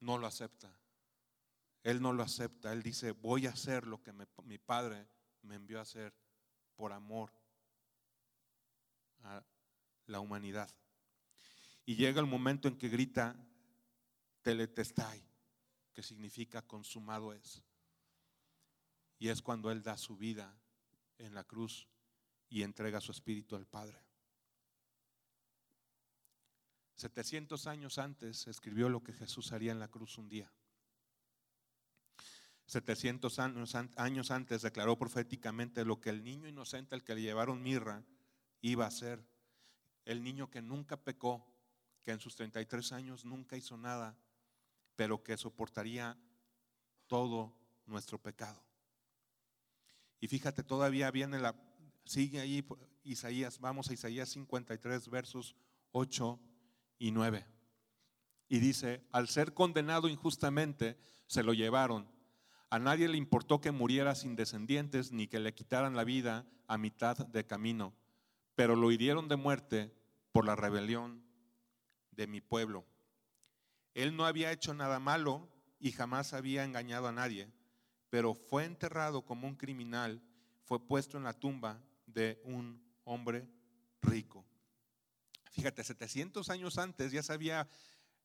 no 0.00 0.18
lo 0.18 0.26
acepta. 0.26 0.76
Él 1.82 2.02
no 2.02 2.12
lo 2.12 2.22
acepta. 2.24 2.72
Él 2.72 2.82
dice, 2.82 3.12
voy 3.12 3.46
a 3.46 3.50
hacer 3.50 3.86
lo 3.86 4.02
que 4.02 4.12
mi 4.42 4.58
padre 4.58 5.08
me 5.42 5.54
envió 5.54 5.78
a 5.78 5.82
hacer 5.82 6.12
por 6.74 6.92
amor 6.92 7.39
a 9.24 9.44
la 10.06 10.20
humanidad. 10.20 10.70
Y 11.86 11.96
llega 11.96 12.20
el 12.20 12.26
momento 12.26 12.68
en 12.68 12.76
que 12.76 12.88
grita 12.88 13.36
teletestai, 14.42 15.22
que 15.92 16.02
significa 16.02 16.62
consumado 16.62 17.32
es. 17.32 17.62
Y 19.18 19.28
es 19.28 19.42
cuando 19.42 19.70
Él 19.70 19.82
da 19.82 19.96
su 19.96 20.16
vida 20.16 20.54
en 21.18 21.34
la 21.34 21.44
cruz 21.44 21.88
y 22.48 22.62
entrega 22.62 23.00
su 23.00 23.12
espíritu 23.12 23.56
al 23.56 23.66
Padre. 23.66 24.00
700 26.96 27.66
años 27.66 27.98
antes 27.98 28.46
escribió 28.46 28.88
lo 28.88 29.02
que 29.02 29.14
Jesús 29.14 29.52
haría 29.52 29.72
en 29.72 29.78
la 29.78 29.88
cruz 29.88 30.18
un 30.18 30.28
día. 30.28 30.52
700 32.66 33.38
años, 33.38 33.74
años 33.74 34.30
antes 34.30 34.62
declaró 34.62 34.98
proféticamente 34.98 35.84
lo 35.84 36.00
que 36.00 36.10
el 36.10 36.22
niño 36.22 36.46
inocente 36.46 36.94
al 36.94 37.02
que 37.02 37.14
le 37.14 37.22
llevaron 37.22 37.62
mirra 37.62 38.04
iba 38.60 38.86
a 38.86 38.90
ser. 38.90 39.24
El 40.04 40.22
niño 40.22 40.50
que 40.50 40.62
nunca 40.62 40.96
pecó, 40.96 41.46
que 42.02 42.12
en 42.12 42.20
sus 42.20 42.34
33 42.36 42.92
años 42.92 43.24
nunca 43.24 43.56
hizo 43.56 43.76
nada, 43.76 44.16
pero 44.96 45.22
que 45.22 45.36
soportaría 45.36 46.18
todo 47.06 47.54
nuestro 47.86 48.18
pecado. 48.18 48.62
Y 50.20 50.28
fíjate, 50.28 50.62
todavía 50.62 51.10
viene 51.10 51.38
la, 51.38 51.54
sigue 52.04 52.40
ahí 52.40 52.66
Isaías, 53.02 53.58
vamos 53.58 53.88
a 53.88 53.94
Isaías 53.94 54.28
53, 54.30 55.08
versos 55.08 55.56
8 55.92 56.38
y 56.98 57.10
9. 57.10 57.46
Y 58.48 58.58
dice, 58.58 59.06
al 59.12 59.28
ser 59.28 59.54
condenado 59.54 60.08
injustamente, 60.08 60.98
se 61.26 61.42
lo 61.42 61.54
llevaron. 61.54 62.10
A 62.68 62.78
nadie 62.78 63.08
le 63.08 63.16
importó 63.16 63.60
que 63.60 63.70
muriera 63.70 64.14
sin 64.14 64.36
descendientes, 64.36 65.12
ni 65.12 65.26
que 65.26 65.40
le 65.40 65.54
quitaran 65.54 65.96
la 65.96 66.04
vida 66.04 66.46
a 66.66 66.78
mitad 66.78 67.16
de 67.16 67.46
camino, 67.46 67.94
pero 68.60 68.76
lo 68.76 68.92
hirieron 68.92 69.26
de 69.26 69.36
muerte 69.36 69.90
por 70.32 70.44
la 70.44 70.54
rebelión 70.54 71.24
de 72.10 72.26
mi 72.26 72.42
pueblo. 72.42 72.84
Él 73.94 74.14
no 74.14 74.26
había 74.26 74.52
hecho 74.52 74.74
nada 74.74 75.00
malo 75.00 75.48
y 75.78 75.92
jamás 75.92 76.34
había 76.34 76.62
engañado 76.62 77.08
a 77.08 77.12
nadie 77.12 77.50
pero 78.10 78.34
fue 78.34 78.64
enterrado 78.64 79.24
como 79.24 79.46
un 79.46 79.54
criminal, 79.54 80.20
fue 80.64 80.84
puesto 80.84 81.16
en 81.16 81.24
la 81.24 81.32
tumba 81.32 81.80
de 82.06 82.40
un 82.44 82.82
hombre 83.04 83.48
rico. 84.02 84.44
Fíjate, 85.52 85.82
700 85.82 86.50
años 86.50 86.76
antes 86.76 87.12
ya 87.12 87.22
sabía 87.22 87.68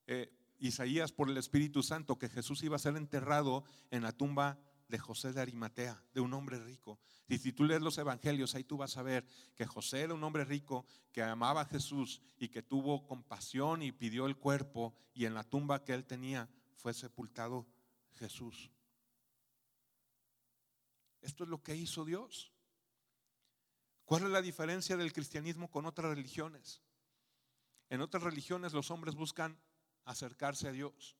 eh, 0.07 0.31
Isaías 0.57 1.11
por 1.11 1.29
el 1.29 1.37
Espíritu 1.37 1.83
Santo 1.83 2.17
que 2.17 2.29
Jesús 2.29 2.63
iba 2.63 2.75
a 2.75 2.79
ser 2.79 2.97
enterrado 2.97 3.63
en 3.91 4.01
la 4.01 4.11
tumba 4.11 4.57
de 4.87 4.99
José 4.99 5.33
de 5.33 5.41
Arimatea, 5.41 6.01
de 6.13 6.21
un 6.21 6.33
hombre 6.33 6.59
rico. 6.59 6.99
Y 7.27 7.37
si 7.37 7.51
tú 7.51 7.63
lees 7.63 7.81
los 7.81 7.97
evangelios, 7.97 8.53
ahí 8.55 8.63
tú 8.63 8.77
vas 8.77 8.97
a 8.97 9.03
ver 9.03 9.25
que 9.55 9.65
José 9.65 10.01
era 10.01 10.13
un 10.13 10.23
hombre 10.23 10.45
rico 10.45 10.85
que 11.11 11.23
amaba 11.23 11.61
a 11.61 11.65
Jesús 11.65 12.21
y 12.37 12.49
que 12.49 12.61
tuvo 12.61 13.05
compasión 13.07 13.81
y 13.81 13.91
pidió 13.91 14.27
el 14.27 14.37
cuerpo 14.37 14.93
y 15.13 15.25
en 15.25 15.33
la 15.33 15.43
tumba 15.43 15.83
que 15.83 15.93
él 15.93 16.05
tenía 16.05 16.49
fue 16.75 16.93
sepultado 16.93 17.65
Jesús. 18.13 18.71
Esto 21.21 21.43
es 21.43 21.49
lo 21.49 21.63
que 21.63 21.75
hizo 21.75 22.05
Dios. 22.05 22.51
¿Cuál 24.05 24.23
es 24.23 24.29
la 24.29 24.43
diferencia 24.43 24.95
del 24.95 25.13
cristianismo 25.13 25.71
con 25.71 25.87
otras 25.87 26.11
religiones? 26.11 26.83
En 27.89 28.01
otras 28.01 28.21
religiones 28.21 28.73
los 28.73 28.91
hombres 28.91 29.15
buscan 29.15 29.59
acercarse 30.03 30.67
a 30.67 30.71
Dios, 30.71 31.17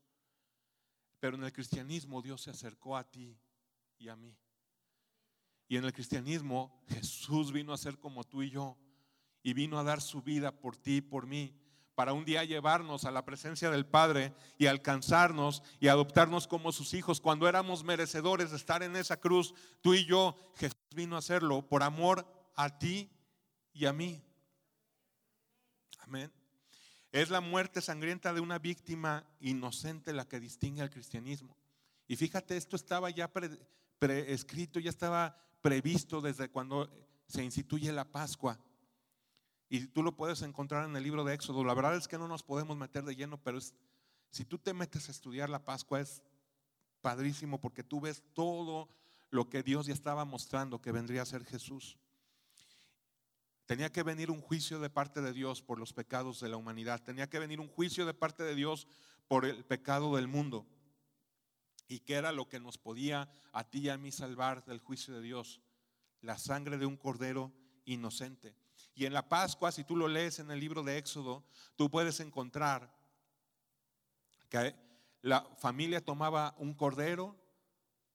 pero 1.19 1.35
en 1.35 1.43
el 1.43 1.51
cristianismo 1.51 2.21
Dios 2.21 2.43
se 2.43 2.51
acercó 2.51 2.95
a 2.95 3.09
ti 3.09 3.39
y 3.97 4.09
a 4.09 4.15
mí. 4.15 4.37
Y 5.67 5.77
en 5.77 5.85
el 5.85 5.93
cristianismo 5.93 6.83
Jesús 6.87 7.51
vino 7.51 7.73
a 7.73 7.77
ser 7.77 7.97
como 7.97 8.23
tú 8.23 8.43
y 8.43 8.49
yo 8.49 8.77
y 9.41 9.53
vino 9.53 9.79
a 9.79 9.83
dar 9.83 10.01
su 10.01 10.21
vida 10.21 10.51
por 10.51 10.77
ti 10.77 10.97
y 10.97 11.01
por 11.01 11.25
mí 11.25 11.55
para 11.95 12.13
un 12.13 12.25
día 12.25 12.43
llevarnos 12.43 13.05
a 13.05 13.11
la 13.11 13.23
presencia 13.23 13.71
del 13.71 13.85
Padre 13.85 14.33
y 14.57 14.67
alcanzarnos 14.67 15.63
y 15.79 15.87
adoptarnos 15.87 16.45
como 16.45 16.73
sus 16.73 16.93
hijos. 16.93 17.21
Cuando 17.21 17.47
éramos 17.47 17.83
merecedores 17.83 18.51
de 18.51 18.57
estar 18.57 18.83
en 18.83 18.97
esa 18.97 19.17
cruz, 19.17 19.55
tú 19.81 19.93
y 19.93 20.05
yo, 20.05 20.35
Jesús 20.55 20.77
vino 20.93 21.15
a 21.15 21.19
hacerlo 21.19 21.67
por 21.67 21.83
amor 21.83 22.27
a 22.55 22.77
ti 22.77 23.09
y 23.73 23.85
a 23.85 23.93
mí. 23.93 24.21
Amén. 25.99 26.31
Es 27.11 27.29
la 27.29 27.39
muerte 27.39 27.81
sangrienta 27.81 28.33
de 28.33 28.41
una 28.41 28.59
víctima 28.59 29.25
inocente 29.39 30.11
la 30.11 30.27
que 30.27 30.41
distingue 30.41 30.81
al 30.81 30.89
cristianismo. 30.89 31.57
Y 32.07 32.17
fíjate, 32.17 32.57
esto 32.57 32.75
estaba 32.75 33.09
ya 33.09 33.31
prescrito, 33.99 34.79
ya 34.79 34.89
estaba 34.89 35.37
previsto 35.61 36.21
desde 36.21 36.49
cuando 36.49 36.89
se 37.27 37.43
instituye 37.43 37.91
la 37.91 38.11
Pascua. 38.11 38.59
Y 39.69 39.87
tú 39.87 40.03
lo 40.03 40.15
puedes 40.15 40.41
encontrar 40.41 40.87
en 40.87 40.95
el 40.95 41.03
libro 41.03 41.23
de 41.23 41.33
Éxodo. 41.33 41.63
La 41.63 41.73
verdad 41.73 41.95
es 41.95 42.07
que 42.07 42.17
no 42.17 42.27
nos 42.27 42.43
podemos 42.43 42.77
meter 42.77 43.03
de 43.03 43.15
lleno, 43.15 43.41
pero 43.41 43.59
si 44.29 44.45
tú 44.45 44.57
te 44.59 44.73
metes 44.73 45.07
a 45.07 45.11
estudiar 45.11 45.49
la 45.49 45.63
Pascua 45.63 46.01
es 46.01 46.21
padrísimo 47.01 47.59
porque 47.59 47.83
tú 47.83 48.01
ves 48.01 48.23
todo 48.33 48.89
lo 49.29 49.49
que 49.49 49.63
Dios 49.63 49.87
ya 49.87 49.93
estaba 49.93 50.25
mostrando 50.25 50.81
que 50.81 50.91
vendría 50.91 51.21
a 51.23 51.25
ser 51.25 51.43
Jesús. 51.45 51.97
Tenía 53.65 53.91
que 53.91 54.03
venir 54.03 54.29
un 54.29 54.41
juicio 54.41 54.79
de 54.79 54.89
parte 54.89 55.21
de 55.21 55.33
Dios 55.33 55.61
por 55.61 55.79
los 55.79 55.91
pecados 55.91 56.39
de 56.39 56.49
la 56.49 56.57
humanidad. 56.57 57.03
Tenía 57.03 57.29
que 57.29 57.39
venir 57.39 57.59
un 57.59 57.67
juicio 57.67 58.05
de 58.05 58.13
parte 58.13 58.43
de 58.43 58.53
Dios 58.53 58.87
por 59.27 59.45
el 59.45 59.65
pecado 59.65 60.15
del 60.15 60.27
mundo. 60.27 60.67
¿Y 61.87 61.99
qué 61.99 62.15
era 62.15 62.31
lo 62.31 62.49
que 62.49 62.59
nos 62.59 62.77
podía 62.77 63.29
a 63.51 63.63
ti 63.63 63.79
y 63.79 63.89
a 63.89 63.97
mí 63.97 64.11
salvar 64.11 64.65
del 64.65 64.79
juicio 64.79 65.13
de 65.13 65.21
Dios? 65.21 65.61
La 66.21 66.37
sangre 66.37 66.77
de 66.77 66.85
un 66.85 66.97
cordero 66.97 67.51
inocente. 67.85 68.55
Y 68.95 69.05
en 69.05 69.13
la 69.13 69.27
Pascua, 69.29 69.71
si 69.71 69.83
tú 69.83 69.95
lo 69.95 70.07
lees 70.07 70.39
en 70.39 70.49
el 70.51 70.59
libro 70.59 70.83
de 70.83 70.97
Éxodo, 70.97 71.45
tú 71.75 71.89
puedes 71.89 72.19
encontrar 72.19 72.95
que 74.49 74.75
la 75.21 75.41
familia 75.57 76.03
tomaba 76.03 76.55
un 76.57 76.73
cordero, 76.73 77.35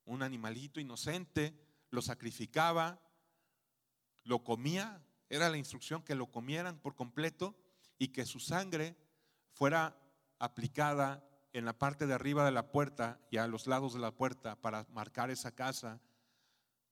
un 0.05 0.23
animalito 0.23 0.81
inocente, 0.81 1.55
lo 1.91 2.03
sacrificaba, 2.03 3.01
lo 4.25 4.43
comía, 4.43 5.05
era 5.29 5.49
la 5.49 5.59
instrucción 5.59 6.03
que 6.03 6.15
lo 6.15 6.31
comieran 6.31 6.81
por 6.81 6.95
completo 6.95 7.57
y 7.99 8.09
que 8.09 8.25
su 8.25 8.41
sangre 8.41 8.97
fuera 9.53 9.97
aplicada 10.39 11.30
en 11.53 11.65
la 11.65 11.73
parte 11.73 12.07
de 12.07 12.15
arriba 12.15 12.45
de 12.45 12.53
la 12.53 12.71
puerta 12.71 13.21
y 13.31 13.39
a 13.39 13.47
los 13.47 13.67
lados 13.67 13.95
de 13.95 14.01
la 14.01 14.13
puerta 14.13 14.57
para 14.57 14.87
marcar 14.93 15.31
esa 15.31 15.55
casa 15.55 16.01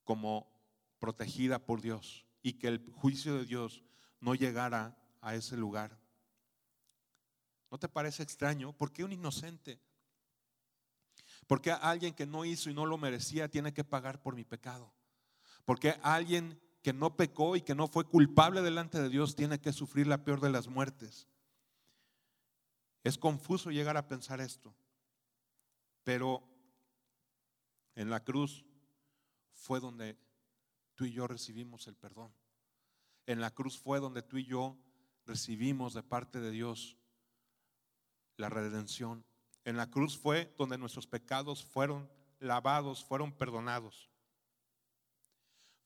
como 0.05 0.51
protegida 0.99 1.59
por 1.59 1.81
Dios 1.81 2.27
y 2.43 2.55
que 2.55 2.69
el 2.69 2.91
juicio 2.93 3.37
de 3.37 3.45
Dios 3.45 3.85
no 4.21 4.35
llegara 4.35 4.97
a 5.21 5.35
ese 5.35 5.57
lugar. 5.57 5.99
¿No 7.71 7.79
te 7.79 7.89
parece 7.89 8.23
extraño? 8.23 8.73
¿Por 8.73 8.93
qué 8.93 9.05
un 9.05 9.13
inocente? 9.13 9.81
¿Por 11.47 11.61
qué 11.61 11.71
alguien 11.71 12.15
que 12.15 12.27
no 12.27 12.45
hizo 12.45 12.71
y 12.71 12.75
no 12.75 12.87
lo 12.87 12.99
merecía 12.99 13.49
tiene 13.49 13.73
que 13.73 13.85
pagar 13.85 14.21
por 14.21 14.35
mi 14.35 14.45
pecado? 14.45 14.93
¿Por 15.65 15.79
qué 15.79 15.99
alguien 16.03 16.61
que 16.83 16.93
no 16.93 17.17
pecó 17.17 17.57
y 17.57 17.61
que 17.61 17.75
no 17.75 17.89
fue 17.89 18.05
culpable 18.05 18.63
delante 18.63 19.01
de 19.01 19.09
Dios 19.09 19.37
tiene 19.37 19.61
que 19.61 19.73
sufrir 19.73 20.07
la 20.07 20.25
peor 20.25 20.41
de 20.41 20.51
las 20.51 20.69
muertes? 20.69 21.29
Es 23.09 23.17
confuso 23.17 23.71
llegar 23.71 23.97
a 23.97 24.07
pensar 24.07 24.39
esto, 24.39 24.75
pero 26.05 26.47
en 27.95 28.11
la 28.11 28.23
cruz 28.23 28.67
fue 29.55 29.81
donde 29.81 30.19
tú 30.95 31.07
y 31.07 31.13
yo 31.13 31.27
recibimos 31.27 31.87
el 31.87 31.97
perdón. 31.97 32.35
En 33.25 33.41
la 33.41 33.51
cruz 33.51 33.79
fue 33.79 33.99
donde 33.99 34.21
tú 34.21 34.37
y 34.37 34.45
yo 34.45 34.77
recibimos 35.25 35.95
de 35.95 36.03
parte 36.03 36.39
de 36.39 36.51
Dios 36.51 36.99
la 38.37 38.51
redención. 38.51 39.25
En 39.65 39.79
la 39.79 39.89
cruz 39.89 40.19
fue 40.19 40.55
donde 40.59 40.77
nuestros 40.77 41.07
pecados 41.07 41.65
fueron 41.65 42.13
lavados, 42.41 43.03
fueron 43.03 43.33
perdonados. 43.33 44.11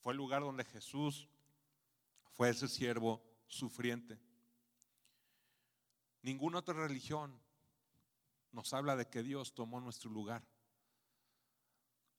Fue 0.01 0.13
el 0.13 0.17
lugar 0.17 0.43
donde 0.43 0.65
Jesús 0.65 1.29
fue 2.33 2.49
ese 2.49 2.67
siervo 2.67 3.23
sufriente. 3.47 4.19
Ninguna 6.23 6.59
otra 6.59 6.75
religión 6.75 7.41
nos 8.53 8.73
habla 8.73 8.97
de 8.97 9.09
que 9.09 9.23
Dios 9.23 9.55
tomó 9.55 9.81
nuestro 9.81 10.11
lugar. 10.11 10.47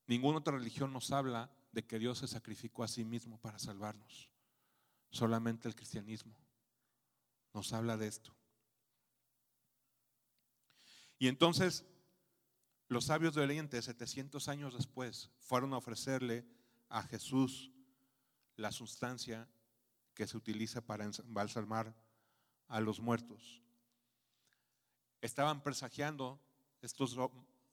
Ninguna 0.08 0.40
otra 0.40 0.58
religión 0.58 0.92
nos 0.92 1.12
habla 1.12 1.50
de 1.72 1.86
que 1.86 2.00
Dios 2.00 2.20
se 2.20 2.28
sacrificó 2.28 2.84
a 2.84 2.88
sí 2.88 3.06
mismo 3.06 3.40
para 3.40 3.60
salvarnos. 3.60 4.30
Solamente 5.10 5.68
el 5.68 5.76
cristianismo 5.76 6.36
nos 7.54 7.72
habla 7.72 7.98
de 7.98 8.08
esto. 8.08 8.36
Y 11.18 11.28
entonces 11.28 11.86
los 12.90 13.06
sabios 13.06 13.34
de 13.34 13.42
Oriente, 13.42 13.82
700 13.82 14.48
años 14.50 14.74
después, 14.76 15.32
fueron 15.40 15.74
a 15.74 15.78
ofrecerle 15.78 16.46
a 16.90 17.02
Jesús 17.04 17.72
la 18.56 18.72
sustancia 18.72 19.50
que 20.14 20.28
se 20.28 20.38
utiliza 20.38 20.82
para 20.82 21.06
embalsamar 21.06 21.96
a 22.68 22.80
los 22.82 23.00
muertos. 23.00 23.63
Estaban 25.24 25.64
presagiando 25.64 26.38
estos 26.82 27.18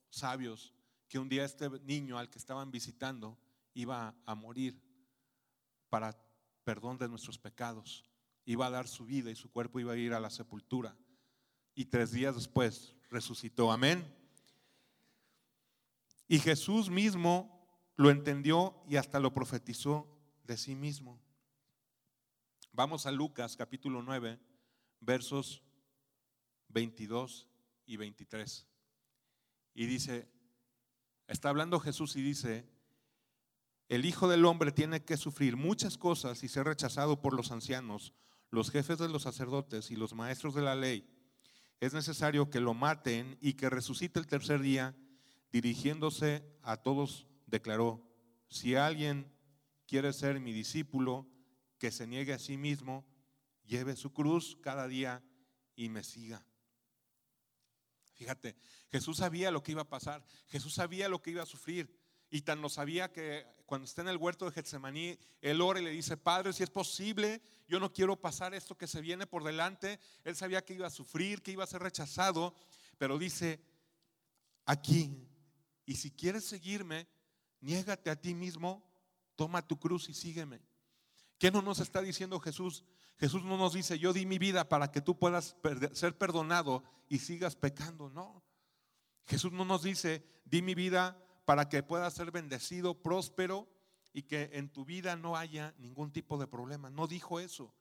sabios 0.08 0.72
que 1.08 1.18
un 1.18 1.28
día 1.28 1.44
este 1.44 1.68
niño 1.80 2.16
al 2.16 2.30
que 2.30 2.38
estaban 2.38 2.70
visitando 2.70 3.36
iba 3.74 4.14
a 4.24 4.36
morir 4.36 4.80
para 5.88 6.16
perdón 6.62 6.96
de 6.96 7.08
nuestros 7.08 7.38
pecados, 7.38 8.04
iba 8.44 8.66
a 8.66 8.70
dar 8.70 8.86
su 8.86 9.04
vida 9.04 9.32
y 9.32 9.34
su 9.34 9.50
cuerpo 9.50 9.80
iba 9.80 9.94
a 9.94 9.96
ir 9.96 10.14
a 10.14 10.20
la 10.20 10.30
sepultura. 10.30 10.96
Y 11.74 11.86
tres 11.86 12.12
días 12.12 12.36
después 12.36 12.94
resucitó. 13.10 13.72
Amén. 13.72 14.06
Y 16.28 16.38
Jesús 16.38 16.88
mismo 16.88 17.66
lo 17.96 18.10
entendió 18.10 18.80
y 18.88 18.94
hasta 18.94 19.18
lo 19.18 19.32
profetizó 19.32 20.06
de 20.44 20.56
sí 20.56 20.76
mismo. 20.76 21.20
Vamos 22.70 23.06
a 23.06 23.10
Lucas 23.10 23.56
capítulo 23.56 24.02
9, 24.02 24.38
versos 25.00 25.64
22 26.72 27.48
y 27.86 27.96
23. 27.96 28.66
Y 29.74 29.86
dice, 29.86 30.28
está 31.26 31.48
hablando 31.48 31.80
Jesús 31.80 32.16
y 32.16 32.22
dice, 32.22 32.68
el 33.88 34.04
Hijo 34.04 34.28
del 34.28 34.44
Hombre 34.44 34.72
tiene 34.72 35.04
que 35.04 35.16
sufrir 35.16 35.56
muchas 35.56 35.98
cosas 35.98 36.42
y 36.42 36.48
ser 36.48 36.66
rechazado 36.66 37.20
por 37.20 37.34
los 37.34 37.50
ancianos, 37.52 38.14
los 38.50 38.70
jefes 38.70 38.98
de 38.98 39.08
los 39.08 39.22
sacerdotes 39.22 39.90
y 39.90 39.96
los 39.96 40.14
maestros 40.14 40.54
de 40.54 40.62
la 40.62 40.74
ley 40.74 41.08
es 41.80 41.94
necesario 41.94 42.50
que 42.50 42.60
lo 42.60 42.74
maten 42.74 43.38
y 43.40 43.54
que 43.54 43.70
resucite 43.70 44.20
el 44.20 44.26
tercer 44.26 44.60
día. 44.60 44.94
Dirigiéndose 45.50 46.44
a 46.62 46.76
todos, 46.76 47.26
declaró, 47.46 48.06
si 48.48 48.76
alguien 48.76 49.32
quiere 49.86 50.12
ser 50.12 50.38
mi 50.38 50.52
discípulo, 50.52 51.26
que 51.78 51.90
se 51.90 52.06
niegue 52.06 52.34
a 52.34 52.38
sí 52.38 52.58
mismo, 52.58 53.06
lleve 53.64 53.96
su 53.96 54.12
cruz 54.12 54.58
cada 54.60 54.86
día 54.86 55.24
y 55.74 55.88
me 55.88 56.04
siga. 56.04 56.46
Fíjate, 58.20 58.54
Jesús 58.92 59.16
sabía 59.16 59.50
lo 59.50 59.62
que 59.62 59.72
iba 59.72 59.80
a 59.80 59.88
pasar, 59.88 60.22
Jesús 60.48 60.74
sabía 60.74 61.08
lo 61.08 61.22
que 61.22 61.30
iba 61.30 61.42
a 61.42 61.46
sufrir. 61.46 61.90
Y 62.28 62.42
tan 62.42 62.60
lo 62.60 62.68
sabía 62.68 63.10
que 63.10 63.46
cuando 63.64 63.86
está 63.86 64.02
en 64.02 64.08
el 64.08 64.18
huerto 64.18 64.44
de 64.44 64.52
Getsemaní, 64.52 65.18
él 65.40 65.62
ora 65.62 65.80
y 65.80 65.84
le 65.84 65.90
dice, 65.90 66.18
Padre, 66.18 66.52
si 66.52 66.62
es 66.62 66.68
posible, 66.68 67.40
yo 67.66 67.80
no 67.80 67.94
quiero 67.94 68.20
pasar 68.20 68.52
esto 68.52 68.76
que 68.76 68.86
se 68.86 69.00
viene 69.00 69.26
por 69.26 69.42
delante. 69.42 69.98
Él 70.22 70.36
sabía 70.36 70.62
que 70.62 70.74
iba 70.74 70.86
a 70.86 70.90
sufrir, 70.90 71.40
que 71.40 71.52
iba 71.52 71.64
a 71.64 71.66
ser 71.66 71.80
rechazado, 71.80 72.54
pero 72.98 73.16
dice, 73.16 73.58
aquí, 74.66 75.26
y 75.86 75.94
si 75.94 76.10
quieres 76.10 76.44
seguirme, 76.44 77.08
niégate 77.62 78.10
a 78.10 78.20
ti 78.20 78.34
mismo, 78.34 78.86
toma 79.34 79.66
tu 79.66 79.80
cruz 79.80 80.10
y 80.10 80.14
sígueme. 80.14 80.60
¿Qué 81.38 81.50
no 81.50 81.62
nos 81.62 81.80
está 81.80 82.02
diciendo 82.02 82.38
Jesús? 82.38 82.84
Jesús 83.20 83.44
no 83.44 83.58
nos 83.58 83.74
dice, 83.74 83.98
yo 83.98 84.14
di 84.14 84.24
mi 84.24 84.38
vida 84.38 84.66
para 84.66 84.90
que 84.90 85.02
tú 85.02 85.18
puedas 85.18 85.54
ser 85.92 86.16
perdonado 86.16 86.82
y 87.06 87.18
sigas 87.18 87.54
pecando. 87.54 88.08
No. 88.08 88.42
Jesús 89.26 89.52
no 89.52 89.66
nos 89.66 89.82
dice, 89.82 90.24
di 90.46 90.62
mi 90.62 90.74
vida 90.74 91.22
para 91.44 91.68
que 91.68 91.82
puedas 91.82 92.14
ser 92.14 92.30
bendecido, 92.30 92.94
próspero 92.94 93.68
y 94.14 94.22
que 94.22 94.48
en 94.54 94.70
tu 94.70 94.86
vida 94.86 95.16
no 95.16 95.36
haya 95.36 95.74
ningún 95.76 96.10
tipo 96.10 96.38
de 96.38 96.46
problema. 96.46 96.88
No 96.88 97.06
dijo 97.06 97.40
eso. 97.40 97.74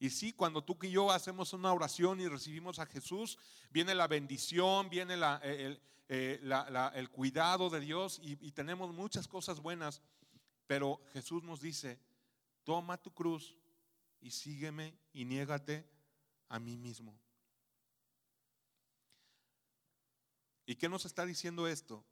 Y 0.00 0.10
sí, 0.10 0.32
cuando 0.32 0.64
tú 0.64 0.76
y 0.82 0.90
yo 0.90 1.12
hacemos 1.12 1.52
una 1.52 1.72
oración 1.72 2.20
y 2.20 2.26
recibimos 2.26 2.80
a 2.80 2.86
Jesús, 2.86 3.38
viene 3.70 3.94
la 3.94 4.08
bendición, 4.08 4.90
viene 4.90 5.14
eh, 5.44 5.78
el, 6.08 7.10
cuidado 7.10 7.70
de 7.70 7.78
Dios 7.78 8.20
y 8.20 8.50
tenemos 8.50 8.92
muchas 8.92 9.28
cosas 9.28 9.60
buenas. 9.60 10.02
Pero 10.66 11.00
Jesús 11.12 11.44
nos 11.44 11.60
dice, 11.60 12.00
toma 12.64 13.00
tu 13.00 13.12
cruz 13.14 13.56
y 14.22 14.30
sígueme 14.30 14.96
y 15.12 15.26
niégate 15.26 15.86
a 16.48 16.58
mí 16.58 16.78
mismo. 16.78 17.20
¿Y 20.64 20.76
qué 20.76 20.88
nos 20.88 21.04
está 21.04 21.26
diciendo 21.26 21.68
esto? 21.68 22.04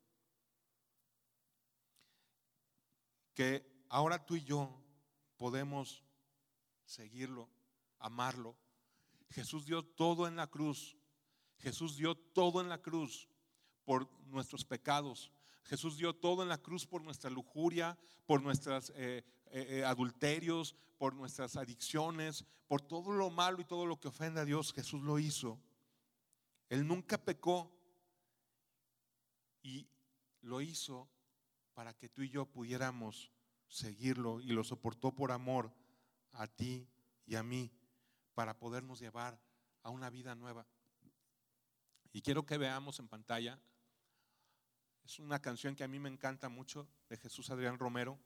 que 3.40 3.64
ahora 3.88 4.26
tú 4.26 4.36
y 4.36 4.44
yo 4.44 4.70
podemos 5.38 6.04
seguirlo, 6.84 7.48
amarlo. 7.98 8.54
Jesús 9.30 9.64
dio 9.64 9.82
todo 9.82 10.28
en 10.28 10.36
la 10.36 10.46
cruz. 10.48 10.98
Jesús 11.56 11.96
dio 11.96 12.14
todo 12.14 12.60
en 12.60 12.68
la 12.68 12.82
cruz 12.82 13.30
por 13.86 14.10
nuestros 14.26 14.66
pecados. 14.66 15.32
Jesús 15.64 15.96
dio 15.96 16.14
todo 16.14 16.42
en 16.42 16.50
la 16.50 16.58
cruz 16.58 16.86
por 16.86 17.02
nuestra 17.02 17.30
lujuria, 17.30 17.98
por 18.26 18.42
nuestros 18.42 18.92
eh, 18.94 19.24
eh, 19.50 19.78
eh, 19.78 19.84
adulterios, 19.84 20.74
por 20.98 21.14
nuestras 21.14 21.56
adicciones, 21.56 22.44
por 22.68 22.82
todo 22.82 23.12
lo 23.12 23.30
malo 23.30 23.60
y 23.60 23.64
todo 23.64 23.86
lo 23.86 23.98
que 23.98 24.08
ofende 24.08 24.40
a 24.40 24.44
Dios. 24.44 24.72
Jesús 24.72 25.02
lo 25.02 25.18
hizo. 25.18 25.58
Él 26.68 26.86
nunca 26.86 27.18
pecó 27.18 27.72
y 29.62 29.88
lo 30.42 30.60
hizo 30.60 31.08
para 31.74 31.94
que 31.94 32.08
tú 32.08 32.22
y 32.22 32.28
yo 32.28 32.46
pudiéramos 32.46 33.32
seguirlo 33.66 34.40
y 34.40 34.48
lo 34.48 34.62
soportó 34.62 35.14
por 35.14 35.32
amor 35.32 35.72
a 36.32 36.46
ti 36.46 36.86
y 37.26 37.36
a 37.36 37.42
mí 37.42 37.72
para 38.34 38.58
podernos 38.58 39.00
llevar 39.00 39.40
a 39.82 39.90
una 39.90 40.10
vida 40.10 40.34
nueva. 40.34 40.66
Y 42.12 42.22
quiero 42.22 42.44
que 42.44 42.58
veamos 42.58 42.98
en 42.98 43.08
pantalla, 43.08 43.58
es 45.04 45.18
una 45.18 45.40
canción 45.40 45.74
que 45.74 45.84
a 45.84 45.88
mí 45.88 45.98
me 45.98 46.08
encanta 46.08 46.48
mucho 46.48 46.88
de 47.08 47.16
Jesús 47.16 47.50
Adrián 47.50 47.78
Romero. 47.78 48.18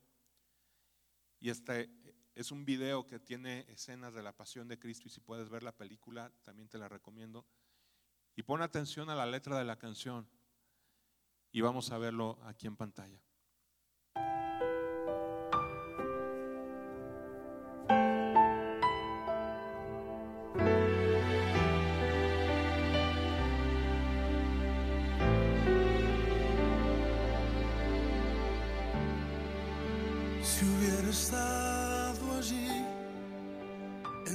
Y 1.44 1.50
este, 1.50 1.90
es 2.34 2.50
un 2.52 2.64
video 2.64 3.06
que 3.06 3.20
tiene 3.20 3.66
escenas 3.68 4.14
de 4.14 4.22
la 4.22 4.32
pasión 4.32 4.66
de 4.66 4.78
Cristo 4.78 5.08
y 5.08 5.10
si 5.10 5.20
puedes 5.20 5.50
ver 5.50 5.62
la 5.62 5.76
película, 5.76 6.32
también 6.42 6.70
te 6.70 6.78
la 6.78 6.88
recomiendo. 6.88 7.44
Y 8.34 8.44
pon 8.44 8.62
atención 8.62 9.10
a 9.10 9.14
la 9.14 9.26
letra 9.26 9.58
de 9.58 9.64
la 9.66 9.76
canción 9.76 10.26
y 11.52 11.60
vamos 11.60 11.90
a 11.90 11.98
verlo 11.98 12.38
aquí 12.44 12.66
en 12.66 12.76
pantalla. 12.78 13.20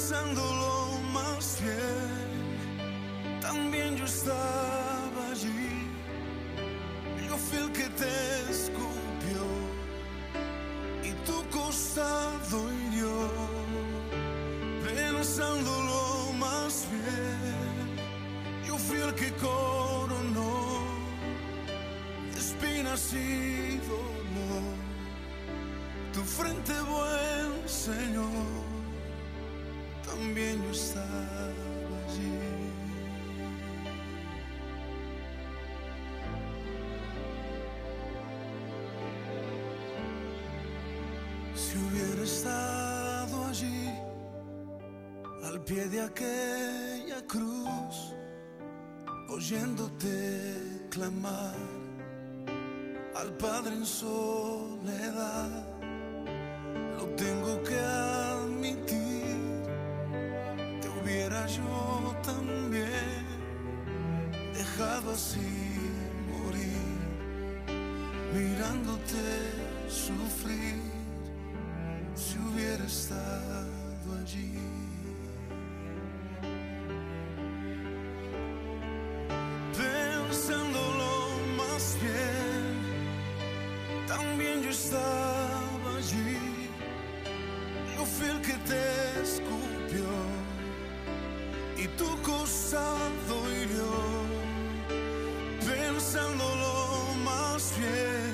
Pensándolo 0.00 0.98
más 1.12 1.60
bien, 1.60 3.40
también 3.42 3.96
yo 3.98 4.06
estaba 4.06 5.28
allí. 5.30 5.90
Yo 7.28 7.36
fui 7.36 7.58
el 7.58 7.70
que 7.70 7.86
te 8.00 8.50
escupió 8.50 9.42
y 11.04 11.12
tu 11.26 11.46
costado 11.50 12.72
hirió. 12.72 13.28
Pensándolo 14.82 16.32
más 16.38 16.86
bien, 16.90 18.66
yo 18.66 18.78
fui 18.78 19.00
el 19.00 19.14
que 19.14 19.30
coronó 19.34 20.80
espinas 22.34 23.12
y 23.12 23.76
dolor. 23.86 24.64
Tu 26.14 26.22
frente, 26.22 26.72
buen 26.88 27.68
Señor, 27.68 28.59
Si 41.54 41.78
hubiera 41.78 42.22
estado 42.22 43.44
allí, 43.46 43.88
al 45.44 45.60
pie 45.62 45.86
de 45.88 46.00
aquella 46.00 47.26
cruz, 47.26 48.14
oyéndote 49.28 50.88
clamar 50.90 51.54
al 53.14 53.36
Padre 53.36 53.74
en 53.74 53.86
soledad, 53.86 55.69
así 65.20 65.50
morir, 66.32 66.98
mirándote 68.34 69.24
sufrir, 69.88 70.80
si 72.14 72.38
hubiera 72.38 72.84
estado 72.84 74.08
allí. 74.20 74.54
pensándolo 79.76 81.12
más 81.60 81.84
bien, 82.04 82.66
también 84.06 84.62
yo 84.62 84.70
estaba 84.70 85.88
allí. 85.98 86.38
Yo 87.94 88.04
fui 88.14 88.28
el 88.34 88.40
que 88.40 88.56
te 88.70 88.82
escupió 89.26 90.08
y 91.76 91.86
tu 91.98 92.08
costado 92.22 93.34
hirió. 93.52 94.19
Pensándolo 95.92 97.14
más 97.24 97.74
bien, 97.76 98.32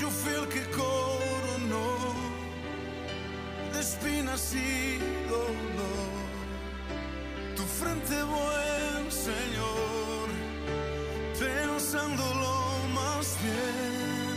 yo 0.00 0.08
fui 0.08 0.32
el 0.32 0.48
que 0.48 0.62
coronó 0.70 1.86
de 3.74 3.80
espinas 3.80 4.54
y 4.54 4.96
dolor 5.28 6.24
tu 7.54 7.62
frente, 7.78 8.22
buen 8.22 9.10
Señor, 9.28 10.28
pensándolo 11.38 12.54
más 12.94 13.26
bien, 13.44 14.36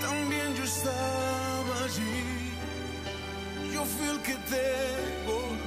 también 0.00 0.54
yo 0.54 0.62
estaba 0.62 1.74
allí, 1.86 2.52
yo 3.74 3.84
fui 3.84 4.06
el 4.14 4.20
que 4.22 4.36
te 4.52 4.66
golpeó 5.26 5.65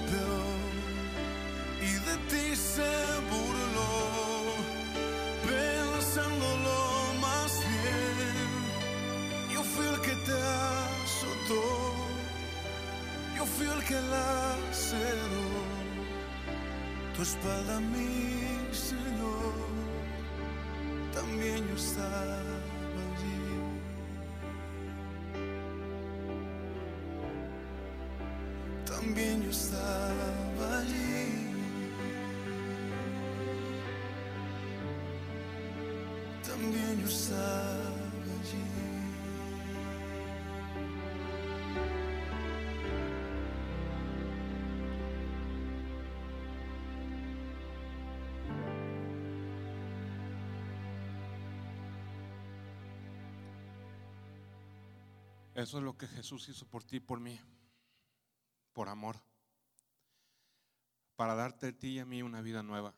tu 17.20 17.24
espada, 17.24 17.82
mi 17.82 18.74
Señor, 18.74 19.53
también 21.13 21.67
yo 21.67 21.76
estaba 21.76 22.39
allí. 23.03 23.41
También 28.86 29.43
yo 29.43 29.49
estaba 29.49 30.80
allí. 30.80 31.28
También 36.47 37.01
yo 37.01 37.07
estaba 37.07 37.98
Eso 55.60 55.80
es 55.80 55.84
lo 55.84 55.97
que 55.97 56.07
Jesús 56.07 56.47
hizo 56.47 56.66
por 56.66 56.86
ti 56.86 56.95
y 56.95 56.99
por 57.01 57.20
mí, 57.20 57.38
por 58.72 58.88
amor, 58.88 59.18
para 61.18 61.36
darte 61.36 61.68
a 61.68 61.78
ti 61.78 61.89
y 61.89 61.99
a 61.99 62.05
mí 62.05 62.22
una 62.22 62.39
vida 62.39 62.64
nueva, 62.64 62.95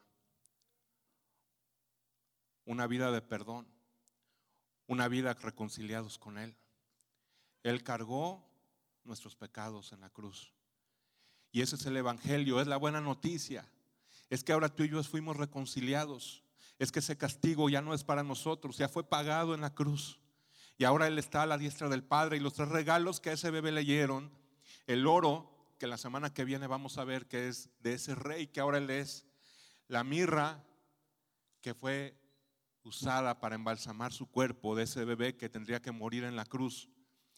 una 2.66 2.86
vida 2.86 3.12
de 3.12 3.20
perdón, 3.24 3.68
una 4.86 5.08
vida 5.08 5.34
reconciliados 5.34 6.20
con 6.20 6.38
Él. 6.38 6.56
Él 7.64 7.82
cargó 7.82 8.48
nuestros 9.06 9.36
pecados 9.36 9.92
en 9.92 10.02
la 10.02 10.12
cruz. 10.12 10.54
Y 11.52 11.64
ese 11.64 11.78
es 11.78 11.86
el 11.88 11.98
Evangelio, 11.98 12.62
es 12.62 12.68
la 12.68 12.78
buena 12.78 13.02
noticia. 13.02 13.68
Es 14.30 14.44
que 14.44 14.54
ahora 14.54 14.70
tú 14.70 14.84
y 14.84 14.90
yo 14.90 15.02
fuimos 15.02 15.36
reconciliados. 15.36 16.44
Es 16.78 16.92
que 16.92 17.00
ese 17.00 17.18
castigo 17.18 17.70
ya 17.70 17.82
no 17.82 17.96
es 17.96 18.04
para 18.04 18.22
nosotros, 18.22 18.78
ya 18.78 18.88
fue 18.88 19.04
pagado 19.04 19.56
en 19.56 19.62
la 19.62 19.74
cruz. 19.74 20.21
Y 20.82 20.84
ahora 20.84 21.06
Él 21.06 21.20
está 21.20 21.44
a 21.44 21.46
la 21.46 21.60
diestra 21.60 21.90
del 21.90 22.04
Padre. 22.04 22.38
Y 22.38 22.40
los 22.40 22.54
tres 22.54 22.70
regalos 22.70 23.20
que 23.20 23.30
a 23.30 23.34
ese 23.34 23.52
bebé 23.52 23.72
leyeron, 23.72 24.32
el 24.88 25.06
oro, 25.06 25.76
que 25.78 25.86
la 25.86 25.96
semana 25.96 26.34
que 26.34 26.44
viene 26.44 26.66
vamos 26.66 26.98
a 26.98 27.04
ver 27.04 27.28
que 27.28 27.50
es 27.50 27.70
de 27.82 27.94
ese 27.94 28.16
rey 28.16 28.48
que 28.48 28.62
ahora 28.62 28.80
Él 28.80 28.90
es, 28.90 29.28
la 29.88 30.04
mirra, 30.04 30.64
que 31.62 31.76
fue 31.76 32.20
usada 32.82 33.40
para 33.40 33.54
embalsamar 33.54 34.12
su 34.12 34.26
cuerpo 34.26 34.76
de 34.76 34.86
ese 34.86 35.06
bebé 35.06 35.38
que 35.38 35.50
tendría 35.50 35.84
que 35.84 35.92
morir 35.92 36.24
en 36.24 36.36
la 36.36 36.46
cruz. 36.46 36.90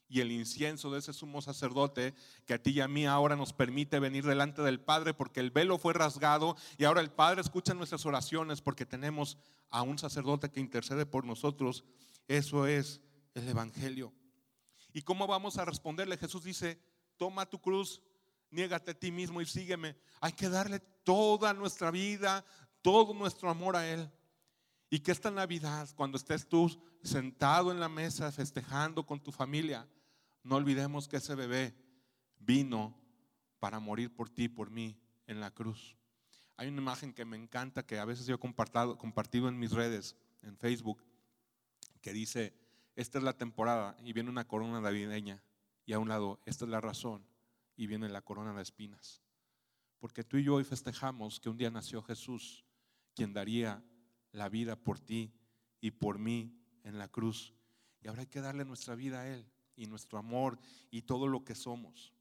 Y 0.07 0.21
el 0.21 0.31
incienso 0.31 0.89
de 0.89 0.99
ese 0.99 1.11
sumo 1.11 1.41
sacerdote 1.41 2.13
que 2.45 2.53
a 2.53 2.63
ti 2.63 2.71
y 2.71 2.79
a 2.79 2.87
mí 2.87 3.05
ahora 3.05 3.35
nos 3.35 3.51
permite 3.51 3.99
venir 3.99 4.25
delante 4.25 4.61
del 4.61 4.79
Padre 4.79 5.13
porque 5.13 5.41
el 5.41 5.51
velo 5.51 5.77
fue 5.77 5.91
rasgado 5.91 6.55
y 6.77 6.85
ahora 6.85 7.01
el 7.01 7.11
Padre 7.11 7.41
escucha 7.41 7.73
nuestras 7.73 8.05
oraciones 8.05 8.61
porque 8.61 8.85
tenemos 8.85 9.37
a 9.69 9.81
un 9.81 9.99
sacerdote 9.99 10.49
que 10.49 10.61
intercede 10.61 11.05
por 11.05 11.25
nosotros. 11.25 11.83
Eso 12.29 12.67
es 12.67 13.01
el 13.33 13.47
Evangelio. 13.47 14.13
¿Y 14.93 15.01
cómo 15.01 15.27
vamos 15.27 15.57
a 15.57 15.65
responderle? 15.65 16.17
Jesús 16.17 16.43
dice, 16.43 16.79
toma 17.17 17.49
tu 17.49 17.59
cruz, 17.59 18.01
niégate 18.51 18.91
a 18.91 18.99
ti 18.99 19.11
mismo 19.11 19.41
y 19.41 19.45
sígueme. 19.45 19.95
Hay 20.21 20.33
que 20.33 20.49
darle 20.49 20.79
toda 20.79 21.53
nuestra 21.53 21.91
vida, 21.91 22.45
todo 22.81 23.13
nuestro 23.13 23.49
amor 23.49 23.75
a 23.75 23.87
Él. 23.87 24.11
Y 24.89 24.99
que 24.99 25.11
esta 25.11 25.31
Navidad, 25.31 25.89
cuando 25.95 26.17
estés 26.17 26.47
tú 26.47 26.69
sentado 27.01 27.71
en 27.71 27.79
la 27.79 27.89
mesa 27.89 28.31
festejando 28.31 29.05
con 29.05 29.19
tu 29.19 29.31
familia, 29.31 29.87
no 30.43 30.55
olvidemos 30.55 31.07
que 31.07 31.17
ese 31.17 31.33
bebé 31.33 31.75
vino 32.37 32.95
para 33.59 33.79
morir 33.79 34.13
por 34.13 34.29
ti, 34.29 34.49
por 34.49 34.69
mí, 34.69 34.99
en 35.25 35.39
la 35.39 35.49
cruz. 35.49 35.97
Hay 36.57 36.67
una 36.67 36.81
imagen 36.81 37.13
que 37.13 37.25
me 37.25 37.37
encanta, 37.37 37.85
que 37.85 37.97
a 37.97 38.05
veces 38.05 38.27
yo 38.27 38.35
he 38.35 38.39
compartido, 38.39 38.97
compartido 38.97 39.47
en 39.47 39.57
mis 39.57 39.71
redes, 39.71 40.15
en 40.43 40.55
Facebook, 40.57 41.03
que 42.01 42.13
dice, 42.13 42.53
esta 42.95 43.17
es 43.17 43.23
la 43.23 43.33
temporada 43.33 43.97
y 44.03 44.13
viene 44.13 44.29
una 44.29 44.47
corona 44.47 44.79
navideña 44.79 45.43
y 45.85 45.93
a 45.93 45.99
un 45.99 46.09
lado, 46.09 46.39
esta 46.45 46.65
es 46.65 46.71
la 46.71 46.81
razón 46.81 47.25
y 47.75 47.87
viene 47.87 48.09
la 48.09 48.21
corona 48.21 48.53
de 48.53 48.61
espinas. 48.61 49.21
Porque 49.99 50.23
tú 50.23 50.37
y 50.37 50.43
yo 50.43 50.55
hoy 50.55 50.63
festejamos 50.63 51.39
que 51.39 51.49
un 51.49 51.57
día 51.57 51.71
nació 51.71 52.01
Jesús, 52.03 52.65
quien 53.15 53.33
daría 53.33 53.83
la 54.31 54.49
vida 54.49 54.75
por 54.75 54.99
ti 54.99 55.33
y 55.79 55.91
por 55.91 56.19
mí 56.19 56.55
en 56.83 56.97
la 56.97 57.07
cruz. 57.07 57.53
Y 58.01 58.07
ahora 58.07 58.21
hay 58.21 58.27
que 58.27 58.41
darle 58.41 58.65
nuestra 58.65 58.95
vida 58.95 59.21
a 59.21 59.27
Él 59.27 59.45
y 59.75 59.87
nuestro 59.87 60.19
amor 60.19 60.59
y 60.91 61.03
todo 61.03 61.27
lo 61.27 61.43
que 61.43 61.55
somos. 61.55 62.13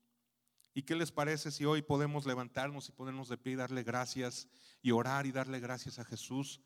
¿Y 0.75 0.83
qué 0.83 0.97
les 0.97 1.13
parece 1.13 1.51
si 1.51 1.65
hoy 1.65 1.83
podemos 1.83 2.25
levantarnos 2.25 2.89
y 2.89 2.93
ponernos 2.93 3.29
de 3.29 3.37
pie 3.37 3.53
y 3.53 3.57
darle 3.57 3.83
gracias 3.83 4.49
y 4.81 4.91
orar 4.91 5.27
y 5.27 5.33
darle 5.33 5.61
gracias 5.61 5.99
a 5.99 6.05
Jesús 6.05 6.61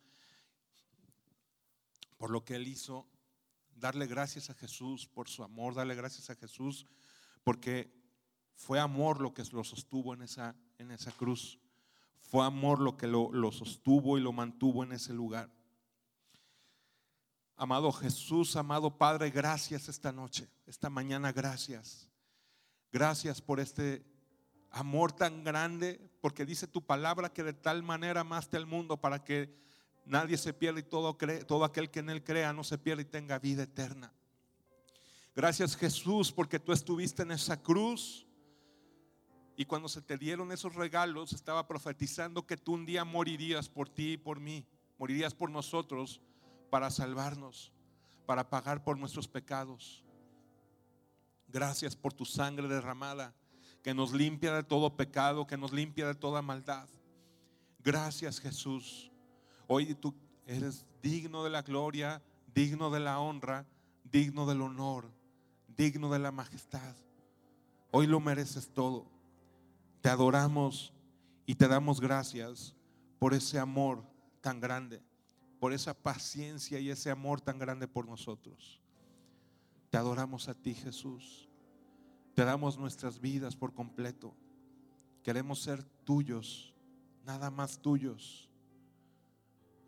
por 2.17 2.31
lo 2.31 2.45
que 2.45 2.55
Él 2.55 2.69
hizo? 2.69 3.09
Darle 3.77 4.07
gracias 4.07 4.51
a 4.51 4.55
Jesús 4.55 5.07
por 5.07 5.29
su 5.29 5.45
amor, 5.45 5.75
darle 5.75 5.95
gracias 5.95 6.31
a 6.31 6.35
Jesús 6.35 6.87
porque 7.45 7.93
fue 8.55 8.81
amor 8.81 9.21
lo 9.21 9.35
que 9.35 9.45
lo 9.53 9.63
sostuvo 9.63 10.15
en 10.15 10.23
esa, 10.23 10.57
en 10.79 10.91
esa 10.91 11.13
cruz. 11.13 11.61
Fue 12.19 12.45
amor 12.45 12.81
lo 12.81 12.97
que 12.97 13.07
lo, 13.07 13.31
lo 13.31 13.53
sostuvo 13.53 14.19
y 14.19 14.21
lo 14.21 14.33
mantuvo 14.33 14.83
en 14.83 14.93
ese 14.93 15.13
lugar. 15.13 15.51
Amado 17.55 17.93
Jesús, 17.93 18.57
amado 18.57 18.99
Padre, 18.99 19.31
gracias 19.31 19.89
esta 19.89 20.11
noche, 20.11 20.49
esta 20.67 20.91
mañana, 20.91 21.33
gracias. 21.33 22.09
Gracias 22.91 23.41
por 23.41 23.61
este 23.61 24.05
amor 24.71 25.13
tan 25.13 25.45
grande, 25.45 26.11
porque 26.21 26.45
dice 26.45 26.67
tu 26.67 26.85
palabra 26.85 27.33
que 27.33 27.43
de 27.43 27.53
tal 27.53 27.83
manera 27.83 28.23
amaste 28.23 28.57
al 28.57 28.67
mundo 28.67 29.01
para 29.01 29.23
que 29.23 29.55
nadie 30.07 30.39
se 30.39 30.55
pierda 30.55 30.81
y 30.81 30.85
todo, 30.85 31.19
cree, 31.19 31.45
todo 31.45 31.65
aquel 31.65 31.91
que 31.91 32.01
en 32.01 32.11
él 32.11 32.25
crea 32.25 32.53
no 32.53 32.65
se 32.65 32.79
pierda 32.79 33.03
y 33.03 33.07
tenga 33.07 33.39
vida 33.39 33.65
eterna. 33.65 34.13
Gracias 35.35 35.77
Jesús 35.77 36.33
porque 36.33 36.59
tú 36.59 36.73
estuviste 36.73 37.23
en 37.23 37.33
esa 37.33 37.63
cruz 37.63 38.27
y 39.57 39.65
cuando 39.65 39.89
se 39.89 40.01
te 40.01 40.17
dieron 40.17 40.53
esos 40.53 40.75
regalos 40.75 41.33
estaba 41.33 41.67
profetizando 41.67 42.47
que 42.47 42.57
tú 42.57 42.75
un 42.75 42.87
día 42.87 43.05
morirías 43.05 43.69
por 43.69 43.89
ti 43.89 44.13
y 44.13 44.17
por 44.17 44.41
mí, 44.41 44.65
morirías 44.99 45.35
por 45.35 45.51
nosotros 45.51 46.21
para 46.71 46.91
salvarnos, 46.91 47.73
para 48.25 48.49
pagar 48.49 48.83
por 48.83 48.99
nuestros 48.99 49.29
pecados. 49.29 50.05
Gracias 51.49 51.97
por 51.97 52.13
tu 52.13 52.25
sangre 52.25 52.69
derramada 52.69 53.35
que 53.83 53.95
nos 53.95 54.13
limpia 54.13 54.53
de 54.53 54.63
todo 54.63 54.97
pecado, 54.97 55.47
que 55.47 55.57
nos 55.57 55.73
limpia 55.73 56.07
de 56.07 56.15
toda 56.15 56.43
maldad. 56.43 56.89
Gracias 57.79 58.41
Jesús. 58.41 59.13
Hoy 59.67 59.95
tú 59.95 60.15
eres 60.47 60.87
digno 61.03 61.43
de 61.45 61.51
la 61.51 61.63
gloria, 61.63 62.23
digno 62.55 62.91
de 62.91 63.01
la 63.01 63.19
honra, 63.19 63.67
digno 64.05 64.47
del 64.47 64.63
honor, 64.63 65.11
digno 65.77 66.11
de 66.11 66.19
la 66.19 66.33
majestad. 66.33 66.95
Hoy 67.91 68.07
lo 68.07 68.21
mereces 68.21 68.69
todo. 68.73 69.07
Te 70.01 70.09
adoramos 70.09 70.93
y 71.47 71.55
te 71.55 71.69
damos 71.69 72.01
gracias 72.01 72.75
por 73.19 73.35
ese 73.35 73.59
amor 73.59 74.05
tan 74.41 74.61
grande, 74.61 75.03
por 75.59 75.73
esa 75.73 75.95
paciencia 75.95 76.79
y 76.79 76.91
ese 76.91 77.11
amor 77.11 77.41
tan 77.41 77.59
grande 77.59 77.89
por 77.89 78.07
nosotros. 78.07 78.81
Te 79.91 79.97
adoramos 79.97 80.49
a 80.49 80.55
ti, 80.55 80.75
Jesús. 80.75 81.49
Te 82.35 82.45
damos 82.45 82.79
nuestras 82.79 83.21
vidas 83.21 83.57
por 83.57 83.73
completo. 83.73 84.35
Queremos 85.23 85.63
ser 85.63 85.83
tuyos, 86.05 86.75
nada 87.25 87.51
más 87.51 87.81
tuyos, 87.81 88.49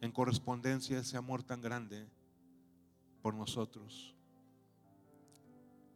en 0.01 0.13
correspondencia 0.13 0.99
a 0.99 1.01
ese 1.01 1.17
amor 1.17 1.43
tan 1.43 1.61
grande 1.61 2.07
por 3.23 3.35
nosotros. 3.35 4.15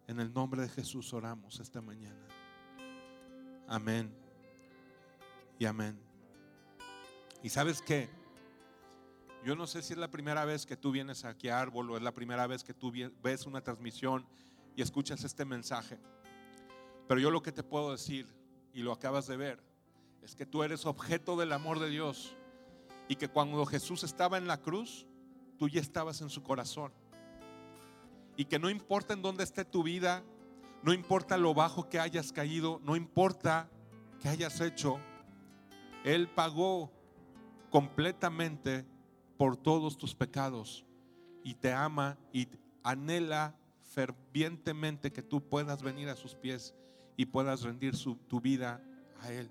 En 0.06 0.20
el 0.20 0.32
nombre 0.32 0.62
de 0.62 0.68
Jesús 0.68 1.12
oramos 1.12 1.60
esta 1.60 1.80
mañana. 1.80 2.26
Amén 3.68 4.12
y 5.58 5.64
amén. 5.64 5.98
¿Y 7.42 7.48
sabes 7.48 7.80
qué? 7.80 8.08
Yo 9.44 9.56
no 9.56 9.66
sé 9.66 9.82
si 9.82 9.92
es 9.92 9.98
la 9.98 10.10
primera 10.10 10.44
vez 10.44 10.66
que 10.66 10.76
tú 10.76 10.92
vienes 10.92 11.24
aquí 11.24 11.48
a 11.48 11.60
Árbol 11.60 11.90
o 11.90 11.96
es 11.96 12.02
la 12.02 12.12
primera 12.12 12.46
vez 12.46 12.62
que 12.62 12.74
tú 12.74 12.92
ves 13.22 13.46
una 13.46 13.60
transmisión 13.60 14.24
y 14.76 14.82
escuchas 14.82 15.24
este 15.24 15.44
mensaje. 15.44 15.98
Pero 17.08 17.20
yo 17.20 17.30
lo 17.30 17.42
que 17.42 17.52
te 17.52 17.62
puedo 17.62 17.90
decir, 17.90 18.26
y 18.72 18.82
lo 18.82 18.92
acabas 18.92 19.26
de 19.26 19.36
ver, 19.36 19.62
es 20.22 20.36
que 20.36 20.46
tú 20.46 20.62
eres 20.62 20.86
objeto 20.86 21.36
del 21.36 21.52
amor 21.52 21.80
de 21.80 21.90
Dios 21.90 22.36
y 23.08 23.16
que 23.16 23.28
cuando 23.28 23.64
Jesús 23.66 24.04
estaba 24.04 24.38
en 24.38 24.46
la 24.46 24.60
cruz, 24.60 25.06
tú 25.58 25.68
ya 25.68 25.80
estabas 25.80 26.20
en 26.20 26.30
su 26.30 26.42
corazón. 26.42 26.92
Y 28.36 28.46
que 28.46 28.58
no 28.58 28.70
importa 28.70 29.14
en 29.14 29.22
dónde 29.22 29.44
esté 29.44 29.64
tu 29.64 29.82
vida, 29.82 30.22
no 30.82 30.92
importa 30.92 31.36
lo 31.36 31.54
bajo 31.54 31.88
que 31.88 32.00
hayas 32.00 32.32
caído, 32.32 32.80
no 32.84 32.96
importa 32.96 33.68
que 34.20 34.28
hayas 34.28 34.60
hecho, 34.60 34.98
Él 36.04 36.28
pagó 36.28 36.90
completamente 37.70 38.84
por 39.36 39.56
todos 39.56 39.96
tus 39.98 40.14
pecados 40.14 40.84
y 41.44 41.54
te 41.54 41.72
ama 41.72 42.18
y 42.32 42.48
anhela 42.82 43.56
fervientemente 43.82 45.12
que 45.12 45.22
tú 45.22 45.48
puedas 45.48 45.82
venir 45.82 46.08
a 46.08 46.16
sus 46.16 46.34
pies 46.34 46.74
y 47.16 47.26
puedas 47.26 47.62
rendir 47.62 47.94
tu 48.28 48.40
vida 48.40 48.80
a 49.20 49.32
Él. 49.32 49.50